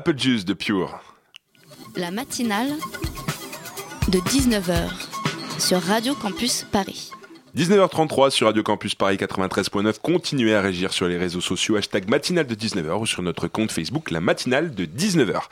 Apple 0.00 0.18
Juice 0.18 0.46
de 0.46 0.54
Pure. 0.54 0.98
La 1.94 2.10
matinale 2.10 2.70
de 4.08 4.18
19h 4.18 4.88
sur 5.58 5.78
Radio 5.82 6.14
Campus 6.14 6.64
Paris. 6.72 7.10
19h33 7.54 8.30
sur 8.30 8.46
Radio 8.46 8.62
Campus 8.62 8.94
Paris 8.94 9.16
93.9. 9.16 10.00
Continuez 10.00 10.54
à 10.54 10.62
réagir 10.62 10.94
sur 10.94 11.06
les 11.06 11.18
réseaux 11.18 11.42
sociaux, 11.42 11.76
hashtag 11.76 12.08
matinale 12.08 12.46
de 12.46 12.54
19h 12.54 12.98
ou 12.98 13.04
sur 13.04 13.20
notre 13.22 13.46
compte 13.46 13.72
Facebook, 13.72 14.10
la 14.10 14.22
matinale 14.22 14.74
de 14.74 14.86
19h. 14.86 15.42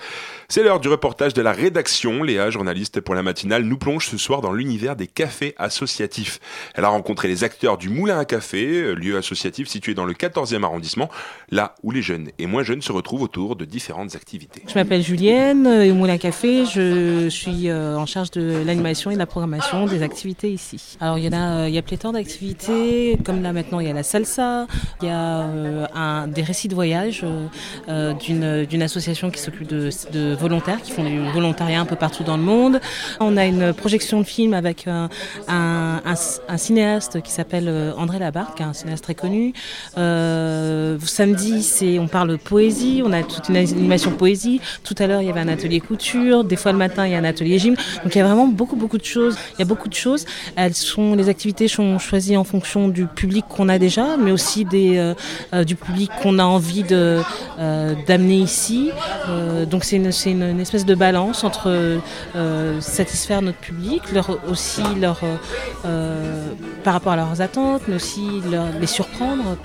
C'est 0.50 0.62
l'heure 0.62 0.80
du 0.80 0.88
reportage 0.88 1.34
de 1.34 1.42
la 1.42 1.52
rédaction. 1.52 2.22
Léa, 2.22 2.48
journaliste 2.48 3.02
pour 3.02 3.14
la 3.14 3.22
matinale, 3.22 3.64
nous 3.64 3.76
plonge 3.76 4.08
ce 4.08 4.16
soir 4.16 4.40
dans 4.40 4.50
l'univers 4.50 4.96
des 4.96 5.06
cafés 5.06 5.54
associatifs. 5.58 6.40
Elle 6.74 6.86
a 6.86 6.88
rencontré 6.88 7.28
les 7.28 7.44
acteurs 7.44 7.76
du 7.76 7.90
Moulin 7.90 8.18
à 8.18 8.24
Café, 8.24 8.94
lieu 8.94 9.18
associatif 9.18 9.68
situé 9.68 9.92
dans 9.92 10.06
le 10.06 10.14
14e 10.14 10.64
arrondissement, 10.64 11.10
là 11.50 11.74
où 11.82 11.90
les 11.90 12.00
jeunes 12.00 12.30
et 12.38 12.46
moins 12.46 12.62
jeunes 12.62 12.80
se 12.80 12.92
retrouvent 12.92 13.20
autour 13.20 13.56
de 13.56 13.66
différentes 13.66 14.16
activités. 14.16 14.62
Je 14.66 14.72
m'appelle 14.72 15.02
Julienne, 15.02 15.66
euh, 15.66 15.90
au 15.90 15.94
Moulin 15.94 16.14
à 16.14 16.18
Café, 16.18 16.64
je 16.64 17.28
suis 17.28 17.68
euh, 17.68 17.98
en 17.98 18.06
charge 18.06 18.30
de 18.30 18.62
l'animation 18.64 19.10
et 19.10 19.14
de 19.14 19.18
la 19.18 19.26
programmation 19.26 19.84
des 19.84 20.02
activités 20.02 20.50
ici. 20.50 20.96
Alors 20.98 21.18
il 21.18 21.26
y 21.26 21.28
en 21.28 21.32
a, 21.32 21.64
euh, 21.64 21.68
il 21.68 21.74
y 21.74 21.78
a 21.78 21.82
pléthore 21.82 22.12
d'activités, 22.12 23.18
comme 23.22 23.42
là 23.42 23.52
maintenant 23.52 23.80
il 23.80 23.86
y 23.86 23.90
a 23.90 23.92
la 23.92 24.02
salsa, 24.02 24.66
il 25.02 25.08
y 25.08 25.10
a 25.10 25.40
euh, 25.40 25.86
un, 25.94 26.26
des 26.26 26.42
récits 26.42 26.68
de 26.68 26.74
voyage 26.74 27.20
euh, 27.22 27.46
euh, 27.90 28.64
d'une 28.64 28.82
association 28.82 29.30
qui 29.30 29.40
s'occupe 29.40 29.68
de, 29.68 29.90
de 30.10 30.37
volontaires 30.38 30.80
qui 30.82 30.92
font 30.92 31.04
du 31.04 31.18
volontariat 31.30 31.80
un 31.80 31.84
peu 31.84 31.96
partout 31.96 32.24
dans 32.24 32.36
le 32.36 32.42
monde. 32.42 32.80
On 33.20 33.36
a 33.36 33.44
une 33.44 33.72
projection 33.72 34.20
de 34.20 34.26
film 34.26 34.54
avec 34.54 34.86
un, 34.86 35.08
un, 35.48 36.56
cinéaste 36.56 37.22
qui 37.22 37.30
s'appelle 37.30 37.68
euh, 37.68 37.92
André 37.96 38.18
Labarque, 38.18 38.60
un 38.60 38.72
cinéaste 38.72 39.04
très 39.04 39.14
connu. 39.14 39.52
Euh, 39.96 40.98
samedi, 41.04 41.98
on 42.00 42.08
parle 42.08 42.38
poésie, 42.38 43.02
on 43.04 43.12
a 43.12 43.22
toute 43.22 43.48
une 43.48 43.56
animation 43.56 44.12
poésie. 44.12 44.60
Tout 44.84 44.94
à 44.98 45.06
l'heure, 45.06 45.22
il 45.22 45.26
y 45.28 45.30
avait 45.30 45.40
un 45.40 45.48
atelier 45.48 45.80
couture. 45.80 46.44
Des 46.44 46.56
fois 46.56 46.72
le 46.72 46.78
matin, 46.78 47.06
il 47.06 47.12
y 47.12 47.14
a 47.14 47.18
un 47.18 47.24
atelier 47.24 47.58
gym. 47.58 47.74
Donc 48.04 48.14
il 48.14 48.18
y 48.18 48.20
a 48.20 48.24
vraiment 48.24 48.46
beaucoup 48.46 48.76
beaucoup 48.76 48.98
de 48.98 49.04
choses. 49.04 49.36
Il 49.54 49.58
y 49.60 49.62
a 49.62 49.66
beaucoup 49.66 49.88
de 49.88 49.94
choses. 49.94 50.24
Elles 50.56 50.74
sont 50.74 51.14
les 51.14 51.28
activités 51.28 51.68
sont 51.68 51.98
choisies 51.98 52.36
en 52.36 52.44
fonction 52.44 52.88
du 52.88 53.06
public 53.06 53.44
qu'on 53.48 53.68
a 53.68 53.78
déjà, 53.78 54.16
mais 54.16 54.30
aussi 54.30 54.66
euh, 54.72 55.14
euh, 55.54 55.64
du 55.64 55.76
public 55.76 56.10
qu'on 56.22 56.38
a 56.38 56.44
envie 56.44 56.82
de 56.82 57.20
euh, 57.58 57.94
d'amener 58.06 58.36
ici. 58.36 58.90
Euh, 59.28 59.66
donc 59.66 59.84
c'est 59.84 60.27
une, 60.30 60.60
espèce 60.60 60.84
de 60.84 60.94
balance 60.94 61.44
entre 61.44 62.00
euh, 62.36 62.80
satisfaire 62.80 63.42
notre 63.42 63.58
public, 63.58 64.12
leur 64.12 64.38
aussi 64.48 64.82
leur 65.00 65.20
euh, 65.22 65.36
euh, 65.84 66.46
par 66.84 66.94
rapport 66.94 67.12
à 67.12 67.16
leurs 67.16 67.40
attentes, 67.40 67.82
mais 67.88 67.96
aussi 67.96 68.40
leur, 68.50 68.66
les 68.78 68.86
surprendre. 68.86 69.56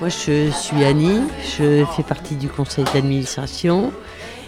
Moi, 0.00 0.08
je 0.08 0.50
suis 0.50 0.84
Annie, 0.84 1.20
je 1.56 1.84
fais 1.96 2.02
partie 2.02 2.34
du 2.36 2.48
conseil 2.48 2.84
d'administration. 2.92 3.92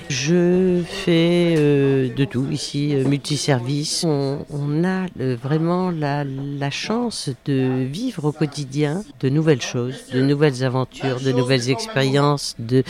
Je 0.08 0.82
fais 0.84 1.54
euh, 1.58 2.08
de 2.14 2.24
tout 2.24 2.46
ici, 2.50 2.94
euh, 2.94 3.04
multiservice. 3.04 4.04
On, 4.04 4.84
a 4.84 5.06
euh, 5.20 5.36
vraiment 5.42 5.90
la, 5.90 6.24
chance 6.70 7.30
de 7.44 7.84
vivre 7.84 8.24
au 8.26 8.32
quotidien 8.32 9.02
de 9.20 9.28
nouvelles 9.28 9.62
choses, 9.62 10.06
de 10.12 10.20
nouvelles 10.20 10.64
aventures, 10.64 11.20
de 11.20 11.32
nouvelles 11.32 11.70
expériences, 11.70 12.54
de, 12.58 12.82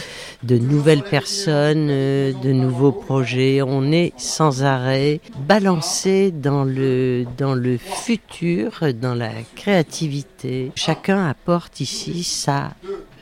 de 0.43 0.59
nouvelles 0.59 1.03
personnes, 1.03 1.89
euh, 1.91 2.33
de 2.43 2.53
nouveaux 2.53 2.93
projets. 2.93 3.63
On 3.63 3.93
est 3.93 4.13
sans 4.17 4.65
arrêt 4.65 5.21
balancé 5.47 6.31
dans 6.31 6.65
le, 6.65 7.25
dans 7.37 7.55
le 7.55 7.77
futur, 7.79 8.83
dans 9.01 9.15
la 9.15 9.31
créativité. 9.55 10.73
Chacun 10.75 11.29
apporte 11.29 11.81
ici 11.81 12.25
sa 12.25 12.73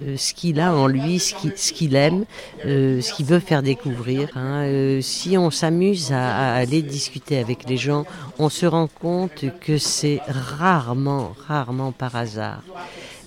euh, 0.03 0.17
ce 0.17 0.35
qu'il 0.35 0.59
a 0.61 0.75
en 0.75 0.87
lui, 0.87 1.19
ce 1.19 1.73
qu'il 1.73 1.95
aime, 1.95 2.25
euh, 2.67 3.01
ce 3.01 3.13
qu'il 3.15 3.27
veut 3.27 3.39
faire 3.39 3.63
découvrir. 3.63 4.29
hein. 4.35 4.65
Euh, 4.65 5.01
si 5.01 5.39
on 5.39 5.51
s'amuse 5.51 6.13
à, 6.13 6.55
aller 6.55 6.83
discuter 6.83 7.39
avec 7.39 7.69
les 7.69 7.77
gens, 7.77 8.05
on 8.39 8.49
se 8.49 8.67
rend 8.67 8.89
compte 8.89 9.45
que 9.61 9.79
c'est 9.79 10.21
rarement, 10.27 11.35
rarement 11.47 11.93
par 11.93 12.17
hasard. 12.17 12.63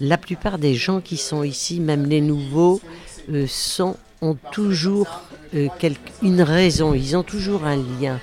La 0.01 0.17
plupart 0.17 0.57
des 0.57 0.75
gens 0.75 0.99
qui 0.99 1.17
sont 1.17 1.43
ici, 1.43 1.79
même 1.79 2.05
les 2.05 2.21
nouveaux, 2.21 2.81
ont 4.21 4.37
toujours 4.51 5.21
une 6.21 6.41
raison, 6.41 6.93
ils 6.93 7.15
ont 7.15 7.23
toujours 7.23 7.65
un 7.65 7.77
lien 7.77 8.19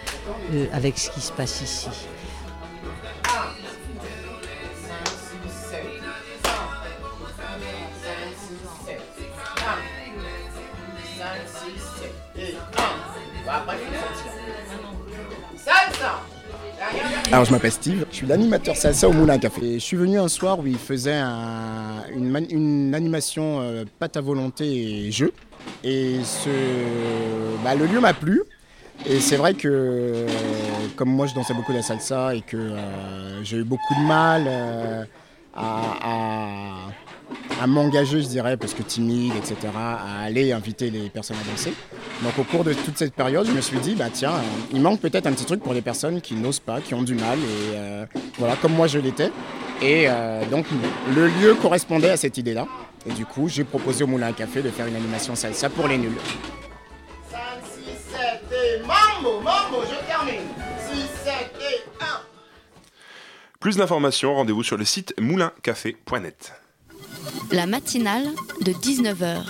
avec 0.73 0.99
ce 0.99 1.11
qui 1.11 1.21
se 1.21 1.33
passe 1.33 1.63
ici. 1.63 1.89
Alors 17.33 17.45
je 17.45 17.51
m'appelle 17.53 17.73
Steve, 17.73 18.05
je 18.11 18.17
suis 18.17 18.27
l'animateur 18.27 18.77
salsa 18.77 19.09
au 19.09 19.13
Moulin 19.13 19.39
Café. 19.39 19.75
Je 19.75 19.79
suis 19.85 19.97
venu 19.97 20.19
un 20.19 20.29
soir 20.29 20.59
où 20.59 20.67
il 20.67 20.79
faisait 20.79 21.15
un- 21.15 22.05
une, 22.15 22.95
animation 22.95 23.61
euh, 23.61 23.85
pâte 23.99 24.17
à 24.17 24.21
volonté 24.21 25.07
et 25.07 25.11
jeu. 25.11 25.33
Et 25.83 26.19
ce, 26.23 26.51
bah, 27.65 27.75
le 27.75 27.87
lieu 27.87 28.01
m'a 28.01 28.13
plu. 28.13 28.43
Et 29.07 29.19
c'est 29.21 29.37
vrai 29.37 29.55
que 29.55 29.69
euh, 29.69 30.27
comme 30.97 31.09
moi 31.11 31.27
je 31.27 31.35
dansais 31.35 31.55
beaucoup 31.55 31.73
la 31.73 31.83
salsa 31.83 32.35
et 32.35 32.43
que 32.43 32.57
euh, 32.57 33.43
j'ai 33.43 33.57
eu 33.59 33.65
beaucoup 33.65 33.95
de 33.95 34.07
mal 34.07 34.47
à- 35.57 36.89
à 37.61 37.67
m'engager, 37.67 38.21
je 38.23 38.29
dirais, 38.29 38.57
parce 38.57 38.75
que 38.75 38.83
timide, 38.83 39.33
etc., 39.37 39.57
à 39.77 40.23
aller 40.23 40.53
inviter 40.53 40.91
les 40.91 41.09
personnes 41.09 41.37
à 41.37 41.51
danser. 41.51 41.73
Donc 42.23 42.39
au 42.39 42.45
cours 42.45 42.65
de 42.65 42.73
toute 42.73 42.97
cette 42.97 43.15
période, 43.15 43.47
je 43.47 43.53
me 43.53 43.61
suis 43.61 43.79
dit, 43.79 43.95
bah 43.95 44.07
tiens, 44.13 44.33
euh, 44.33 44.43
il 44.73 44.81
manque 44.81 45.01
peut-être 45.01 45.27
un 45.27 45.33
petit 45.33 45.45
truc 45.45 45.63
pour 45.63 45.75
les 45.75 45.83
personnes 45.83 46.21
qui 46.21 46.35
n'osent 46.35 46.61
pas, 46.61 46.81
qui 46.81 46.95
ont 46.95 47.03
du 47.03 47.15
mal, 47.15 47.39
et 47.39 47.77
euh, 47.77 48.07
voilà, 48.39 48.57
comme 48.57 48.73
moi 48.73 48.87
je 48.87 48.99
l'étais. 48.99 49.31
Et 49.83 50.05
euh, 50.09 50.45
donc 50.47 50.67
le 51.15 51.27
lieu 51.27 51.55
correspondait 51.55 52.11
à 52.11 52.17
cette 52.17 52.39
idée-là. 52.39 52.67
Et 53.07 53.13
du 53.13 53.27
coup, 53.27 53.49
j'ai 53.49 53.65
proposé 53.65 54.05
au 54.05 54.07
Moulin 54.07 54.29
à 54.29 54.33
Café 54.33 54.63
de 54.63 54.71
faire 54.71 54.87
une 54.87 54.97
animation 54.97 55.35
salsa 55.35 55.69
pour 55.69 55.89
les 55.89 55.99
nuls. 55.99 56.17
5, 57.31 57.39
6, 57.85 58.13
7 58.13 58.21
et 58.51 58.81
mambo, 58.81 59.41
mambo, 59.41 59.83
je 59.83 60.07
termine. 60.07 60.47
6, 60.91 60.97
7 61.25 61.35
et 61.61 62.03
1. 62.03 62.05
Plus 63.61 63.77
d'informations, 63.77 64.35
rendez-vous 64.35 64.63
sur 64.63 64.79
le 64.79 64.87
site 64.87 65.15
moulincafé.net. 65.21 66.64
La 67.51 67.67
matinale 67.67 68.27
de 68.61 68.73
19h. 68.73 69.43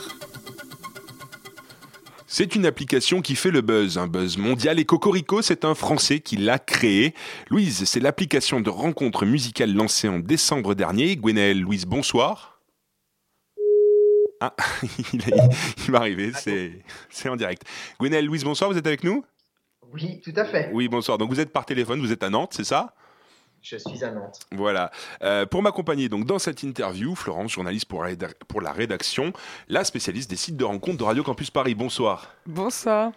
C'est 2.26 2.56
une 2.56 2.66
application 2.66 3.22
qui 3.22 3.36
fait 3.36 3.50
le 3.52 3.60
buzz, 3.60 3.96
un 3.96 4.08
buzz 4.08 4.36
mondial, 4.38 4.80
et 4.80 4.84
Cocorico, 4.84 5.40
c'est 5.40 5.64
un 5.64 5.74
Français 5.74 6.18
qui 6.20 6.36
l'a 6.36 6.58
créé. 6.58 7.14
Louise, 7.48 7.84
c'est 7.84 8.00
l'application 8.00 8.60
de 8.60 8.70
rencontre 8.70 9.24
musicale 9.24 9.72
lancée 9.72 10.08
en 10.08 10.18
décembre 10.18 10.74
dernier. 10.74 11.16
Gwenaël, 11.16 11.60
Louise, 11.60 11.86
bonsoir. 11.86 12.60
Ah, 14.40 14.54
il, 15.12 15.20
est- 15.28 15.34
il 15.86 15.92
va 15.92 15.98
arriver, 15.98 16.32
c'est 16.34 16.82
c'est 17.08 17.28
en 17.28 17.36
direct. 17.36 17.62
Gwenaël, 18.00 18.26
Louise, 18.26 18.42
bonsoir, 18.42 18.68
vous 18.70 18.76
êtes 18.76 18.86
avec 18.86 19.04
nous? 19.04 19.24
Oui, 19.92 20.20
tout 20.24 20.32
à 20.34 20.44
fait. 20.44 20.70
Oui, 20.72 20.88
bonsoir. 20.88 21.18
Donc 21.18 21.30
vous 21.30 21.38
êtes 21.38 21.52
par 21.52 21.64
téléphone, 21.66 22.00
vous 22.00 22.10
êtes 22.10 22.24
à 22.24 22.30
Nantes, 22.30 22.52
c'est 22.56 22.64
ça? 22.64 22.94
Je 23.66 23.78
suis 23.78 24.04
à 24.04 24.10
Nantes. 24.10 24.40
Voilà. 24.52 24.90
Euh, 25.22 25.46
pour 25.46 25.62
m'accompagner 25.62 26.10
donc 26.10 26.26
dans 26.26 26.38
cette 26.38 26.62
interview, 26.62 27.14
Florence, 27.14 27.50
journaliste 27.52 27.86
pour 27.86 28.04
la, 28.04 28.10
réda- 28.10 28.34
pour 28.46 28.60
la 28.60 28.72
rédaction, 28.72 29.32
la 29.68 29.84
spécialiste 29.84 30.28
des 30.28 30.36
sites 30.36 30.58
de 30.58 30.64
rencontres 30.64 30.98
de 30.98 31.04
Radio 31.04 31.22
Campus 31.22 31.50
Paris. 31.50 31.74
Bonsoir. 31.74 32.34
Bonsoir. 32.44 33.12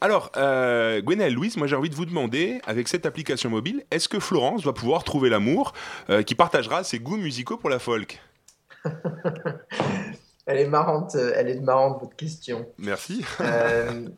Alors, 0.00 0.30
euh, 0.36 1.02
Gwenaël, 1.02 1.34
Louise, 1.34 1.56
moi 1.56 1.66
j'ai 1.66 1.74
envie 1.74 1.90
de 1.90 1.96
vous 1.96 2.06
demander, 2.06 2.60
avec 2.66 2.86
cette 2.86 3.04
application 3.04 3.50
mobile, 3.50 3.84
est-ce 3.90 4.08
que 4.08 4.20
Florence 4.20 4.62
va 4.64 4.72
pouvoir 4.72 5.02
trouver 5.02 5.28
l'amour 5.28 5.72
euh, 6.08 6.22
qui 6.22 6.36
partagera 6.36 6.84
ses 6.84 7.00
goûts 7.00 7.16
musicaux 7.18 7.56
pour 7.56 7.68
la 7.68 7.80
folk? 7.80 8.20
Elle 10.46 10.58
est 10.58 10.68
marrante, 10.68 11.16
euh, 11.16 11.32
elle 11.36 11.48
est 11.48 11.60
marrante 11.60 12.00
votre 12.00 12.16
question. 12.16 12.66
Merci. 12.78 13.24
Euh, 13.40 14.08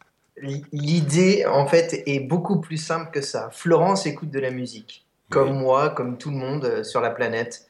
L'idée, 0.72 1.44
en 1.46 1.66
fait, 1.66 2.02
est 2.06 2.20
beaucoup 2.20 2.60
plus 2.60 2.78
simple 2.78 3.10
que 3.10 3.20
ça. 3.20 3.50
Florence 3.52 4.06
écoute 4.06 4.30
de 4.30 4.38
la 4.40 4.50
musique, 4.50 5.04
comme 5.32 5.58
moi, 5.58 5.90
comme 5.90 6.18
tout 6.18 6.30
le 6.30 6.36
monde 6.36 6.64
euh, 6.64 6.84
sur 6.84 7.00
la 7.00 7.10
planète. 7.10 7.66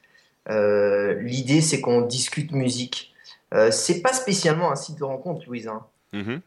Euh, 0.50 1.14
L'idée, 1.20 1.60
c'est 1.60 1.80
qu'on 1.80 2.00
discute 2.02 2.52
musique. 2.52 3.14
Euh, 3.54 3.70
c'est 3.70 4.00
pas 4.02 4.12
spécialement 4.12 4.70
un 4.72 4.76
site 4.76 4.98
de 4.98 5.04
rencontre, 5.04 5.46
Louise. 5.46 5.68
hein. 5.68 5.84
Mhm. 6.12 6.40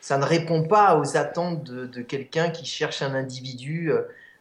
Ça 0.00 0.18
ne 0.18 0.24
répond 0.24 0.62
pas 0.64 0.98
aux 0.98 1.16
attentes 1.16 1.62
de, 1.64 1.86
de 1.86 2.02
quelqu'un 2.02 2.50
qui 2.50 2.64
cherche 2.66 3.02
un 3.02 3.14
individu. 3.14 3.92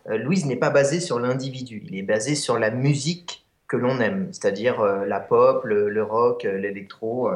Louise 0.07 0.45
n'est 0.45 0.55
pas 0.55 0.69
basé 0.71 0.99
sur 0.99 1.19
l'individu, 1.19 1.83
il 1.85 1.95
est 1.97 2.01
basé 2.01 2.33
sur 2.33 2.57
la 2.57 2.71
musique 2.71 3.45
que 3.67 3.77
l'on 3.77 3.99
aime, 3.99 4.29
c'est-à-dire 4.31 4.79
euh, 4.79 5.05
la 5.05 5.19
pop, 5.19 5.63
le, 5.65 5.89
le 5.89 6.03
rock, 6.03 6.43
l'électro. 6.43 7.29
euh, 7.29 7.35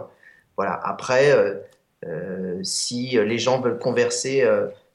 voilà. 0.57 0.79
Après, 0.83 1.31
euh, 2.05 2.59
si 2.63 3.09
les 3.11 3.37
gens 3.37 3.61
veulent 3.61 3.77
converser, 3.77 4.43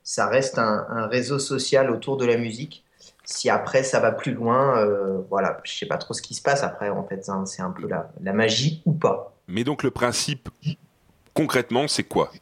ça 0.02 0.26
reste 0.26 0.58
un, 0.58 0.86
un 0.88 1.06
réseau 1.06 1.38
social 1.38 1.90
autour 1.90 2.16
de 2.16 2.24
la 2.26 2.36
musique. 2.36 2.84
Si 3.30 3.50
après 3.50 3.82
ça 3.82 4.00
va 4.00 4.10
plus 4.10 4.32
loin, 4.32 4.78
euh, 4.78 5.18
voilà, 5.28 5.60
je 5.62 5.76
sais 5.76 5.84
pas 5.84 5.98
trop 5.98 6.14
ce 6.14 6.22
qui 6.22 6.32
se 6.32 6.40
passe 6.40 6.62
après 6.62 6.88
en 6.88 7.04
fait. 7.04 7.28
hein, 7.28 7.44
c'est 7.44 7.60
un 7.60 7.70
peu 7.70 7.86
la, 7.86 8.10
la 8.22 8.32
magie 8.32 8.80
ou 8.86 8.92
pas. 8.92 9.34
Mais 9.48 9.64
donc 9.64 9.82
le 9.82 9.90
principe, 9.90 10.48
concrètement, 11.34 11.88
c'est 11.88 12.04
quoi? 12.04 12.32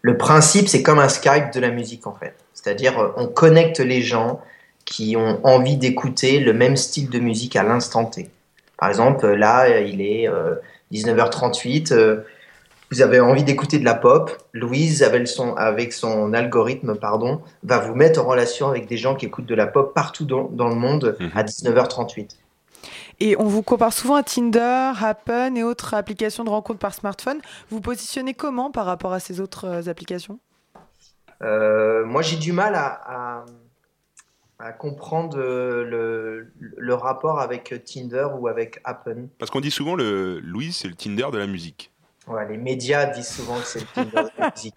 Le 0.00 0.16
principe, 0.16 0.66
c'est 0.68 0.82
comme 0.82 0.98
un 0.98 1.10
Skype 1.10 1.52
de 1.52 1.60
la 1.60 1.68
musique 1.68 2.06
en 2.06 2.14
fait. 2.14 2.34
C'est-à-dire, 2.54 2.98
euh, 2.98 3.12
on 3.18 3.26
connecte 3.26 3.80
les 3.80 4.00
gens 4.00 4.40
qui 4.86 5.14
ont 5.14 5.44
envie 5.44 5.76
d'écouter 5.76 6.40
le 6.40 6.54
même 6.54 6.76
style 6.76 7.10
de 7.10 7.18
musique 7.18 7.54
à 7.54 7.62
l'instant 7.62 8.06
T. 8.06 8.30
Par 8.78 8.88
exemple, 8.88 9.26
là, 9.26 9.78
il 9.80 10.00
est 10.00 10.26
euh, 10.26 10.54
19h38. 10.90 11.92
euh, 11.92 12.24
vous 12.90 13.02
avez 13.02 13.18
envie 13.20 13.44
d'écouter 13.44 13.78
de 13.78 13.84
la 13.84 13.94
pop. 13.94 14.30
Louise, 14.52 15.02
avec 15.02 15.26
son, 15.26 15.54
avec 15.56 15.92
son 15.92 16.32
algorithme, 16.32 16.94
pardon, 16.96 17.40
va 17.62 17.78
vous 17.80 17.94
mettre 17.94 18.20
en 18.20 18.26
relation 18.26 18.68
avec 18.68 18.86
des 18.86 18.96
gens 18.96 19.14
qui 19.14 19.26
écoutent 19.26 19.46
de 19.46 19.54
la 19.54 19.66
pop 19.66 19.94
partout 19.94 20.24
dans, 20.24 20.44
dans 20.44 20.68
le 20.68 20.74
monde 20.76 21.16
à 21.34 21.42
19h38. 21.42 22.36
Et 23.20 23.36
on 23.38 23.44
vous 23.44 23.62
compare 23.62 23.92
souvent 23.92 24.16
à 24.16 24.22
Tinder, 24.22 24.92
Happen 25.00 25.56
et 25.56 25.62
autres 25.62 25.94
applications 25.94 26.44
de 26.44 26.50
rencontres 26.50 26.80
par 26.80 26.94
smartphone. 26.94 27.38
Vous 27.70 27.76
vous 27.76 27.80
positionnez 27.80 28.34
comment 28.34 28.70
par 28.70 28.86
rapport 28.86 29.12
à 29.12 29.20
ces 29.20 29.40
autres 29.40 29.66
euh, 29.66 29.88
applications? 29.90 30.38
Euh, 31.42 32.04
moi, 32.04 32.22
j'ai 32.22 32.36
du 32.36 32.52
mal 32.52 32.74
à, 32.74 33.00
à- 33.06 33.44
à 34.60 34.72
comprendre 34.72 35.36
euh, 35.38 35.84
le, 35.84 36.52
le 36.58 36.94
rapport 36.94 37.40
avec 37.40 37.74
Tinder 37.84 38.26
ou 38.38 38.46
avec 38.48 38.80
Happen. 38.84 39.28
Parce 39.38 39.50
qu'on 39.50 39.60
dit 39.60 39.70
souvent 39.72 39.94
le 39.96 40.38
Louise, 40.40 40.76
c'est 40.76 40.88
le 40.88 40.94
Tinder 40.94 41.26
de 41.32 41.38
la 41.38 41.46
musique. 41.46 41.90
Ouais, 42.26 42.48
les 42.48 42.56
médias 42.56 43.06
disent 43.06 43.28
souvent 43.28 43.60
que 43.60 43.66
c'est 43.66 43.80
le 43.80 43.86
Tinder 43.86 44.10
de 44.10 44.30
la 44.38 44.50
musique. 44.56 44.74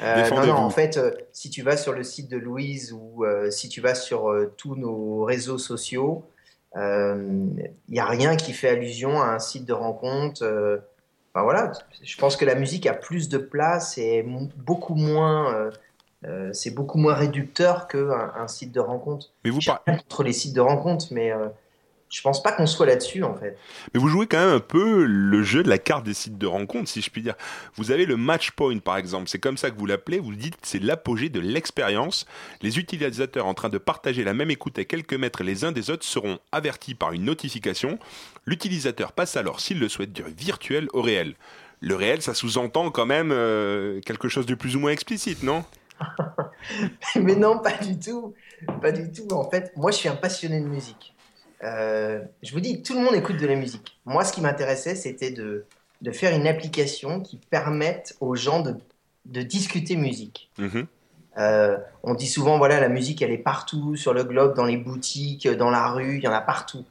Euh, 0.00 0.30
non, 0.30 0.46
non, 0.46 0.54
en 0.54 0.70
fait, 0.70 0.96
euh, 0.96 1.10
si 1.32 1.50
tu 1.50 1.62
vas 1.62 1.76
sur 1.76 1.92
le 1.92 2.04
site 2.04 2.30
de 2.30 2.36
Louise 2.36 2.92
ou 2.92 3.24
euh, 3.24 3.50
si 3.50 3.68
tu 3.68 3.80
vas 3.80 3.94
sur 3.94 4.30
euh, 4.30 4.52
tous 4.56 4.76
nos 4.76 5.24
réseaux 5.24 5.58
sociaux, 5.58 6.24
il 6.76 7.70
n'y 7.88 7.98
a 7.98 8.06
rien 8.06 8.36
qui 8.36 8.52
fait 8.52 8.68
allusion 8.68 9.20
à 9.20 9.26
un 9.26 9.38
site 9.38 9.64
de 9.64 9.72
rencontre. 9.72 10.42
euh, 10.44 10.78
Enfin 11.34 11.44
voilà, 11.44 11.72
je 12.02 12.16
pense 12.16 12.36
que 12.36 12.44
la 12.44 12.54
musique 12.54 12.86
a 12.86 12.94
plus 12.94 13.28
de 13.28 13.38
place 13.38 13.98
et 13.98 14.24
beaucoup 14.56 14.94
moins, 14.94 15.54
euh, 15.54 15.70
euh, 16.24 16.52
c'est 16.52 16.70
beaucoup 16.70 16.98
moins 16.98 17.14
réducteur 17.14 17.86
qu'un 17.86 18.32
un 18.34 18.48
site 18.48 18.72
de 18.72 18.80
rencontre. 18.80 19.30
Mais 19.44 19.50
vous 19.50 19.60
rien 19.60 19.78
contre 19.98 20.22
les 20.22 20.32
sites 20.32 20.54
de 20.54 20.60
rencontre, 20.60 21.06
mais 21.10 21.30
euh, 21.30 21.48
je 22.10 22.22
pense 22.22 22.42
pas 22.42 22.52
qu'on 22.52 22.66
soit 22.66 22.86
là-dessus 22.86 23.22
en 23.22 23.34
fait. 23.34 23.56
Mais 23.92 24.00
vous 24.00 24.08
jouez 24.08 24.26
quand 24.26 24.38
même 24.38 24.54
un 24.54 24.60
peu 24.60 25.04
le 25.04 25.42
jeu 25.42 25.62
de 25.62 25.68
la 25.68 25.78
carte 25.78 26.04
des 26.04 26.14
sites 26.14 26.38
de 26.38 26.46
rencontre, 26.46 26.88
si 26.88 27.02
je 27.02 27.10
puis 27.10 27.22
dire. 27.22 27.34
Vous 27.74 27.90
avez 27.90 28.06
le 28.06 28.16
match 28.16 28.52
point, 28.52 28.78
par 28.78 28.96
exemple. 28.96 29.28
C'est 29.28 29.38
comme 29.38 29.58
ça 29.58 29.70
que 29.70 29.78
vous 29.78 29.86
l'appelez. 29.86 30.18
Vous 30.18 30.34
dites 30.34 30.56
c'est 30.62 30.82
l'apogée 30.82 31.28
de 31.28 31.40
l'expérience. 31.40 32.26
Les 32.62 32.78
utilisateurs 32.78 33.46
en 33.46 33.54
train 33.54 33.68
de 33.68 33.78
partager 33.78 34.24
la 34.24 34.34
même 34.34 34.50
écoute 34.50 34.78
à 34.78 34.84
quelques 34.84 35.14
mètres 35.14 35.42
les 35.42 35.64
uns 35.64 35.72
des 35.72 35.90
autres 35.90 36.04
seront 36.04 36.38
avertis 36.52 36.94
par 36.94 37.12
une 37.12 37.24
notification. 37.24 37.98
L'utilisateur 38.46 39.12
passe 39.12 39.36
alors, 39.36 39.60
s'il 39.60 39.78
le 39.78 39.88
souhaite, 39.88 40.12
du 40.12 40.22
virtuel 40.22 40.88
au 40.94 41.02
réel. 41.02 41.34
Le 41.80 41.94
réel, 41.94 42.22
ça 42.22 42.34
sous-entend 42.34 42.90
quand 42.90 43.06
même 43.06 43.30
euh, 43.32 44.00
quelque 44.00 44.28
chose 44.28 44.46
de 44.46 44.54
plus 44.54 44.74
ou 44.74 44.80
moins 44.80 44.90
explicite, 44.90 45.42
non? 45.42 45.64
Mais 47.16 47.36
non, 47.36 47.58
pas 47.58 47.76
du 47.76 47.98
tout. 47.98 48.34
Pas 48.80 48.92
du 48.92 49.12
tout. 49.12 49.32
En 49.32 49.48
fait, 49.48 49.72
moi, 49.76 49.90
je 49.90 49.96
suis 49.98 50.08
un 50.08 50.16
passionné 50.16 50.60
de 50.60 50.66
musique. 50.66 51.14
Euh, 51.64 52.20
je 52.42 52.52
vous 52.52 52.60
dis, 52.60 52.82
tout 52.82 52.94
le 52.94 53.00
monde 53.00 53.14
écoute 53.14 53.36
de 53.36 53.46
la 53.46 53.56
musique. 53.56 53.98
Moi, 54.04 54.24
ce 54.24 54.32
qui 54.32 54.40
m'intéressait, 54.40 54.94
c'était 54.94 55.30
de, 55.30 55.64
de 56.02 56.10
faire 56.12 56.34
une 56.34 56.46
application 56.46 57.20
qui 57.20 57.36
permette 57.36 58.16
aux 58.20 58.36
gens 58.36 58.60
de, 58.60 58.76
de 59.26 59.42
discuter 59.42 59.96
musique. 59.96 60.50
Mhm. 60.58 60.86
Euh, 61.38 61.76
on 62.02 62.14
dit 62.14 62.26
souvent, 62.26 62.58
voilà, 62.58 62.80
la 62.80 62.88
musique, 62.88 63.22
elle 63.22 63.30
est 63.30 63.38
partout 63.38 63.96
sur 63.96 64.12
le 64.12 64.24
globe, 64.24 64.54
dans 64.54 64.64
les 64.64 64.76
boutiques, 64.76 65.48
dans 65.48 65.70
la 65.70 65.88
rue, 65.88 66.16
il 66.16 66.24
y 66.24 66.28
en 66.28 66.32
a 66.32 66.40
partout. 66.40 66.84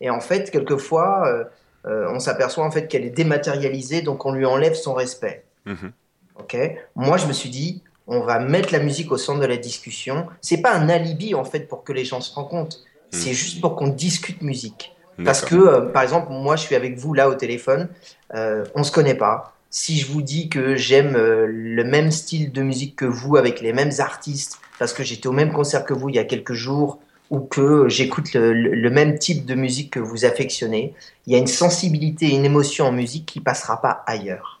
Et 0.00 0.10
en 0.10 0.20
fait, 0.20 0.50
quelquefois, 0.50 1.26
euh, 1.28 1.44
euh, 1.86 2.10
on 2.10 2.18
s'aperçoit 2.18 2.64
en 2.64 2.70
fait 2.70 2.88
qu'elle 2.88 3.04
est 3.04 3.10
dématérialisée, 3.10 4.02
donc 4.02 4.26
on 4.26 4.32
lui 4.32 4.44
enlève 4.44 4.74
son 4.74 4.94
respect. 4.94 5.44
Mhm. 5.66 5.92
Ok? 6.38 6.56
Moi, 6.96 7.16
je 7.16 7.26
me 7.26 7.32
suis 7.32 7.50
dit, 7.50 7.82
on 8.06 8.20
va 8.20 8.40
mettre 8.40 8.72
la 8.72 8.80
musique 8.80 9.12
au 9.12 9.16
centre 9.16 9.40
de 9.40 9.46
la 9.46 9.56
discussion. 9.56 10.26
C'est 10.40 10.60
pas 10.60 10.74
un 10.74 10.88
alibi 10.88 11.34
en 11.34 11.44
fait 11.44 11.68
pour 11.68 11.84
que 11.84 11.92
les 11.92 12.04
gens 12.04 12.20
se 12.20 12.34
rencontrent. 12.34 12.78
C'est 13.12 13.34
juste 13.34 13.60
pour 13.60 13.76
qu'on 13.76 13.88
discute 13.88 14.42
musique. 14.42 14.92
Parce 15.24 15.42
que, 15.42 15.54
euh, 15.54 15.80
par 15.82 16.02
exemple, 16.02 16.28
moi, 16.32 16.56
je 16.56 16.62
suis 16.62 16.74
avec 16.74 16.96
vous 16.98 17.12
là 17.14 17.28
au 17.28 17.34
téléphone. 17.34 17.88
Euh, 18.34 18.64
on 18.74 18.82
se 18.82 18.90
connaît 18.90 19.14
pas. 19.14 19.54
Si 19.70 19.98
je 19.98 20.10
vous 20.10 20.22
dis 20.22 20.48
que 20.48 20.74
j'aime 20.74 21.14
euh, 21.16 21.46
le 21.48 21.84
même 21.84 22.10
style 22.10 22.50
de 22.52 22.62
musique 22.62 22.96
que 22.96 23.04
vous, 23.04 23.36
avec 23.36 23.60
les 23.60 23.72
mêmes 23.72 23.92
artistes, 23.98 24.58
parce 24.78 24.92
que 24.94 25.02
j'étais 25.02 25.26
au 25.28 25.32
même 25.32 25.52
concert 25.52 25.84
que 25.84 25.92
vous 25.94 26.08
il 26.08 26.16
y 26.16 26.18
a 26.18 26.24
quelques 26.24 26.54
jours, 26.54 26.98
ou 27.30 27.40
que 27.40 27.88
j'écoute 27.88 28.32
le, 28.34 28.52
le- 28.52 28.74
le 28.74 28.90
même 28.90 29.18
type 29.18 29.46
de 29.46 29.54
musique 29.54 29.90
que 29.90 30.00
vous 30.00 30.24
affectionnez, 30.26 30.92
il 31.26 31.32
y 31.32 31.36
a 31.36 31.38
une 31.38 31.46
sensibilité, 31.46 32.28
une 32.30 32.44
émotion 32.44 32.86
en 32.86 32.92
musique 32.92 33.24
qui 33.26 33.40
passera 33.40 33.80
pas 33.80 34.02
ailleurs. 34.06 34.60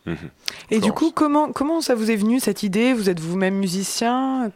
Et 0.70 0.80
du 0.80 0.92
coup, 0.92 1.10
comment, 1.14 1.52
comment 1.52 1.80
ça 1.82 1.94
vous 1.94 2.10
est 2.10 2.16
venu 2.16 2.40
cette 2.40 2.62
idée? 2.62 2.92
Vous 2.94 3.10
êtes 3.10 3.20
vous-même 3.20 3.56
musicien? 3.56 4.50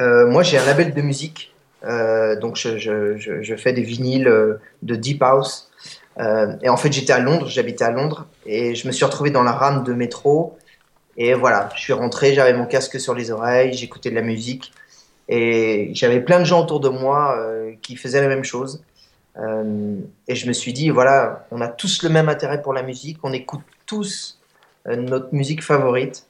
Euh, 0.00 0.28
moi, 0.30 0.42
j'ai 0.42 0.58
un 0.58 0.64
label 0.66 0.94
de 0.94 1.02
musique. 1.02 1.51
Euh, 1.84 2.36
donc, 2.38 2.56
je, 2.56 3.54
fais 3.56 3.72
des 3.72 3.82
vinyles 3.82 4.28
euh, 4.28 4.60
de 4.82 4.94
Deep 4.96 5.22
House. 5.22 5.70
Euh, 6.18 6.54
et 6.62 6.68
en 6.68 6.76
fait, 6.76 6.92
j'étais 6.92 7.12
à 7.12 7.18
Londres, 7.18 7.46
j'habitais 7.48 7.84
à 7.84 7.90
Londres. 7.90 8.26
Et 8.46 8.74
je 8.74 8.86
me 8.86 8.92
suis 8.92 9.04
retrouvé 9.04 9.30
dans 9.30 9.42
la 9.42 9.52
rame 9.52 9.84
de 9.84 9.92
métro. 9.92 10.56
Et 11.16 11.34
voilà, 11.34 11.68
je 11.74 11.80
suis 11.80 11.92
rentré, 11.92 12.34
j'avais 12.34 12.54
mon 12.54 12.66
casque 12.66 12.98
sur 12.98 13.14
les 13.14 13.30
oreilles, 13.30 13.72
j'écoutais 13.74 14.10
de 14.10 14.14
la 14.14 14.22
musique. 14.22 14.72
Et 15.28 15.90
j'avais 15.94 16.20
plein 16.20 16.38
de 16.40 16.44
gens 16.44 16.62
autour 16.62 16.80
de 16.80 16.88
moi 16.88 17.38
qui 17.82 17.96
faisaient 17.96 18.22
la 18.22 18.28
même 18.28 18.44
chose. 18.44 18.82
Et 19.36 20.34
je 20.34 20.48
me 20.48 20.52
suis 20.54 20.72
dit, 20.72 20.88
voilà, 20.88 21.46
on 21.50 21.60
a 21.60 21.68
tous 21.68 22.02
le 22.02 22.08
même 22.08 22.30
intérêt 22.30 22.62
pour 22.62 22.72
la 22.72 22.82
musique, 22.82 23.18
on 23.22 23.32
écoute 23.32 23.60
tous 23.84 24.40
notre 24.86 25.34
musique 25.34 25.62
favorite. 25.62 26.26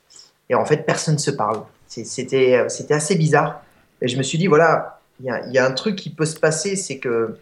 Et 0.51 0.57
en 0.57 0.65
fait, 0.65 0.79
personne 0.79 1.15
ne 1.15 1.21
se 1.21 1.31
parle. 1.31 1.63
C'était 1.87 2.67
assez 2.91 3.15
bizarre. 3.15 3.63
Et 4.01 4.09
je 4.09 4.19
me 4.19 4.25
suis 4.25 4.37
dit, 4.37 4.49
voilà, 4.49 5.01
il 5.21 5.27
y 5.27 5.31
a, 5.31 5.47
il 5.47 5.53
y 5.55 5.59
a 5.59 5.67
un 5.67 5.73
truc 5.73 5.97
qui 5.97 6.11
peut 6.15 6.27
se 6.27 6.39
passer, 6.39 6.77
c'est 6.77 6.99
que 6.99 7.39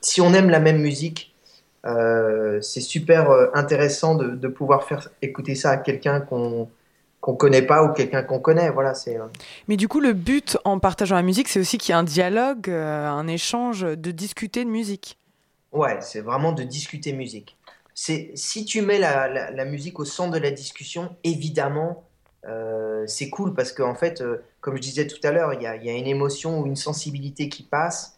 si 0.00 0.20
on 0.20 0.32
aime 0.34 0.50
la 0.50 0.60
même 0.60 0.78
musique, 0.80 1.34
euh, 1.86 2.60
c'est 2.60 2.80
super 2.80 3.30
euh, 3.30 3.48
intéressant 3.54 4.14
de, 4.14 4.30
de 4.30 4.48
pouvoir 4.48 4.84
faire 4.84 5.08
écouter 5.22 5.54
ça 5.54 5.70
à 5.70 5.76
quelqu'un 5.76 6.20
qu'on 6.20 6.68
qu'on 7.20 7.34
connaît 7.34 7.62
pas 7.62 7.82
ou 7.82 7.92
quelqu'un 7.92 8.22
qu'on 8.22 8.38
connaît. 8.38 8.70
Voilà, 8.70 8.94
c'est. 8.94 9.18
euh, 9.18 9.26
Mais 9.68 9.76
du 9.76 9.88
coup, 9.88 10.00
le 10.00 10.12
but 10.12 10.58
en 10.64 10.78
partageant 10.78 11.16
la 11.16 11.22
musique, 11.22 11.48
c'est 11.48 11.60
aussi 11.60 11.78
qu'il 11.78 11.92
y 11.92 11.96
ait 11.96 11.98
un 12.00 12.04
dialogue, 12.04 12.68
euh, 12.68 13.08
un 13.08 13.26
échange, 13.26 13.80
de 13.82 14.10
discuter 14.10 14.64
de 14.64 14.70
musique. 14.70 15.18
Ouais, 15.72 16.00
c'est 16.00 16.20
vraiment 16.20 16.52
de 16.52 16.62
discuter 16.62 17.12
musique. 17.12 17.56
C'est 17.94 18.30
si 18.34 18.64
tu 18.64 18.82
mets 18.82 18.98
la, 18.98 19.28
la- 19.28 19.50
la 19.50 19.64
musique 19.64 19.98
au 19.98 20.04
centre 20.04 20.32
de 20.34 20.38
la 20.38 20.50
discussion, 20.50 21.16
évidemment, 21.24 22.04
euh, 22.46 23.04
c'est 23.06 23.30
cool 23.30 23.54
parce 23.54 23.72
qu'en 23.72 23.94
fait, 23.94 24.20
euh, 24.20 24.42
comme 24.66 24.74
je 24.74 24.82
disais 24.82 25.06
tout 25.06 25.20
à 25.22 25.30
l'heure, 25.30 25.54
il 25.54 25.62
y 25.62 25.66
a, 25.68 25.76
il 25.76 25.84
y 25.84 25.90
a 25.90 25.92
une 25.92 26.08
émotion 26.08 26.58
ou 26.60 26.66
une 26.66 26.74
sensibilité 26.74 27.48
qui 27.48 27.62
passe, 27.62 28.16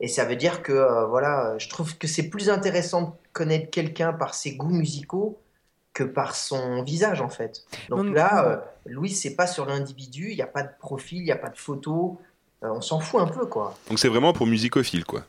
et 0.00 0.08
ça 0.08 0.24
veut 0.24 0.34
dire 0.34 0.62
que 0.62 0.72
euh, 0.72 1.04
voilà, 1.04 1.58
je 1.58 1.68
trouve 1.68 1.98
que 1.98 2.06
c'est 2.06 2.30
plus 2.30 2.48
intéressant 2.48 3.02
de 3.02 3.10
connaître 3.34 3.68
quelqu'un 3.68 4.14
par 4.14 4.32
ses 4.32 4.52
goûts 4.56 4.70
musicaux 4.74 5.38
que 5.92 6.02
par 6.02 6.34
son 6.34 6.82
visage 6.84 7.20
en 7.20 7.28
fait. 7.28 7.64
Donc 7.90 8.06
Bon, 8.06 8.12
là, 8.12 8.46
euh, 8.46 8.56
Louis, 8.86 9.10
c'est 9.10 9.34
pas 9.34 9.46
sur 9.46 9.66
l'individu, 9.66 10.30
il 10.30 10.36
n'y 10.36 10.40
a 10.40 10.46
pas 10.46 10.62
de 10.62 10.70
profil, 10.80 11.18
il 11.18 11.24
n'y 11.24 11.32
a 11.32 11.36
pas 11.36 11.50
de 11.50 11.58
photo, 11.58 12.18
euh, 12.64 12.68
on 12.72 12.80
s'en 12.80 13.00
fout 13.00 13.20
un 13.20 13.26
peu 13.26 13.44
quoi. 13.44 13.76
Donc 13.90 13.98
c'est 13.98 14.08
vraiment 14.08 14.32
pour 14.32 14.46
musicophile, 14.46 15.04
quoi. 15.04 15.22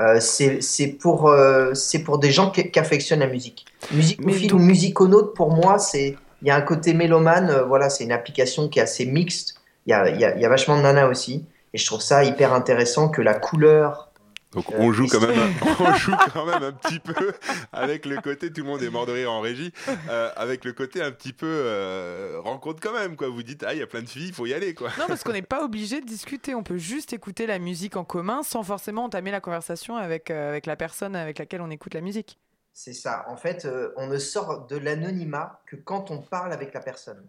Euh, 0.00 0.20
c'est 0.20 0.86
pour, 1.00 1.30
euh, 1.30 1.72
des 2.20 2.30
gens 2.30 2.50
qui, 2.50 2.70
qui 2.70 2.78
affectionnent 2.78 3.20
la 3.20 3.26
musique. 3.26 3.64
Musicophile 3.90 4.50
donc- 4.50 4.60
ou 4.60 4.62
musiconaute, 4.62 5.34
pour 5.34 5.50
moi, 5.50 5.78
c'est 5.78 6.18
il 6.42 6.48
y 6.48 6.50
a 6.50 6.56
un 6.56 6.62
côté 6.62 6.92
mélomane. 6.92 7.48
euh, 7.50 7.64
voilà, 7.64 7.88
c'est 7.88 8.04
une 8.04 8.12
application 8.12 8.68
qui 8.68 8.80
est 8.80 8.82
assez 8.82 9.06
mixte. 9.06 9.61
Il 9.86 9.90
y 9.90 9.92
a, 9.92 10.08
il 10.10 10.20
y 10.20 10.24
a- 10.24 10.34
il 10.36 10.40
y 10.40 10.44
a 10.44 10.48
vachement 10.48 10.76
de 10.76 10.82
nanas 10.82 11.06
aussi. 11.08 11.46
Et 11.74 11.78
je 11.78 11.86
trouve 11.86 12.00
ça 12.02 12.22
hyper 12.24 12.52
intéressant 12.52 13.08
que 13.08 13.22
la 13.22 13.34
couleur. 13.34 14.08
Donc 14.52 14.70
euh, 14.70 14.76
on 14.80 14.92
joue 14.92 15.06
quand 15.06 15.20
même, 15.20 15.30
un- 15.38 15.66
on 15.80 15.94
joue 15.94 16.12
quand 16.34 16.44
même 16.44 16.62
un 16.62 16.72
petit 16.72 16.98
peu 17.00 17.32
avec 17.72 18.04
le 18.04 18.20
côté, 18.20 18.52
tout 18.52 18.60
le 18.60 18.66
monde 18.66 18.82
est 18.82 18.90
mort 18.90 19.06
de 19.06 19.12
rire 19.12 19.32
en 19.32 19.40
régie, 19.40 19.72
euh, 20.10 20.30
avec 20.36 20.66
le 20.66 20.74
côté 20.74 21.00
un 21.02 21.10
petit 21.10 21.32
peu 21.32 21.46
euh, 21.48 22.36
rencontre 22.38 22.78
quand 22.82 22.92
même, 22.92 23.16
quoi. 23.16 23.28
Vous 23.28 23.42
dites, 23.42 23.64
ah, 23.66 23.72
il 23.72 23.78
y 23.78 23.82
a 23.82 23.86
plein 23.86 24.02
de 24.02 24.08
filles, 24.10 24.28
il 24.28 24.34
faut 24.34 24.44
y 24.44 24.52
aller, 24.52 24.74
quoi. 24.74 24.90
Non, 24.98 25.06
parce 25.08 25.24
qu'on 25.24 25.32
n'est 25.32 25.40
pas 25.40 25.64
obligé 25.64 26.02
de 26.02 26.06
discuter. 26.06 26.54
On 26.54 26.62
peut 26.62 26.76
juste 26.76 27.14
écouter 27.14 27.46
la 27.46 27.58
musique 27.58 27.96
en 27.96 28.04
commun 28.04 28.42
sans 28.42 28.62
forcément 28.62 29.04
entamer 29.04 29.30
la 29.30 29.40
conversation 29.40 29.96
avec, 29.96 30.30
euh, 30.30 30.50
avec 30.50 30.66
la 30.66 30.76
personne 30.76 31.16
avec 31.16 31.38
laquelle 31.38 31.62
on 31.62 31.70
écoute 31.70 31.94
la 31.94 32.02
musique. 32.02 32.38
C'est 32.74 32.92
ça. 32.92 33.24
En 33.28 33.36
fait, 33.38 33.64
euh, 33.64 33.92
on 33.96 34.06
ne 34.06 34.18
sort 34.18 34.66
de 34.66 34.76
l'anonymat 34.76 35.62
que 35.66 35.76
quand 35.76 36.10
on 36.10 36.18
parle 36.18 36.52
avec 36.52 36.74
la 36.74 36.80
personne. 36.80 37.22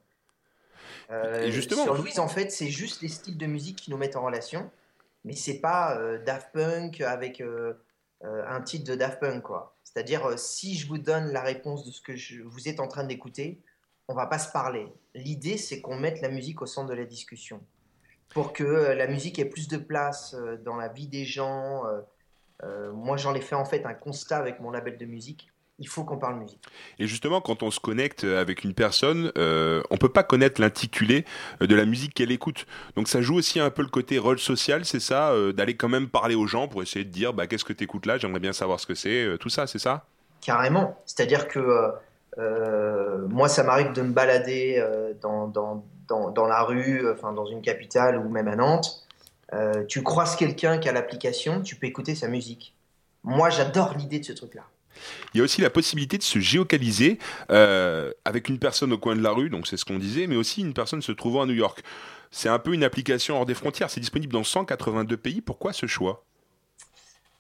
Euh, 1.12 1.50
justement- 1.52 1.84
Sur 1.84 1.96
Louise, 1.96 2.20
en 2.20 2.28
fait, 2.28 2.52
c'est 2.52 2.70
juste 2.70 3.02
les 3.02 3.08
styles 3.10 3.38
de 3.38 3.46
musique 3.46 3.78
qui 3.78 3.92
nous 3.92 3.98
mettent 3.98 4.16
en 4.16 4.24
relation, 4.24 4.70
mais 5.26 5.34
c'est 5.34 5.60
pas 5.60 5.98
euh, 5.98 6.18
Daft 6.24 6.52
Punk 6.54 7.02
avec 7.02 7.42
euh, 7.42 7.74
un 8.24 8.62
titre 8.62 8.90
de 8.90 8.96
Daft 8.96 9.20
Punk, 9.20 9.44
quoi. 9.44 9.76
C'est-à-dire, 9.84 10.38
si 10.40 10.76
je 10.78 10.88
vous 10.88 10.98
donne 10.98 11.32
la 11.34 11.42
réponse 11.42 11.86
de 11.86 11.92
ce 11.92 12.02
que 12.02 12.16
je- 12.16 12.42
vous 12.44 12.68
êtes 12.70 12.80
en 12.80 12.88
train 12.88 13.04
d'écouter, 13.04 13.62
on 14.08 14.14
va 14.16 14.26
pas 14.28 14.40
se 14.40 14.52
parler. 14.52 14.88
L'idée, 15.14 15.58
c'est 15.58 15.82
qu'on 15.82 15.96
mette 15.98 16.22
la 16.22 16.30
musique 16.30 16.62
au 16.62 16.66
centre 16.66 16.90
de 16.90 16.94
la 16.96 17.06
discussion, 17.06 17.62
pour 18.30 18.52
que 18.54 18.64
la 18.64 19.08
musique 19.08 19.40
ait 19.40 19.46
plus 19.46 19.68
de 19.68 19.78
place 19.78 20.36
dans 20.66 20.76
la 20.76 20.88
vie 20.88 21.08
des 21.08 21.26
gens. 21.26 21.84
moi, 22.94 23.18
j'en 23.18 23.34
ai 23.36 23.42
fait 23.42 23.56
en 23.56 23.66
fait 23.66 23.86
un 23.86 23.94
constat 23.94 24.38
avec 24.38 24.60
mon 24.62 24.72
label 24.72 24.98
de 24.98 25.06
musique. 25.06 25.52
Il 25.80 25.88
faut 25.88 26.04
qu'on 26.04 26.18
parle 26.18 26.40
musique. 26.40 26.62
Et 27.00 27.08
justement, 27.08 27.42
quand 27.42 27.64
on 27.64 27.72
se 27.72 27.80
connecte 27.80 28.24
avec 28.24 28.64
une 28.64 28.74
personne, 28.74 29.32
euh, 29.38 29.82
on 29.90 29.98
peut 29.98 30.10
pas 30.10 30.24
connaître 30.24 30.62
l'intitulé 30.62 31.26
euh, 31.62 31.68
de 31.68 31.76
la 31.76 31.86
musique 31.86 32.14
qu'elle 32.14 32.32
écoute. 32.32 32.68
Donc 32.96 33.08
ça 33.08 33.22
joue 33.22 33.36
aussi 33.36 33.60
un 33.60 33.70
peu 33.70 33.82
le 33.82 33.88
côté 33.90 34.20
rôle 34.20 34.40
social, 34.40 34.86
c'est 34.86 35.00
ça, 35.00 35.32
euh, 35.32 35.52
d'aller 35.52 35.76
quand 35.76 35.90
même 35.90 36.08
parler 36.10 36.36
aux 36.36 36.48
gens 36.48 36.68
pour 36.68 36.84
essayer 36.84 37.04
de 37.04 37.10
dire, 37.10 37.34
bah, 37.34 37.48
qu'est-ce 37.48 37.66
que 37.66 37.74
tu 37.74 37.84
écoutes 37.84 38.06
là, 38.06 38.18
j'aimerais 38.18 38.40
bien 38.40 38.54
savoir 38.54 38.80
ce 38.80 38.86
que 38.86 38.96
c'est, 38.96 39.24
euh, 39.24 39.38
tout 39.38 39.50
ça, 39.50 39.68
c'est 39.68 39.80
ça? 39.80 40.06
Carrément. 40.42 40.98
C'est-à-dire 41.06 41.48
que 41.48 41.92
moi, 43.30 43.48
ça 43.48 43.64
m'arrive 43.64 43.94
de 43.94 44.02
me 44.02 44.12
balader 44.12 44.84
dans, 45.22 45.48
dans, 45.48 45.86
dans, 46.08 46.32
dans 46.32 46.46
la 46.48 46.64
rue, 46.64 47.10
enfin 47.12 47.32
dans 47.32 47.46
une 47.46 47.62
capitale 47.62 48.18
ou 48.18 48.28
même 48.28 48.48
à 48.48 48.56
Nantes. 48.56 49.08
Tu 49.88 50.04
croises 50.04 50.36
quelqu'un 50.36 50.80
qui 50.80 50.90
a 50.90 50.92
l'application, 50.92 51.62
tu 51.62 51.76
peux 51.76 51.88
écouter 51.88 52.16
sa 52.16 52.28
musique. 52.28 52.76
Moi, 53.24 53.50
j'adore 53.52 53.94
l'idée 53.98 54.20
de 54.20 54.26
ce 54.26 54.34
truc-là. 54.34 54.64
Il 55.34 55.38
y 55.38 55.42
a 55.42 55.44
aussi 55.44 55.62
la 55.62 55.70
possibilité 55.70 56.18
de 56.18 56.24
se 56.24 56.40
géocaliser 56.40 57.18
euh, 57.52 58.12
avec 58.26 58.50
une 58.50 58.60
personne 58.60 58.94
au 58.94 58.98
coin 58.98 59.16
de 59.16 59.22
la 59.22 59.32
rue, 59.32 59.50
donc 59.50 59.68
c'est 59.68 59.78
ce 59.78 59.86
qu'on 59.86 60.00
disait, 60.00 60.28
mais 60.28 60.36
aussi 60.36 60.62
une 60.62 60.74
personne 60.74 61.02
se 61.02 61.12
trouvant 61.12 61.44
à 61.44 61.46
New 61.46 61.54
York. 61.54 61.84
C'est 62.32 62.50
un 62.50 62.60
peu 62.60 62.74
une 62.74 62.84
application 62.84 63.38
hors 63.38 63.46
des 63.46 63.54
frontières, 63.54 63.90
c'est 63.90 64.00
disponible 64.00 64.34
dans 64.34 64.44
182 64.44 65.18
pays. 65.18 65.42
Pourquoi 65.42 65.74
ce 65.74 65.86
choix? 65.86 66.24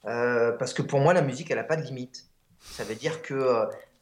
Euh, 0.05 0.51
parce 0.53 0.73
que 0.73 0.81
pour 0.81 0.99
moi, 0.99 1.13
la 1.13 1.21
musique, 1.21 1.49
elle 1.49 1.57
n'a 1.57 1.63
pas 1.63 1.77
de 1.77 1.83
limite. 1.83 2.25
Ça 2.59 2.83
veut 2.83 2.95
dire 2.95 3.21
que 3.21 3.33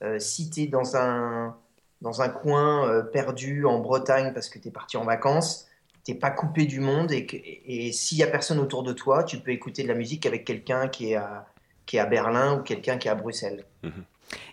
euh, 0.04 0.20
si 0.20 0.50
tu 0.50 0.62
es 0.62 0.68
dans 0.68 0.98
un, 0.98 1.56
dans 2.02 2.22
un 2.22 2.30
coin 2.30 3.04
perdu 3.14 3.66
en 3.66 3.80
Bretagne 3.80 4.34
parce 4.34 4.50
que 4.50 4.60
tu 4.60 4.68
es 4.68 4.72
parti 4.72 4.98
en 4.98 5.06
vacances, 5.06 5.68
t'es 6.04 6.16
pas 6.16 6.32
coupé 6.32 6.66
du 6.66 6.80
monde 6.80 7.12
et, 7.12 7.28
et 7.66 7.92
s'il 7.92 8.18
y 8.18 8.24
a 8.24 8.28
personne 8.28 8.60
autour 8.60 8.84
de 8.84 8.94
toi, 8.94 9.24
tu 9.24 9.38
peux 9.38 9.52
écouter 9.52 9.84
de 9.84 9.88
la 9.88 9.94
musique 9.94 10.26
avec 10.26 10.46
quelqu'un 10.46 10.88
qui 10.88 11.12
est 11.12 11.16
à, 11.16 11.46
qui 11.92 11.98
est 11.98 12.00
à 12.00 12.06
Berlin 12.06 12.56
ou 12.56 12.62
quelqu'un 12.62 12.98
qui 12.98 13.10
est 13.10 13.12
à 13.12 13.16
Bruxelles. 13.16 13.66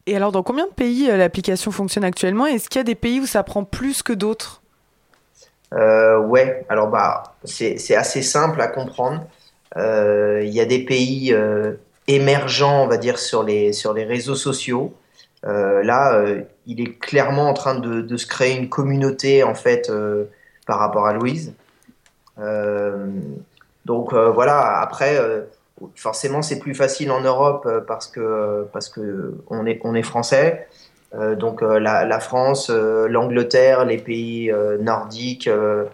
Et 0.06 0.16
alors, 0.16 0.32
dans 0.32 0.42
combien 0.42 0.66
de 0.66 0.72
pays 0.72 1.08
euh, 1.08 1.16
l'application 1.16 1.70
fonctionne 1.70 2.02
actuellement? 2.02 2.46
Est-ce 2.46 2.68
qu'il 2.68 2.80
y 2.80 2.82
a 2.82 2.84
des 2.84 2.96
pays 2.96 3.20
où 3.20 3.26
ça 3.26 3.44
prend 3.44 3.62
plus 3.62 4.02
que 4.02 4.12
d'autres? 4.12 4.60
Euh, 5.72 6.18
ouais, 6.18 6.66
alors 6.68 6.88
bah, 6.88 7.36
c'est 7.44 7.78
c'est 7.78 7.94
assez 7.94 8.22
simple 8.22 8.60
à 8.60 8.66
comprendre. 8.66 9.24
Euh, 9.76 10.42
Il 10.42 10.52
y 10.52 10.60
a 10.60 10.64
des 10.64 10.84
pays 10.84 11.32
euh, 11.32 11.74
émergents, 12.08 12.82
on 12.82 12.88
va 12.88 12.96
dire, 12.96 13.20
sur 13.20 13.44
les, 13.44 13.72
sur 13.72 13.94
les 13.94 14.02
réseaux 14.04 14.34
sociaux. 14.34 14.92
Euh, 15.46 15.84
là, 15.84 16.14
euh, 16.14 16.42
il 16.66 16.80
est 16.80 16.98
clairement 16.98 17.48
en 17.48 17.54
train 17.54 17.76
de, 17.78 18.00
de 18.00 18.16
se 18.16 18.26
créer 18.26 18.56
une 18.56 18.68
communauté, 18.68 19.44
en 19.44 19.54
fait, 19.54 19.90
euh, 19.90 20.24
par 20.66 20.80
rapport 20.80 21.06
à 21.06 21.12
Louise. 21.12 21.54
Euh, 22.40 23.06
donc 23.84 24.12
euh, 24.12 24.30
voilà, 24.30 24.80
après, 24.80 25.16
euh, 25.20 25.42
forcément, 25.94 26.42
c'est 26.42 26.58
plus 26.58 26.74
facile 26.74 27.10
en 27.10 27.20
Europe 27.20 27.64
euh, 27.66 27.80
parce 27.80 28.06
que, 28.06 28.66
parce 28.72 28.88
que 28.88 29.36
on 29.48 29.66
est, 29.66 29.80
on 29.84 29.94
est 29.94 30.02
français. 30.02 30.68
Euh, 31.14 31.34
donc 31.36 31.62
euh, 31.62 31.78
la, 31.78 32.04
la 32.04 32.20
France, 32.20 32.70
euh, 32.70 33.08
l'Angleterre, 33.08 33.84
les 33.84 33.98
pays 33.98 34.50
euh, 34.50 34.76
nordiques, 34.78 35.48
euh, 35.48 35.86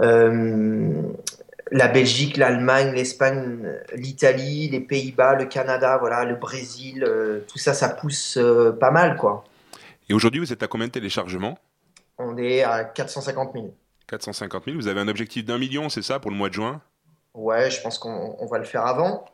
euh, 0.00 0.90
la 1.72 1.88
Belgique, 1.88 2.36
l'Allemagne, 2.36 2.92
l'Espagne, 2.94 3.58
l'Italie, 3.94 4.68
les 4.68 4.80
Pays-Bas, 4.80 5.34
le 5.36 5.46
Canada, 5.46 5.96
voilà, 5.98 6.24
le 6.24 6.36
Brésil, 6.36 7.04
euh, 7.04 7.40
tout 7.48 7.58
ça, 7.58 7.74
ça 7.74 7.88
pousse 7.88 8.36
euh, 8.36 8.70
pas 8.72 8.90
mal, 8.90 9.16
quoi. 9.16 9.44
Et 10.08 10.14
aujourd'hui, 10.14 10.40
vous 10.40 10.52
êtes 10.52 10.62
à 10.62 10.68
combien 10.68 10.86
de 10.86 10.92
téléchargements? 10.92 11.58
On 12.18 12.36
est 12.36 12.62
à 12.62 12.84
450 12.84 13.52
000. 13.54 13.74
450 14.06 14.64
000. 14.66 14.76
Vous 14.76 14.86
avez 14.88 15.00
un 15.00 15.08
objectif 15.08 15.44
d'un 15.44 15.58
million, 15.58 15.88
c'est 15.88 16.02
ça, 16.02 16.20
pour 16.20 16.30
le 16.30 16.36
mois 16.36 16.48
de 16.48 16.54
juin? 16.54 16.80
Ouais, 17.36 17.70
je 17.70 17.80
pense 17.82 17.98
qu'on 17.98 18.34
on 18.40 18.46
va 18.46 18.58
le 18.58 18.64
faire 18.64 18.84
avant. 18.86 19.24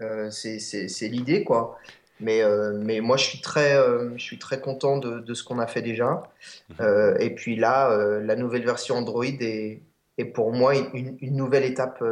Euh, 0.00 0.30
c'est 0.30 1.08
l'idée, 1.08 1.44
quoi. 1.44 1.78
Mais, 2.18 2.42
euh, 2.42 2.72
mais 2.80 3.00
moi, 3.00 3.16
je 3.16 3.24
suis 3.24 3.40
très, 3.40 3.74
euh, 3.76 4.10
je 4.16 4.22
suis 4.22 4.38
très 4.38 4.60
content 4.60 4.96
de, 4.96 5.20
de 5.20 5.34
ce 5.34 5.44
qu'on 5.44 5.58
a 5.58 5.66
fait 5.66 5.82
déjà. 5.82 6.22
Euh, 6.80 7.16
et 7.18 7.30
puis 7.30 7.56
là, 7.56 7.94
la 8.20 8.36
nouvelle 8.36 8.64
version 8.64 8.96
Android 8.96 9.24
est, 9.24 9.80
est 10.18 10.24
pour 10.24 10.52
moi 10.52 10.76
une, 10.76 11.16
une 11.20 11.36
nouvelle 11.36 11.64
étape 11.64 12.02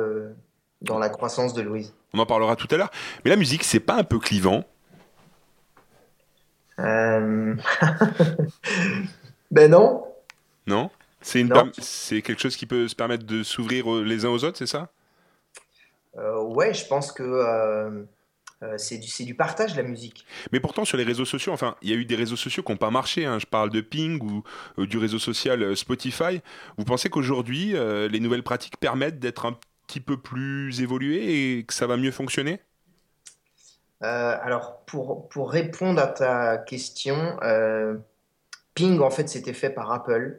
dans 0.82 0.99
la 0.99 1.09
croissance 1.09 1.55
de 1.55 1.62
Louise. 1.62 1.95
On 2.12 2.18
en 2.18 2.26
parlera 2.26 2.55
tout 2.57 2.68
à 2.70 2.76
l'heure. 2.76 2.91
Mais 3.24 3.30
la 3.30 3.36
musique, 3.36 3.64
c'est 3.64 3.80
pas 3.80 3.95
un 3.95 4.05
peu 4.05 4.18
clivant? 4.18 4.64
Ben 9.51 9.70
non. 9.70 10.05
Non? 10.66 10.91
C'est 11.20 11.41
perm- 11.45 11.72
c'est 11.78 12.22
quelque 12.22 12.41
chose 12.41 12.57
qui 12.57 12.66
peut 12.66 12.88
se 12.88 12.95
permettre 12.95 13.24
de 13.24 13.43
s'ouvrir 13.43 13.86
les 14.03 14.24
uns 14.24 14.30
aux 14.30 14.45
autres, 14.45 14.57
c'est 14.57 14.66
ça? 14.66 14.88
Ouais, 16.16 16.74
je 16.74 16.86
pense 16.86 17.12
que 17.12 17.22
euh, 17.22 18.02
euh, 18.62 18.76
c'est 18.76 18.98
du, 18.98 19.24
du 19.24 19.34
partage, 19.34 19.74
la 19.76 19.82
musique. 19.82 20.26
Mais 20.52 20.61
pourtant, 20.61 20.84
sur 20.84 20.96
les 20.98 21.04
réseaux 21.04 21.24
sociaux, 21.24 21.52
enfin, 21.52 21.76
il 21.82 21.90
y 21.90 21.92
a 21.92 21.96
eu 21.96 22.04
des 22.04 22.16
réseaux 22.16 22.36
sociaux 22.36 22.62
qui 22.62 22.70
n'ont 22.72 22.78
pas 22.78 22.90
marché. 22.90 23.24
hein. 23.24 23.38
Je 23.38 23.46
parle 23.46 23.70
de 23.70 23.80
Ping 23.80 24.20
ou 24.22 24.42
euh, 24.78 24.86
du 24.86 24.98
réseau 24.98 25.18
social 25.18 25.62
euh, 25.62 25.74
Spotify. 25.74 26.42
Vous 26.76 26.84
pensez 26.84 27.08
qu'aujourd'hui, 27.08 27.74
euh, 27.74 28.08
les 28.08 28.20
nouvelles 28.20 28.42
pratiques 28.42 28.76
permettent 28.78 29.18
d'être 29.18 29.46
un 29.46 29.56
petit 29.86 30.00
peu 30.00 30.16
plus 30.18 30.82
évoluées 30.82 31.58
et 31.58 31.64
que 31.64 31.72
ça 31.72 31.86
va 31.86 31.96
mieux 31.96 32.12
fonctionner? 32.12 32.61
Euh, 34.02 34.36
alors, 34.42 34.80
pour, 34.86 35.28
pour 35.28 35.50
répondre 35.50 36.00
à 36.00 36.06
ta 36.06 36.58
question, 36.58 37.38
euh, 37.42 37.96
Ping, 38.74 39.00
en 39.00 39.11
fait, 39.11 39.28
c'était 39.28 39.52
fait 39.52 39.70
par 39.70 39.90
Apple. 39.92 40.38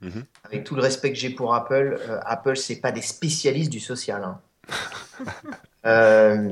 Mhm. 0.00 0.24
Avec 0.44 0.64
tout 0.64 0.74
le 0.74 0.82
respect 0.82 1.12
que 1.12 1.18
j'ai 1.18 1.30
pour 1.30 1.54
Apple, 1.54 1.98
euh, 2.08 2.20
Apple, 2.24 2.56
c'est 2.56 2.80
pas 2.80 2.92
des 2.92 3.02
spécialistes 3.02 3.70
du 3.70 3.80
social. 3.80 4.24
hein. 4.24 4.40
Euh, 5.86 6.50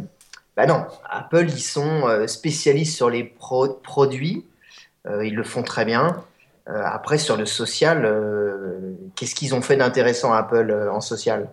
bah 0.57 0.67
non, 0.67 0.87
Apple, 1.09 1.47
ils 1.49 1.63
sont 1.63 2.09
euh, 2.09 2.27
spécialistes 2.27 2.97
sur 2.97 3.11
les 3.11 3.25
pro- 3.25 3.75
produits. 3.75 4.45
Euh, 5.07 5.27
ils 5.27 5.35
le 5.35 5.45
font 5.45 5.63
très 5.63 5.85
bien. 5.85 6.25
Euh, 6.69 6.83
après, 6.85 7.19
sur 7.19 7.37
le 7.37 7.47
social, 7.47 8.05
euh, 8.05 8.93
qu'est-ce 9.15 9.35
qu'ils 9.35 9.55
ont 9.55 9.63
fait 9.63 9.77
d'intéressant 9.77 10.33
Apple 10.33 10.71
euh, 10.71 10.93
en 10.93 11.01
social? 11.01 11.49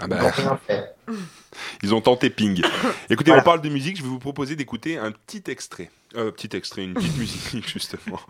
Ah 0.00 0.06
bah. 0.06 0.18
Ils 0.38 0.58
fait. 0.66 0.94
Ont 1.92 2.00
tenté 2.00 2.30
Ping. 2.30 2.62
Écoutez, 3.10 3.30
Voilà. 3.30 3.42
on 3.42 3.44
parle 3.44 3.60
de 3.62 3.68
musique. 3.68 3.96
Je 3.96 4.02
vais 4.02 4.08
vous 4.08 4.18
proposer 4.18 4.56
d'écouter 4.56 4.98
un 4.98 5.12
petit 5.12 5.42
extrait. 5.50 5.90
Petit 6.12 6.56
extrait, 6.56 6.84
une 6.84 6.94
petite 6.94 7.16
musique, 7.18 7.68
justement. 7.72 8.20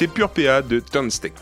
C'était 0.00 0.14
Pure 0.14 0.30
PA 0.30 0.62
de 0.62 0.80
Turnstick. 0.80 1.34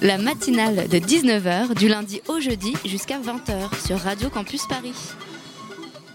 La 0.00 0.16
matinale 0.16 0.88
de 0.88 0.96
19h 0.96 1.74
du 1.74 1.88
lundi 1.88 2.22
au 2.26 2.40
jeudi 2.40 2.74
jusqu'à 2.86 3.18
20h 3.18 3.86
sur 3.86 3.98
Radio 3.98 4.30
Campus 4.30 4.66
Paris. 4.66 4.94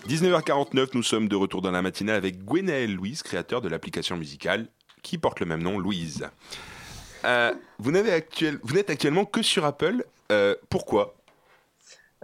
19h49, 0.08 0.88
nous 0.96 1.04
sommes 1.04 1.28
de 1.28 1.36
retour 1.36 1.62
dans 1.62 1.70
la 1.70 1.84
matinale 1.84 2.16
avec 2.16 2.44
Gwenaël 2.44 2.96
Louise, 2.96 3.22
créateur 3.22 3.62
de 3.62 3.70
l'application 3.70 4.18
musicale 4.18 4.70
qui 5.04 5.20
porte 5.20 5.40
le 5.40 5.46
même 5.46 5.62
nom, 5.62 5.78
Louise. 5.78 6.28
Euh, 7.26 7.54
vous 7.78 7.92
n'avez 7.92 8.12
actuel... 8.12 8.58
vous 8.64 8.74
n'êtes 8.74 8.90
actuellement 8.90 9.26
que 9.26 9.44
sur 9.44 9.66
Apple. 9.66 10.04
Euh, 10.32 10.56
pourquoi? 10.72 11.14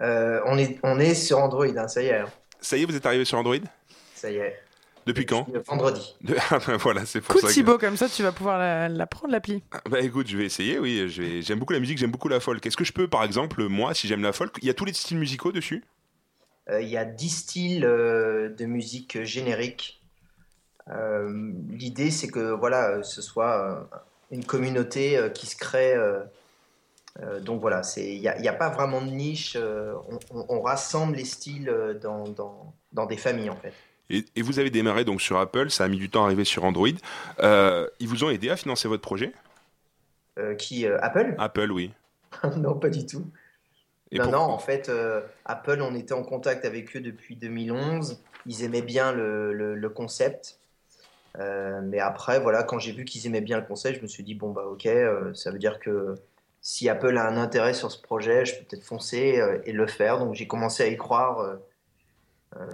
Euh, 0.01 0.41
on, 0.47 0.58
est, 0.58 0.80
on 0.82 0.99
est 0.99 1.14
sur 1.14 1.38
Android, 1.38 1.68
hein, 1.78 1.88
ça 1.88 2.01
y 2.01 2.08
est. 2.08 2.22
hein. 2.22 2.30
Ça 2.60 2.76
y 2.76 2.82
est, 2.82 2.86
vous 2.86 2.95
êtes 2.95 3.06
arrivé 3.06 3.24
sur 3.24 3.38
Android? 3.38 3.58
Ça 4.16 4.32
y 4.32 4.38
est. 4.38 4.64
Depuis 5.06 5.26
quand 5.26 5.47
Vendredi. 5.68 6.16
De- 6.22 6.36
Ah 6.51 6.60
ben 6.66 6.78
voilà, 6.78 7.06
c'est 7.06 7.22
pour 7.22 7.34
Cool 7.34 7.41
ça 7.41 7.47
que... 7.47 7.53
Thibaut, 7.53 7.78
comme 7.78 7.95
ça 7.97 8.10
tu 8.10 8.24
vas 8.24 8.32
pouvoir 8.32 8.58
la, 8.58 8.89
la 8.89 9.06
prendre 9.08 9.32
l'appli. 9.32 9.64
Bah 9.89 9.99
écoute, 10.01 10.28
je 10.28 10.38
vais 10.38 10.45
essayer, 10.45 10.80
oui. 10.80 11.06
vais- 11.08 11.41
J'aime 11.41 11.60
beaucoup 11.60 11.74
la 11.74 11.80
musique, 11.80 11.97
j'aime 11.97 12.12
beaucoup 12.12 12.28
la 12.30 12.39
folk. 12.39 12.66
Est-ce 12.66 12.78
que 12.78 12.84
je 12.84 12.93
peux, 12.93 13.08
par 13.08 13.24
exemple, 13.24 13.68
moi, 13.68 13.93
si 13.93 14.08
j'aime 14.08 14.24
la 14.24 14.34
folk, 14.34 14.58
il 14.62 14.68
y 14.68 14.70
a 14.70 14.74
tous 14.74 14.86
les 14.86 14.93
styles 14.93 15.18
musicaux 15.20 15.51
dessus? 15.51 15.84
Euh, 16.70 16.82
Il 16.82 16.89
y 16.89 16.97
a 16.97 17.06
10 17.06 17.30
styles 17.30 17.86
euh, 17.86 18.49
de 18.49 18.66
musique 18.66 19.22
générique. 19.24 20.01
Euh, 20.89 21.51
L'idée, 21.70 22.12
c'est 22.12 22.28
que 22.28 22.51
voilà, 22.51 23.03
ce 23.03 23.22
soit 23.22 23.62
euh, 23.91 23.97
une 24.32 24.45
communauté 24.45 25.18
euh, 25.18 25.30
qui 25.30 25.45
se 25.47 25.56
crée. 25.56 25.93
euh, 25.95 26.20
euh, 27.22 27.39
donc 27.39 27.62
voilà, 27.62 27.84
c'est- 27.84 28.16
il 28.16 28.22
n'y 28.22 28.28
a, 28.28 28.38
il 28.39 28.43
y 28.45 28.47
a 28.49 28.53
pas 28.53 28.70
vraiment 28.70 29.01
de 29.01 29.10
niche. 29.12 29.56
euh, 29.56 29.93
on, 30.10 30.20
on- 30.39 30.45
on 30.49 30.62
rassemble 30.62 31.16
les 31.16 31.26
styles 31.26 31.72
dans, 32.01 32.26
dans, 32.28 32.74
dans 32.93 33.06
des 33.06 33.18
familles, 33.18 33.49
en 33.49 33.56
fait. 33.58 33.74
Et, 34.10 34.26
et 34.36 34.41
vous 34.41 34.60
avez 34.60 34.70
démarré 34.70 35.06
donc 35.06 35.22
sur 35.22 35.38
Apple, 35.38 35.70
ça 35.70 35.84
a 35.86 35.88
mis 35.88 35.97
du 35.97 36.10
temps 36.10 36.24
à 36.24 36.26
arriver 36.28 36.43
sur 36.45 36.64
Android. 36.64 36.88
Euh, 37.39 37.88
ils 37.99 38.08
vous 38.08 38.24
ont 38.24 38.30
aidé 38.30 38.49
à 38.49 38.56
financer 38.58 38.88
votre 38.88 39.01
projet? 39.01 39.34
Euh, 40.38 40.56
qui 40.56 40.86
euh, 40.86 40.97
Apple? 41.01 41.36
Apple, 41.39 41.72
oui. 41.72 41.91
Non, 42.58 42.78
pas 42.78 42.89
du 42.89 43.06
tout. 43.06 43.26
Et 44.12 44.20
non, 44.20 44.30
non, 44.30 44.39
en 44.39 44.60
fait, 44.60 44.91
Apple, 45.45 45.82
on 45.82 45.95
était 45.95 46.14
en 46.14 46.24
contact 46.24 46.66
avec 46.66 46.95
eux 46.95 47.01
depuis 47.01 47.36
2011. 47.36 48.22
Ils 48.45 48.64
aimaient 48.64 48.82
bien 48.82 49.12
le, 49.12 49.53
le- 49.53 49.76
le 49.76 49.89
concept. 49.89 50.60
Mais 51.38 51.99
après, 51.99 52.39
voilà, 52.39 52.64
quand 52.64 52.80
j'ai 52.80 52.91
vu 52.93 53.06
qu'ils 53.06 53.26
aimaient 53.28 53.41
bien 53.41 53.60
le 53.60 53.66
concept, 53.66 53.97
je 53.97 54.01
me 54.01 54.08
suis 54.08 54.24
dit, 54.24 54.36
bon, 54.36 54.51
bah 54.51 54.66
ok, 54.66 54.88
ça 55.34 55.51
veut 55.51 55.60
dire 55.60 55.80
que 55.80 56.16
si 56.62 56.89
Apple 56.89 57.18
a 57.18 57.28
un 57.28 57.38
intérêt 57.38 57.74
sur 57.74 57.91
ce 57.91 58.01
projet, 58.01 58.45
je 58.45 58.56
peux 58.58 58.66
peut-être 58.66 58.84
foncer 58.84 59.41
et 59.66 59.72
le 59.74 59.88
faire. 59.88 60.20
Donc 60.20 60.34
j'ai 60.36 60.47
commencé 60.47 60.84
à 60.84 60.88
y 60.88 60.97
croire 60.97 61.58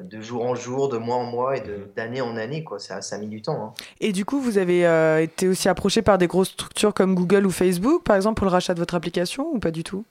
de 0.03 0.21
jour 0.21 0.45
en 0.45 0.55
jour, 0.55 0.89
de 0.89 0.97
mois 0.97 1.15
en 1.15 1.23
mois 1.23 1.57
et 1.57 1.61
de- 1.61 1.87
d'année 1.95 2.21
en 2.21 2.37
année. 2.37 2.63
Quoi. 2.63 2.79
Ça, 2.79 3.01
ça 3.01 3.15
a 3.15 3.19
mis 3.19 3.27
du 3.27 3.41
temps. 3.41 3.63
hein. 3.65 3.73
Et 3.99 4.11
du 4.11 4.25
coup, 4.25 4.39
vous 4.39 4.57
avez 4.57 4.85
euh, 4.85 5.21
été 5.21 5.47
aussi 5.47 5.69
approché 5.69 6.01
par 6.01 6.17
des 6.17 6.27
grosses 6.27 6.49
structures 6.51 6.93
comme 6.93 7.15
Google 7.15 7.45
ou 7.45 7.51
Facebook, 7.51 8.03
par 8.03 8.15
exemple, 8.15 8.35
pour 8.37 8.45
le 8.45 8.51
rachat 8.51 8.73
de 8.73 8.79
votre 8.79 8.95
application 8.95 9.47
ou 9.53 9.59
pas 9.59 9.71
du 9.71 9.83
tout? 9.83 10.05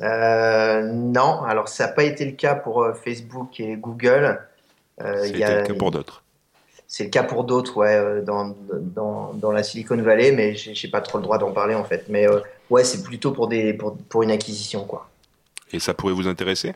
Euh, 0.00 0.82
non, 0.92 1.42
alors 1.42 1.68
ça 1.68 1.86
n'a 1.86 1.92
pas 1.92 2.04
été 2.04 2.24
le 2.24 2.32
cas 2.32 2.54
pour 2.54 2.82
euh, 2.82 2.92
Facebook 2.92 3.60
et 3.60 3.76
Google. 3.76 4.40
Euh, 5.00 5.26
y 5.28 5.42
a- 5.42 5.62
le 5.62 5.66
cas 5.66 5.74
pour 5.74 5.90
d'autres. 5.90 6.22
C'est 6.88 7.04
le 7.04 7.10
cas 7.10 7.24
pour 7.24 7.44
d'autres, 7.44 7.76
ouais, 7.78 7.96
euh, 7.96 8.22
dans, 8.22 8.54
dans, 8.70 9.32
dans 9.34 9.50
la 9.50 9.62
Silicon 9.62 9.96
Valley, 9.96 10.32
mais 10.32 10.54
j'ai 10.54 10.88
pas 10.88 11.00
trop 11.00 11.18
le 11.18 11.24
droit 11.24 11.38
d'en 11.38 11.52
parler 11.52 11.74
en 11.74 11.84
fait. 11.84 12.04
Mais 12.08 12.28
euh, 12.28 12.40
ouais, 12.70 12.84
c'est 12.84 13.02
plutôt 13.02 13.32
pour, 13.32 13.48
des, 13.48 13.72
pour, 13.72 13.96
pour 13.96 14.22
une 14.22 14.30
acquisition, 14.30 14.84
quoi. 14.84 15.08
Et 15.72 15.80
ça 15.80 15.94
pourrait 15.94 16.12
vous 16.12 16.28
intéresser? 16.28 16.74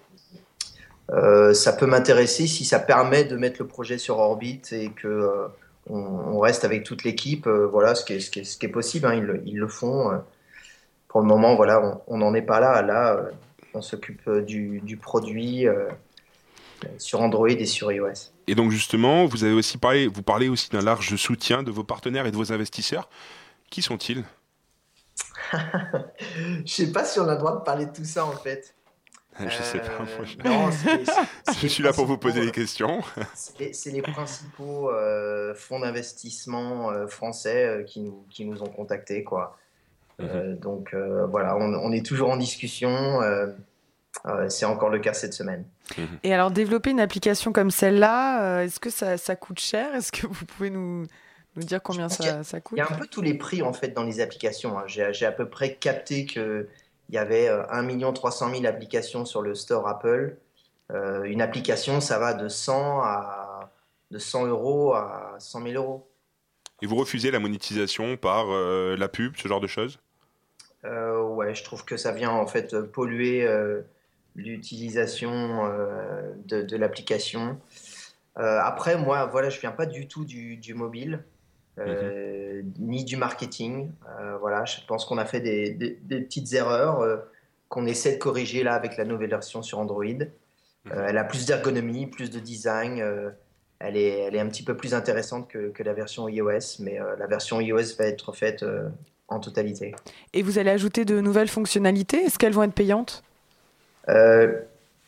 Euh, 1.13 1.55
ça 1.55 1.73
peut 1.73 1.87
m'intéresser 1.87 2.47
si 2.47 2.65
ça 2.65 2.79
permet 2.79 3.25
de 3.25 3.37
mettre 3.37 3.61
le 3.61 3.67
projet 3.67 3.99
sur 3.99 4.19
orbite 4.19 4.73
et 4.73 4.91
que 4.91 5.09
euh, 5.09 5.49
on, 5.89 5.97
on 5.99 6.39
reste 6.41 6.65
avec 6.65 6.85
toute 6.85 7.05
l'équipe. 7.05 7.47
euh, 7.47 7.67
voilà, 7.67 7.95
ce 7.95 8.05
qui 8.05 8.15
est, 8.15 8.21
ce 8.21 8.31
qui 8.31 8.41
est, 8.41 8.45
ce 8.45 8.57
qui 8.59 8.67
est 8.67 8.71
possible, 8.71 9.07
hein, 9.07 9.15
ils, 9.15 9.25
le- 9.25 9.43
ils 9.47 9.59
le 9.59 9.69
font. 9.69 10.11
pour 11.09 11.21
le 11.21 11.27
moment, 11.27 11.57
voilà, 11.57 12.01
on 12.07 12.19
n'en 12.19 12.35
est 12.35 12.43
pas 12.43 12.61
là. 12.61 12.83
Là, 12.83 13.21
on 13.75 13.83
s'occupe 13.83 14.29
du, 14.47 14.81
du 14.81 14.97
produit 14.97 15.67
sur 16.99 17.21
Android 17.21 17.49
et 17.51 17.67
sur 17.67 17.93
iOS. 17.93 18.31
Et 18.47 18.55
donc 18.55 18.71
justement, 18.71 19.27
vous 19.27 19.45
avez 19.45 19.53
aussi 19.53 19.79
parlé, 19.79 20.07
vous 20.07 20.23
parlez 20.23 20.49
aussi 20.49 20.71
d'un 20.71 20.81
large 20.83 21.15
soutien 21.17 21.63
de 21.63 21.71
vos 21.71 21.85
partenaires 21.85 22.27
et 22.27 22.31
de 22.31 22.37
vos 22.37 22.53
investisseurs. 22.53 23.09
Qui 23.71 23.83
sont-ils? 23.83 24.25
Je 26.65 26.73
sais 26.73 26.93
pas 26.93 27.05
si 27.05 27.19
on 27.21 27.29
a 27.29 27.33
le 27.33 27.39
droit 27.39 27.57
de 27.57 27.63
parler 27.65 27.87
de 27.87 27.93
tout 27.93 28.05
ça 28.05 28.25
en 28.25 28.33
fait. 28.33 28.75
Je 29.49 29.62
sais 29.62 29.78
pas. 29.78 29.86
Euh, 29.86 29.99
moi, 29.99 30.24
je- 30.24 30.49
non, 30.49 30.70
c'est- 30.70 31.05
c'est- 31.53 31.59
je 31.62 31.66
suis 31.68 31.82
là 31.82 31.93
pour 31.93 32.07
vous 32.07 32.18
poser 32.18 32.45
des 32.45 32.51
questions. 32.53 33.03
C'est 33.34 33.74
c'est 33.74 33.91
les 33.91 34.03
principaux 34.03 34.91
euh, 34.91 35.55
fonds 35.55 35.80
d'investissement 35.80 36.91
euh, 36.91 37.07
français 37.07 37.64
euh, 37.66 37.82
qui, 37.84 38.01
nous, 38.01 38.24
qui 38.30 38.45
nous 38.45 38.62
ont 38.62 38.68
contactés. 38.68 39.24
Quoi. 39.24 39.57
Euh, 40.20 40.55
donc 40.57 40.93
euh, 40.93 41.26
voilà, 41.26 41.57
on, 41.57 41.72
on 41.74 41.93
est 41.93 42.05
toujours 42.05 42.30
en 42.30 42.36
discussion. 42.36 43.22
euh, 43.22 43.47
euh, 44.26 44.49
c'est 44.49 44.66
encore 44.66 44.91
le 44.91 44.99
cas 44.99 45.14
cette 45.14 45.32
semaine. 45.34 45.64
Et 46.24 46.34
alors, 46.34 46.51
développer 46.51 46.91
une 46.91 47.01
application 47.01 47.53
comme 47.53 47.70
celle-là, 47.70 48.43
euh, 48.59 48.64
est-ce 48.64 48.78
que 48.80 48.91
ça, 48.91 49.16
ça 49.16 49.36
coûte 49.36 49.61
cher? 49.61 49.95
Est-ce 49.95 50.11
que 50.12 50.26
vous 50.26 50.45
pouvez 50.47 50.68
nous, 50.68 51.07
nous 51.57 51.62
dire 51.62 51.80
combien 51.82 52.09
ça, 52.09 52.43
ça 52.43 52.61
coûte? 52.61 52.76
Il 52.76 52.80
y 52.80 52.82
a 52.82 52.91
un 52.93 52.97
peu 52.99 53.07
tous 53.07 53.22
les 53.22 53.34
prix 53.34 53.62
en 53.62 53.72
fait 53.72 53.88
dans 53.88 54.03
les 54.03 54.20
applications. 54.20 54.78
hein. 54.78 54.82
J'ai 54.86 55.12
j'ai 55.12 55.26
à 55.26 55.32
peu 55.32 55.49
près 55.49 55.74
capté 55.74 56.26
qu'il 57.11 57.17
y 57.17 57.19
avait 57.19 57.49
euh, 57.49 57.65
1 57.71 58.13
300 58.13 58.55
000 58.55 58.67
applications 58.67 59.25
sur 59.25 59.43
le 59.43 59.55
store 59.57 59.89
Apple. 59.89 60.37
Euh, 60.93 61.25
une 61.25 61.43
application, 61.43 62.01
ça 62.01 62.19
va 62.19 62.35
de 62.35 62.49
100 62.49 63.01
à 63.03 63.71
de 64.11 64.19
100 64.19 64.47
euros 64.47 64.95
à 64.95 65.37
100 65.39 65.63
000 65.63 65.75
euros. 65.75 66.09
Et 66.83 66.87
vous 66.87 66.97
refusez 66.97 67.31
la 67.31 67.39
monétisation 67.39 68.17
par 68.17 68.47
euh, 68.51 68.97
la 68.97 69.09
pub, 69.09 69.37
ce 69.37 69.47
genre 69.47 69.61
de 69.61 69.67
choses? 69.67 69.99
Euh, 70.85 71.23
ouais, 71.23 71.55
je 71.55 71.63
trouve 71.63 71.85
que 71.85 71.97
ça 71.97 72.11
vient 72.11 72.31
en 72.31 72.47
fait 72.47 72.81
polluer 72.81 73.47
l'utilisation 74.35 75.69
de, 76.47 76.63
de 76.63 76.77
l'application. 76.77 77.61
Après, 78.37 78.97
moi, 78.97 79.27
voilà, 79.27 79.51
je 79.51 79.61
viens 79.61 79.73
pas 79.73 79.87
du 79.87 80.09
tout 80.09 80.25
du, 80.25 80.57
du 80.57 80.75
mobile, 80.75 81.23
euh, 81.79 82.62
ni 82.79 83.05
du 83.05 83.16
marketing. 83.16 83.91
Euh, 84.21 84.37
voilà, 84.39 84.64
je 84.64 84.77
pense 84.87 85.05
qu'on 85.05 85.18
a 85.18 85.25
fait 85.25 85.41
des, 85.41 85.71
des- 85.71 85.99
des 86.03 86.21
petites 86.21 86.53
erreurs 86.53 87.01
euh, 87.01 87.16
qu'on 87.68 87.87
essaie 87.87 88.14
de 88.14 88.18
corriger 88.18 88.62
là 88.62 88.75
avec 88.75 88.97
la 88.97 89.05
nouvelle 89.05 89.31
version 89.31 89.62
sur 89.62 89.79
Android. 89.79 90.05
Euh, 90.05 91.07
elle 91.09 91.18
a 91.18 91.25
plus 91.25 91.47
d'ergonomie, 91.47 92.07
plus 92.07 92.31
de 92.31 92.41
design. 92.41 93.01
euh, 93.01 93.31
elle, 93.79 93.97
est, 93.97 94.18
elle 94.21 94.35
est 94.35 94.41
un 94.41 94.49
petit 94.49 94.62
peu 94.62 94.77
plus 94.77 94.93
intéressante 94.95 95.49
que, 95.49 95.71
que 95.71 95.83
la 95.83 95.95
version 95.95 96.29
iOS, 96.29 96.81
mais 96.81 97.01
euh, 97.01 97.16
la 97.18 97.27
version 97.27 97.61
iOS 97.61 97.97
va 97.99 98.07
être 98.07 98.33
faite 98.33 98.62
euh, 98.62 98.89
en 99.29 99.41
totalité. 99.41 99.95
Et 100.35 100.43
vous 100.43 100.59
allez 100.59 100.71
ajouter 100.71 101.05
de 101.05 101.21
nouvelles 101.21 101.49
fonctionnalités? 101.49 102.18
Est-ce 102.25 102.39
qu'elles 102.39 102.53
vont 102.53 102.64
être 102.64 102.75
payantes? 102.75 103.23
Euh, 104.09 104.53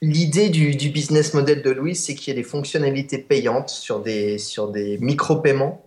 L'idée 0.04 0.48
du, 0.48 0.74
du 0.74 0.88
business 0.88 1.32
model 1.32 1.62
de 1.62 1.70
Louis, 1.70 1.94
c'est 1.94 2.16
qu'il 2.16 2.34
y 2.34 2.36
ait 2.36 2.42
des 2.42 2.48
fonctionnalités 2.48 3.18
payantes 3.18 3.68
sur 3.68 4.00
des, 4.00 4.36
sur 4.38 4.68
des 4.68 4.98
micro-paiements 4.98 5.86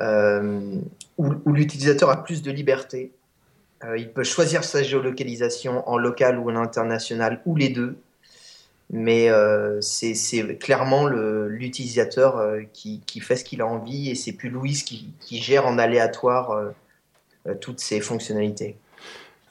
où, 0.00 1.34
où 1.44 1.52
l'utilisateur 1.52 2.10
a 2.10 2.24
plus 2.24 2.42
de 2.42 2.50
liberté. 2.50 3.12
Euh, 3.84 3.98
il 3.98 4.10
peut 4.10 4.24
choisir 4.24 4.64
sa 4.64 4.82
géolocalisation 4.82 5.88
en 5.88 5.98
local 5.98 6.38
ou 6.38 6.50
en 6.50 6.56
international 6.56 7.40
ou 7.44 7.56
les 7.56 7.68
deux. 7.68 7.96
Mais 8.90 9.30
euh, 9.30 9.80
c'est 9.80 10.58
clairement 10.58 11.06
l'utilisateur 11.06 12.36
euh, 12.36 12.62
qui, 12.72 13.00
qui 13.06 13.20
fait 13.20 13.36
ce 13.36 13.44
qu'il 13.44 13.60
a 13.60 13.66
envie 13.66 14.10
et 14.10 14.14
c'est 14.14 14.32
plus 14.32 14.50
Louis 14.50 14.74
qui, 14.74 15.08
qui 15.20 15.40
gère 15.40 15.66
en 15.66 15.78
aléatoire 15.78 16.50
euh, 16.50 16.70
euh, 17.48 17.54
toutes 17.54 17.80
ces 17.80 18.00
fonctionnalités. 18.00 18.76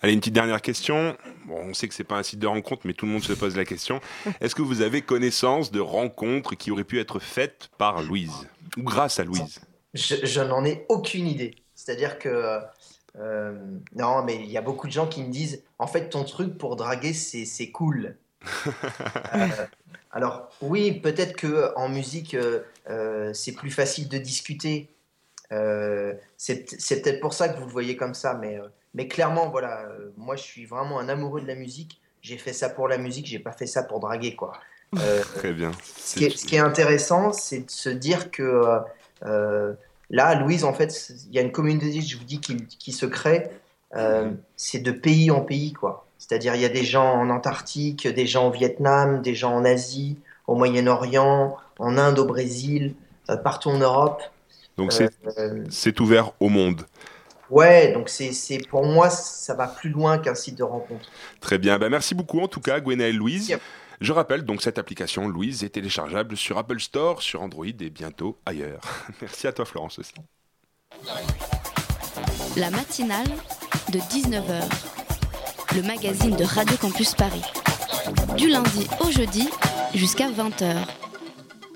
Allez, 0.01 0.13
une 0.13 0.19
petite 0.19 0.33
dernière 0.33 0.61
question. 0.61 1.17
Bon, 1.45 1.57
on 1.69 1.73
sait 1.73 1.87
que 1.87 1.93
c'est 1.93 2.03
pas 2.03 2.17
un 2.17 2.23
site 2.23 2.39
de 2.39 2.47
rencontre, 2.47 2.83
mais 2.85 2.93
tout 2.93 3.05
le 3.05 3.11
monde 3.11 3.23
se 3.23 3.33
pose 3.33 3.55
la 3.55 3.65
question. 3.65 4.01
Est-ce 4.41 4.53
que 4.53 4.61
vous 4.61 4.81
avez 4.81 5.01
connaissance 5.01 5.71
de 5.71 5.79
rencontres 5.79 6.55
qui 6.55 6.71
auraient 6.71 6.83
pu 6.83 6.99
être 6.99 7.19
faites 7.19 7.69
par 7.77 8.01
Louise 8.01 8.47
ou 8.77 8.83
grâce 8.83 9.19
à 9.19 9.23
Louise? 9.23 9.61
Je, 9.93 10.25
je 10.25 10.41
n'en 10.41 10.65
ai 10.65 10.85
aucune 10.89 11.27
idée. 11.27 11.55
C'est-à-dire 11.75 12.19
que. 12.19 12.59
euh, 13.19 13.53
non, 13.95 14.23
mais 14.23 14.35
il 14.35 14.49
y 14.51 14.57
a 14.57 14.61
beaucoup 14.61 14.87
de 14.87 14.91
gens 14.91 15.07
qui 15.07 15.23
me 15.23 15.31
disent 15.31 15.63
en 15.79 15.87
fait, 15.87 16.09
ton 16.09 16.23
truc 16.23 16.57
pour 16.57 16.75
draguer, 16.75 17.13
c'est 17.13 17.71
cool. 17.71 18.15
Euh, 19.35 19.47
alors, 20.11 20.49
oui, 20.61 20.91
peut-être 21.01 21.35
que 21.35 21.73
en 21.75 21.89
musique, 21.89 22.35
euh, 22.35 22.61
euh, 22.89 23.33
c'est 23.33 23.53
plus 23.53 23.71
facile 23.71 24.07
de 24.09 24.17
discuter. 24.19 24.89
Euh, 25.51 26.13
c'est 26.37 26.65
peut-être 27.01 27.19
pour 27.19 27.33
ça 27.33 27.49
que 27.49 27.57
vous 27.59 27.65
le 27.65 27.71
voyez 27.71 27.95
comme 27.97 28.13
ça, 28.13 28.33
mais, 28.35 28.59
euh, 28.59 28.67
mais 28.93 29.07
clairement, 29.07 29.49
voilà, 29.49 29.81
euh, 29.87 30.11
moi 30.17 30.35
je 30.35 30.43
suis 30.43 30.65
vraiment 30.65 30.99
un 30.99 31.09
amoureux 31.09 31.41
de 31.41 31.47
la 31.47 31.55
musique. 31.55 32.01
J'ai 32.21 32.37
fait 32.37 32.53
ça 32.53 32.69
pour 32.69 32.87
la 32.87 32.97
musique, 32.97 33.25
j'ai 33.27 33.39
pas 33.39 33.51
fait 33.51 33.65
ça 33.67 33.83
pour 33.83 33.99
draguer, 33.99 34.35
quoi. 34.35 34.53
Euh, 34.99 35.23
Très 35.35 35.53
bien. 35.53 35.71
ce 35.95 36.15
qui 36.15 36.25
est, 36.25 36.37
ce 36.37 36.45
qui 36.45 36.55
est 36.55 36.59
intéressant, 36.59 37.33
c'est 37.33 37.61
de 37.61 37.71
se 37.71 37.89
dire 37.89 38.31
que 38.31 38.43
euh, 38.43 38.79
euh, 38.79 38.79
là, 39.23 40.35
Louise, 40.35 40.63
en 40.63 40.73
fait, 40.73 41.11
il 41.27 41.33
y 41.33 41.39
a 41.39 41.41
une 41.41 41.51
communauté, 41.51 42.01
je 42.01 42.17
vous 42.17 42.23
dis, 42.23 42.39
qui, 42.39 42.57
qui 42.67 42.91
se 42.91 43.05
crée. 43.05 43.49
Euh, 43.95 44.31
c'est 44.55 44.79
de 44.79 44.91
pays 44.91 45.29
en 45.31 45.41
pays, 45.41 45.73
quoi. 45.73 46.05
C'est-à-dire, 46.17 46.55
il 46.55 46.61
y 46.61 46.65
a 46.65 46.69
des 46.69 46.83
gens 46.83 47.13
en 47.13 47.29
Antarctique, 47.29 48.07
des 48.07 48.25
gens 48.25 48.47
au 48.47 48.51
Vietnam, 48.51 49.21
des 49.21 49.35
gens 49.35 49.53
en 49.53 49.65
Asie, 49.65 50.17
au 50.47 50.55
Moyen-Orient, 50.55 51.57
en 51.79 51.97
Inde, 51.97 52.19
au 52.19 52.25
Brésil, 52.25 52.95
euh, 53.29 53.37
partout 53.37 53.69
en 53.69 53.77
Europe. 53.77 54.21
Donc 54.77 54.91
Euh, 55.37 55.63
c'est 55.69 55.99
ouvert 55.99 56.31
au 56.39 56.49
monde. 56.49 56.85
Ouais, 57.49 57.91
donc 57.93 58.09
c'est 58.09 58.31
c'est- 58.31 58.67
pour 58.67 58.83
moi, 58.85 59.09
ça 59.09 59.53
va 59.53 59.67
plus 59.67 59.89
loin 59.89 60.17
qu'un 60.17 60.33
site 60.33 60.57
de 60.57 60.63
rencontre. 60.63 61.07
Très 61.39 61.57
bien, 61.57 61.77
bah, 61.77 61.89
merci 61.89 62.15
beaucoup 62.15 62.39
en 62.39 62.47
tout 62.47 62.61
cas 62.61 62.79
Gwenaëlle 62.79 63.17
Louise. 63.17 63.55
Je 64.01 64.11
rappelle 64.11 64.43
donc 64.43 64.61
cette 64.61 64.77
application 64.77 65.27
Louise 65.27 65.63
est 65.63 65.69
téléchargeable 65.69 66.35
sur 66.35 66.57
Apple 66.57 66.79
Store, 66.79 67.21
sur 67.21 67.41
Android 67.41 67.65
et 67.65 67.89
bientôt 67.89 68.39
ailleurs. 68.45 68.81
Merci 69.21 69.47
à 69.47 69.53
toi 69.53 69.65
Florence 69.65 69.99
aussi. 69.99 70.13
La 72.57 72.69
matinale 72.69 73.27
de 73.91 73.99
19h. 73.99 74.63
Le 75.75 75.81
magazine 75.81 76.35
de 76.35 76.43
Radio 76.43 76.77
Campus 76.77 77.15
Paris. 77.15 77.41
Du 78.37 78.47
lundi 78.47 78.87
au 78.99 79.09
jeudi 79.09 79.49
jusqu'à 79.95 80.29
20h. 80.29 80.75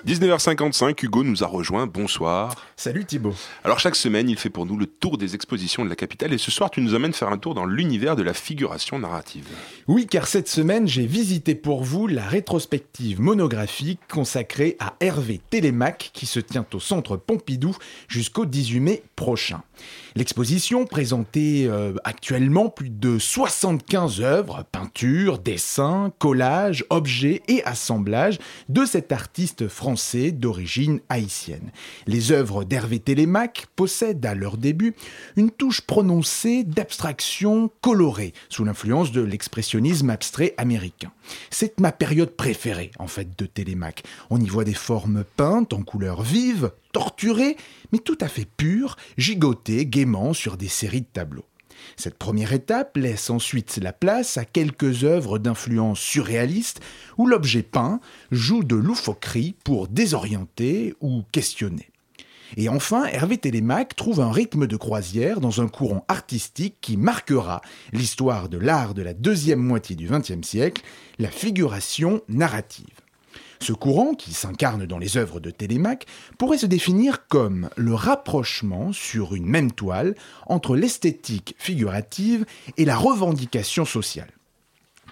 19h55, 0.07 1.03
Hugo 1.03 1.25
nous 1.25 1.43
a 1.43 1.47
rejoint. 1.47 1.85
Bonsoir. 1.85 2.55
Salut 2.77 3.03
Thibaut. 3.03 3.35
Alors 3.65 3.77
chaque 3.77 3.97
semaine, 3.97 4.29
il 4.29 4.39
fait 4.39 4.49
pour 4.49 4.65
nous 4.65 4.77
le 4.77 4.85
tour 4.85 5.17
des 5.17 5.35
expositions 5.35 5.83
de 5.83 5.89
la 5.89 5.97
capitale 5.97 6.31
et 6.31 6.37
ce 6.37 6.49
soir, 6.49 6.71
tu 6.71 6.79
nous 6.79 6.95
amènes 6.95 7.11
faire 7.11 7.27
un 7.27 7.37
tour 7.37 7.53
dans 7.53 7.65
l'univers 7.65 8.15
de 8.15 8.23
la 8.23 8.33
figuration 8.33 8.99
narrative. 8.99 9.49
Oui, 9.89 10.07
car 10.07 10.27
cette 10.27 10.47
semaine, 10.47 10.87
j'ai 10.87 11.05
visité 11.05 11.55
pour 11.55 11.83
vous 11.83 12.07
la 12.07 12.23
rétrospective 12.23 13.19
monographique 13.19 13.99
consacrée 14.09 14.77
à 14.79 14.93
Hervé 15.01 15.41
Télémac 15.49 16.11
qui 16.13 16.25
se 16.25 16.39
tient 16.39 16.65
au 16.73 16.79
centre 16.79 17.17
Pompidou 17.17 17.75
jusqu'au 18.07 18.45
18 18.45 18.79
mai 18.79 19.03
prochain. 19.17 19.61
L'exposition 20.15 20.85
présentait 20.85 21.65
euh, 21.67 21.93
actuellement 22.03 22.69
plus 22.69 22.89
de 22.89 23.19
75 23.19 24.21
œuvres, 24.21 24.65
peintures, 24.71 25.37
dessins, 25.37 26.11
collages, 26.17 26.83
objets 26.89 27.43
et 27.47 27.63
assemblages 27.65 28.39
de 28.67 28.83
cet 28.85 29.11
artiste 29.11 29.67
français 29.67 30.31
d'origine 30.31 31.01
haïtienne. 31.09 31.71
Les 32.07 32.31
œuvres 32.31 32.63
d'Hervé 32.63 32.99
Télémac 32.99 33.67
possèdent 33.75 34.25
à 34.25 34.33
leur 34.33 34.57
début 34.57 34.95
une 35.35 35.51
touche 35.51 35.81
prononcée 35.81 36.63
d'abstraction 36.63 37.69
colorée 37.81 38.33
sous 38.49 38.63
l'influence 38.63 39.11
de 39.11 39.21
l'expressionnisme 39.21 40.09
abstrait 40.09 40.55
américain. 40.57 41.11
C'est 41.49 41.79
ma 41.79 41.91
période 41.91 42.31
préférée 42.35 42.91
en 42.99 43.07
fait 43.07 43.37
de 43.37 43.45
Télémac. 43.45 44.03
On 44.29 44.39
y 44.39 44.47
voit 44.47 44.63
des 44.63 44.73
formes 44.73 45.23
peintes 45.35 45.73
en 45.73 45.83
couleurs 45.83 46.23
vives, 46.23 46.71
torturées, 46.91 47.57
mais 47.91 47.99
tout 47.99 48.17
à 48.21 48.27
fait 48.27 48.47
pures, 48.57 48.95
gigotées 49.17 49.85
gaiement 49.85 50.33
sur 50.33 50.57
des 50.57 50.67
séries 50.67 51.01
de 51.01 51.07
tableaux. 51.11 51.45
Cette 51.95 52.17
première 52.17 52.53
étape 52.53 52.97
laisse 52.97 53.29
ensuite 53.29 53.77
la 53.77 53.93
place 53.93 54.37
à 54.37 54.45
quelques 54.45 55.03
œuvres 55.03 55.39
d'influence 55.39 55.99
surréaliste 55.99 56.81
où 57.17 57.27
l'objet 57.27 57.63
peint 57.63 57.99
joue 58.31 58.63
de 58.63 58.75
loufoquerie 58.75 59.55
pour 59.63 59.87
désorienter 59.87 60.95
ou 61.01 61.23
questionner. 61.31 61.89
Et 62.55 62.69
enfin, 62.69 63.05
Hervé 63.05 63.37
Télémac 63.37 63.95
trouve 63.95 64.21
un 64.21 64.31
rythme 64.31 64.67
de 64.67 64.77
croisière 64.77 65.41
dans 65.41 65.61
un 65.61 65.67
courant 65.67 66.05
artistique 66.07 66.77
qui 66.79 66.95
marquera 66.95 67.61
l'histoire 67.91 68.47
de 68.47 68.57
l'art 68.57 68.93
de 68.93 69.01
la 69.01 69.13
deuxième 69.13 69.59
moitié 69.59 69.97
du 69.97 70.07
XXe 70.07 70.47
siècle, 70.47 70.83
la 71.19 71.29
figuration 71.29 72.21
narrative. 72.29 72.85
Ce 73.59 73.73
courant, 73.73 74.13
qui 74.13 74.33
s'incarne 74.33 74.85
dans 74.85 74.97
les 74.97 75.17
œuvres 75.17 75.39
de 75.39 75.51
Télémac, 75.51 76.05
pourrait 76.37 76.57
se 76.57 76.65
définir 76.65 77.27
comme 77.27 77.69
le 77.75 77.93
rapprochement 77.93 78.93
sur 78.93 79.35
une 79.35 79.45
même 79.45 79.71
toile 79.71 80.15
entre 80.45 80.75
l'esthétique 80.75 81.55
figurative 81.57 82.45
et 82.77 82.85
la 82.85 82.95
revendication 82.95 83.85
sociale. 83.85 84.36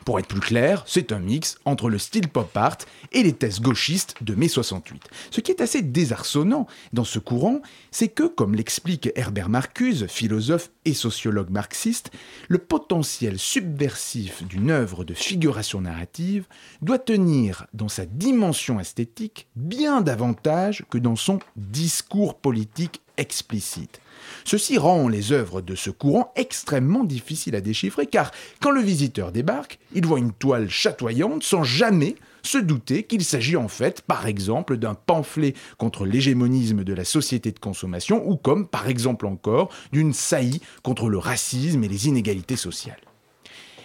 Pour 0.05 0.19
être 0.19 0.27
plus 0.27 0.39
clair, 0.39 0.83
c'est 0.85 1.11
un 1.11 1.17
mix 1.17 1.57
entre 1.65 1.89
le 1.89 1.97
style 1.97 2.27
pop 2.27 2.55
art 2.55 2.77
et 3.11 3.23
les 3.23 3.33
thèses 3.33 3.59
gauchistes 3.59 4.13
de 4.21 4.35
mai 4.35 4.47
68. 4.47 5.01
Ce 5.31 5.41
qui 5.41 5.49
est 5.49 5.61
assez 5.61 5.81
désarçonnant 5.81 6.67
dans 6.93 7.03
ce 7.03 7.17
courant, 7.17 7.59
c'est 7.89 8.09
que, 8.09 8.27
comme 8.27 8.53
l'explique 8.53 9.09
Herbert 9.15 9.49
Marcuse, 9.49 10.05
philosophe 10.05 10.69
et 10.85 10.93
sociologue 10.93 11.49
marxiste, 11.49 12.11
le 12.49 12.59
potentiel 12.59 13.39
subversif 13.39 14.43
d'une 14.43 14.69
œuvre 14.69 15.05
de 15.05 15.15
figuration 15.15 15.81
narrative 15.81 16.45
doit 16.83 16.99
tenir 16.99 17.65
dans 17.73 17.89
sa 17.89 18.05
dimension 18.05 18.79
esthétique 18.79 19.47
bien 19.55 20.01
davantage 20.01 20.85
que 20.91 20.99
dans 20.99 21.15
son 21.15 21.39
discours 21.55 22.35
politique 22.37 23.01
explicite. 23.17 23.99
Ceci 24.47 24.77
rend 24.77 25.07
les 25.07 25.31
œuvres 25.31 25.61
de 25.61 25.73
ce 25.73 25.89
courant 25.89 26.31
extrêmement 26.35 27.03
difficiles 27.03 27.55
à 27.55 27.61
déchiffrer 27.61 28.05
car 28.05 28.31
quand 28.61 28.69
le 28.69 28.81
visiteur 28.81 29.31
débarque, 29.31 29.79
il 29.95 30.05
voit 30.05 30.19
une 30.19 30.33
toile 30.33 30.69
chatoyante 30.69 31.41
sans 31.41 31.63
jamais 31.63 32.15
se 32.43 32.59
douter 32.59 33.03
qu'il 33.03 33.23
s'agit 33.23 33.57
en 33.57 33.67
fait, 33.67 34.01
par 34.01 34.27
exemple, 34.27 34.77
d'un 34.77 34.93
pamphlet 34.93 35.55
contre 35.79 36.05
l'hégémonisme 36.05 36.83
de 36.83 36.93
la 36.93 37.03
société 37.03 37.51
de 37.51 37.59
consommation 37.59 38.23
ou 38.29 38.35
comme, 38.35 38.67
par 38.67 38.87
exemple 38.87 39.25
encore, 39.25 39.69
d'une 39.91 40.13
saillie 40.13 40.61
contre 40.83 41.09
le 41.09 41.17
racisme 41.17 41.83
et 41.83 41.87
les 41.87 42.07
inégalités 42.07 42.55
sociales. 42.55 43.01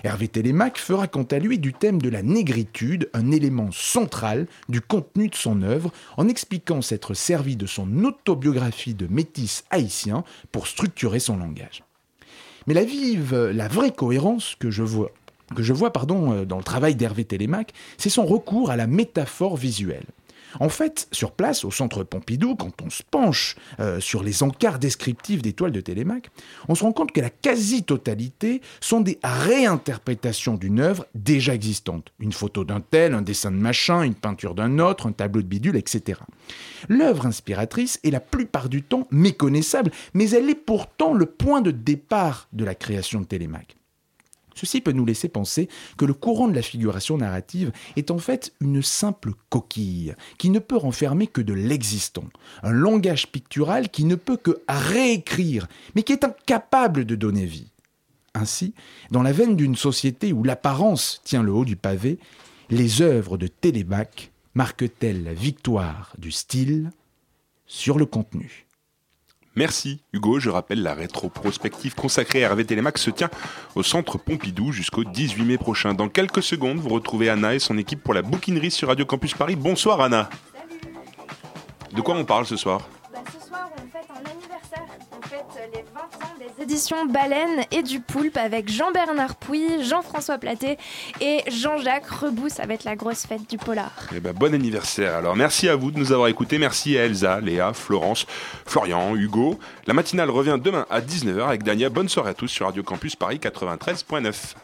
Hervé 0.02 0.28
Télémac 0.28 0.78
fera 0.78 1.08
quant 1.08 1.24
à 1.24 1.38
lui 1.38 1.58
du 1.58 1.74
thème 1.74 2.00
de 2.00 2.08
la 2.08 2.22
négritude 2.22 3.10
un 3.12 3.30
élément 3.30 3.70
central 3.70 4.46
du 4.68 4.80
contenu 4.80 5.28
de 5.28 5.34
son 5.34 5.62
œuvre 5.62 5.92
en 6.16 6.28
expliquant 6.28 6.80
s'être 6.80 7.12
servi 7.12 7.56
de 7.56 7.66
son 7.66 8.04
autobiographie 8.04 8.94
de 8.94 9.06
métis 9.06 9.64
haïtien 9.70 10.24
pour 10.52 10.66
structurer 10.66 11.20
son 11.20 11.36
langage. 11.36 11.84
Mais 12.66 12.74
la 12.74 12.84
vive, 12.84 13.34
la 13.34 13.68
vraie 13.68 13.92
cohérence 13.92 14.56
que 14.58 14.70
je 14.70 14.82
vois, 14.82 15.92
pardon, 15.92 16.32
euh, 16.32 16.44
dans 16.44 16.58
le 16.58 16.64
travail 16.64 16.94
d'Hervé 16.94 17.24
Télémac, 17.24 17.72
c'est 17.98 18.10
son 18.10 18.24
recours 18.24 18.70
à 18.70 18.76
la 18.76 18.86
métaphore 18.86 19.56
visuelle. 19.56 20.06
En 20.58 20.68
fait, 20.68 21.08
sur 21.12 21.32
place, 21.32 21.64
au 21.64 21.70
centre 21.70 22.02
Pompidou, 22.02 22.56
quand 22.56 22.82
on 22.82 22.90
se 22.90 23.02
penche 23.02 23.56
euh, 23.78 24.00
sur 24.00 24.22
les 24.22 24.42
encarts 24.42 24.78
descriptifs 24.78 25.42
des 25.42 25.52
toiles 25.52 25.72
de 25.72 25.80
Télémac, 25.80 26.30
on 26.68 26.74
se 26.74 26.82
rend 26.82 26.92
compte 26.92 27.12
que 27.12 27.20
la 27.20 27.30
quasi-totalité 27.30 28.60
sont 28.80 29.00
des 29.00 29.18
réinterprétations 29.22 30.54
d'une 30.54 30.80
œuvre 30.80 31.06
déjà 31.14 31.54
existante. 31.54 32.12
Une 32.18 32.32
photo 32.32 32.64
d'un 32.64 32.80
tel, 32.80 33.14
un 33.14 33.22
dessin 33.22 33.50
de 33.50 33.56
machin, 33.56 34.02
une 34.02 34.14
peinture 34.14 34.54
d'un 34.54 34.78
autre, 34.78 35.06
un 35.06 35.12
tableau 35.12 35.42
de 35.42 35.46
bidule, 35.46 35.76
etc. 35.76 36.20
L'œuvre 36.88 37.26
inspiratrice 37.26 38.00
est 38.04 38.10
la 38.10 38.20
plupart 38.20 38.68
du 38.68 38.82
temps 38.82 39.06
méconnaissable, 39.10 39.90
mais 40.14 40.30
elle 40.30 40.50
est 40.50 40.54
pourtant 40.54 41.14
le 41.14 41.26
point 41.26 41.60
de 41.60 41.70
départ 41.70 42.48
de 42.52 42.64
la 42.64 42.74
création 42.74 43.20
de 43.20 43.26
Télémac. 43.26 43.79
Ceci 44.54 44.80
peut 44.80 44.92
nous 44.92 45.06
laisser 45.06 45.28
penser 45.28 45.68
que 45.96 46.04
le 46.04 46.14
courant 46.14 46.48
de 46.48 46.54
la 46.54 46.62
figuration 46.62 47.18
narrative 47.18 47.72
est 47.96 48.10
en 48.10 48.18
fait 48.18 48.52
une 48.60 48.82
simple 48.82 49.32
coquille 49.48 50.14
qui 50.38 50.50
ne 50.50 50.58
peut 50.58 50.76
renfermer 50.76 51.26
que 51.26 51.40
de 51.40 51.52
l'existant, 51.52 52.24
un 52.62 52.72
langage 52.72 53.28
pictural 53.28 53.88
qui 53.88 54.04
ne 54.04 54.14
peut 54.14 54.36
que 54.36 54.62
réécrire, 54.68 55.66
mais 55.94 56.02
qui 56.02 56.12
est 56.12 56.24
incapable 56.24 57.04
de 57.04 57.14
donner 57.14 57.46
vie. 57.46 57.70
Ainsi, 58.34 58.74
dans 59.10 59.22
la 59.22 59.32
veine 59.32 59.56
d'une 59.56 59.76
société 59.76 60.32
où 60.32 60.44
l'apparence 60.44 61.20
tient 61.24 61.42
le 61.42 61.52
haut 61.52 61.64
du 61.64 61.76
pavé, 61.76 62.18
les 62.70 63.02
œuvres 63.02 63.36
de 63.36 63.48
Télémac 63.48 64.30
marquent-elles 64.54 65.24
la 65.24 65.34
victoire 65.34 66.14
du 66.18 66.30
style 66.30 66.90
sur 67.66 67.98
le 67.98 68.06
contenu? 68.06 68.66
Merci 69.56 70.00
Hugo, 70.12 70.38
je 70.38 70.48
rappelle 70.48 70.82
la 70.82 70.94
rétroprospective 70.94 71.94
consacrée 71.96 72.44
à 72.44 72.48
Hervé 72.48 72.64
Télémac 72.64 72.98
se 72.98 73.10
tient 73.10 73.30
au 73.74 73.82
centre 73.82 74.16
Pompidou 74.16 74.70
jusqu'au 74.70 75.02
18 75.02 75.44
mai 75.44 75.58
prochain. 75.58 75.92
Dans 75.92 76.08
quelques 76.08 76.42
secondes, 76.42 76.78
vous 76.78 76.90
retrouvez 76.90 77.28
Anna 77.28 77.54
et 77.54 77.58
son 77.58 77.76
équipe 77.76 78.02
pour 78.02 78.14
la 78.14 78.22
bouquinerie 78.22 78.70
sur 78.70 78.88
Radio 78.88 79.04
Campus 79.04 79.34
Paris. 79.34 79.56
Bonsoir 79.56 80.00
Anna. 80.00 80.30
De 81.92 82.00
quoi 82.00 82.14
on 82.14 82.24
parle 82.24 82.46
ce 82.46 82.56
soir, 82.56 82.88
éditions 86.60 87.06
Baleine 87.06 87.64
et 87.70 87.82
du 87.82 88.00
Poulpe 88.00 88.36
avec 88.36 88.68
Jean-Bernard 88.68 89.36
Pouy, 89.36 89.82
Jean-François 89.82 90.38
Platé 90.38 90.78
et 91.20 91.42
Jean-Jacques 91.50 92.08
Rebou. 92.08 92.48
Ça 92.48 92.66
va 92.66 92.74
être 92.74 92.84
la 92.84 92.96
grosse 92.96 93.26
fête 93.26 93.48
du 93.48 93.56
polar. 93.56 93.92
Eh 94.14 94.20
ben, 94.20 94.32
bon 94.32 94.54
anniversaire. 94.54 95.16
Alors, 95.16 95.36
merci 95.36 95.68
à 95.68 95.76
vous 95.76 95.90
de 95.90 95.98
nous 95.98 96.12
avoir 96.12 96.28
écoutés. 96.28 96.58
Merci 96.58 96.98
à 96.98 97.04
Elsa, 97.04 97.40
Léa, 97.40 97.72
Florence, 97.72 98.26
Florian, 98.66 99.16
Hugo. 99.16 99.58
La 99.86 99.94
matinale 99.94 100.30
revient 100.30 100.58
demain 100.62 100.86
à 100.90 101.00
19h 101.00 101.46
avec 101.46 101.62
Dania. 101.62 101.88
Bonne 101.88 102.08
soirée 102.08 102.30
à 102.30 102.34
tous 102.34 102.48
sur 102.48 102.66
Radio 102.66 102.82
Campus 102.82 103.16
Paris 103.16 103.38
93.9. 103.42 104.54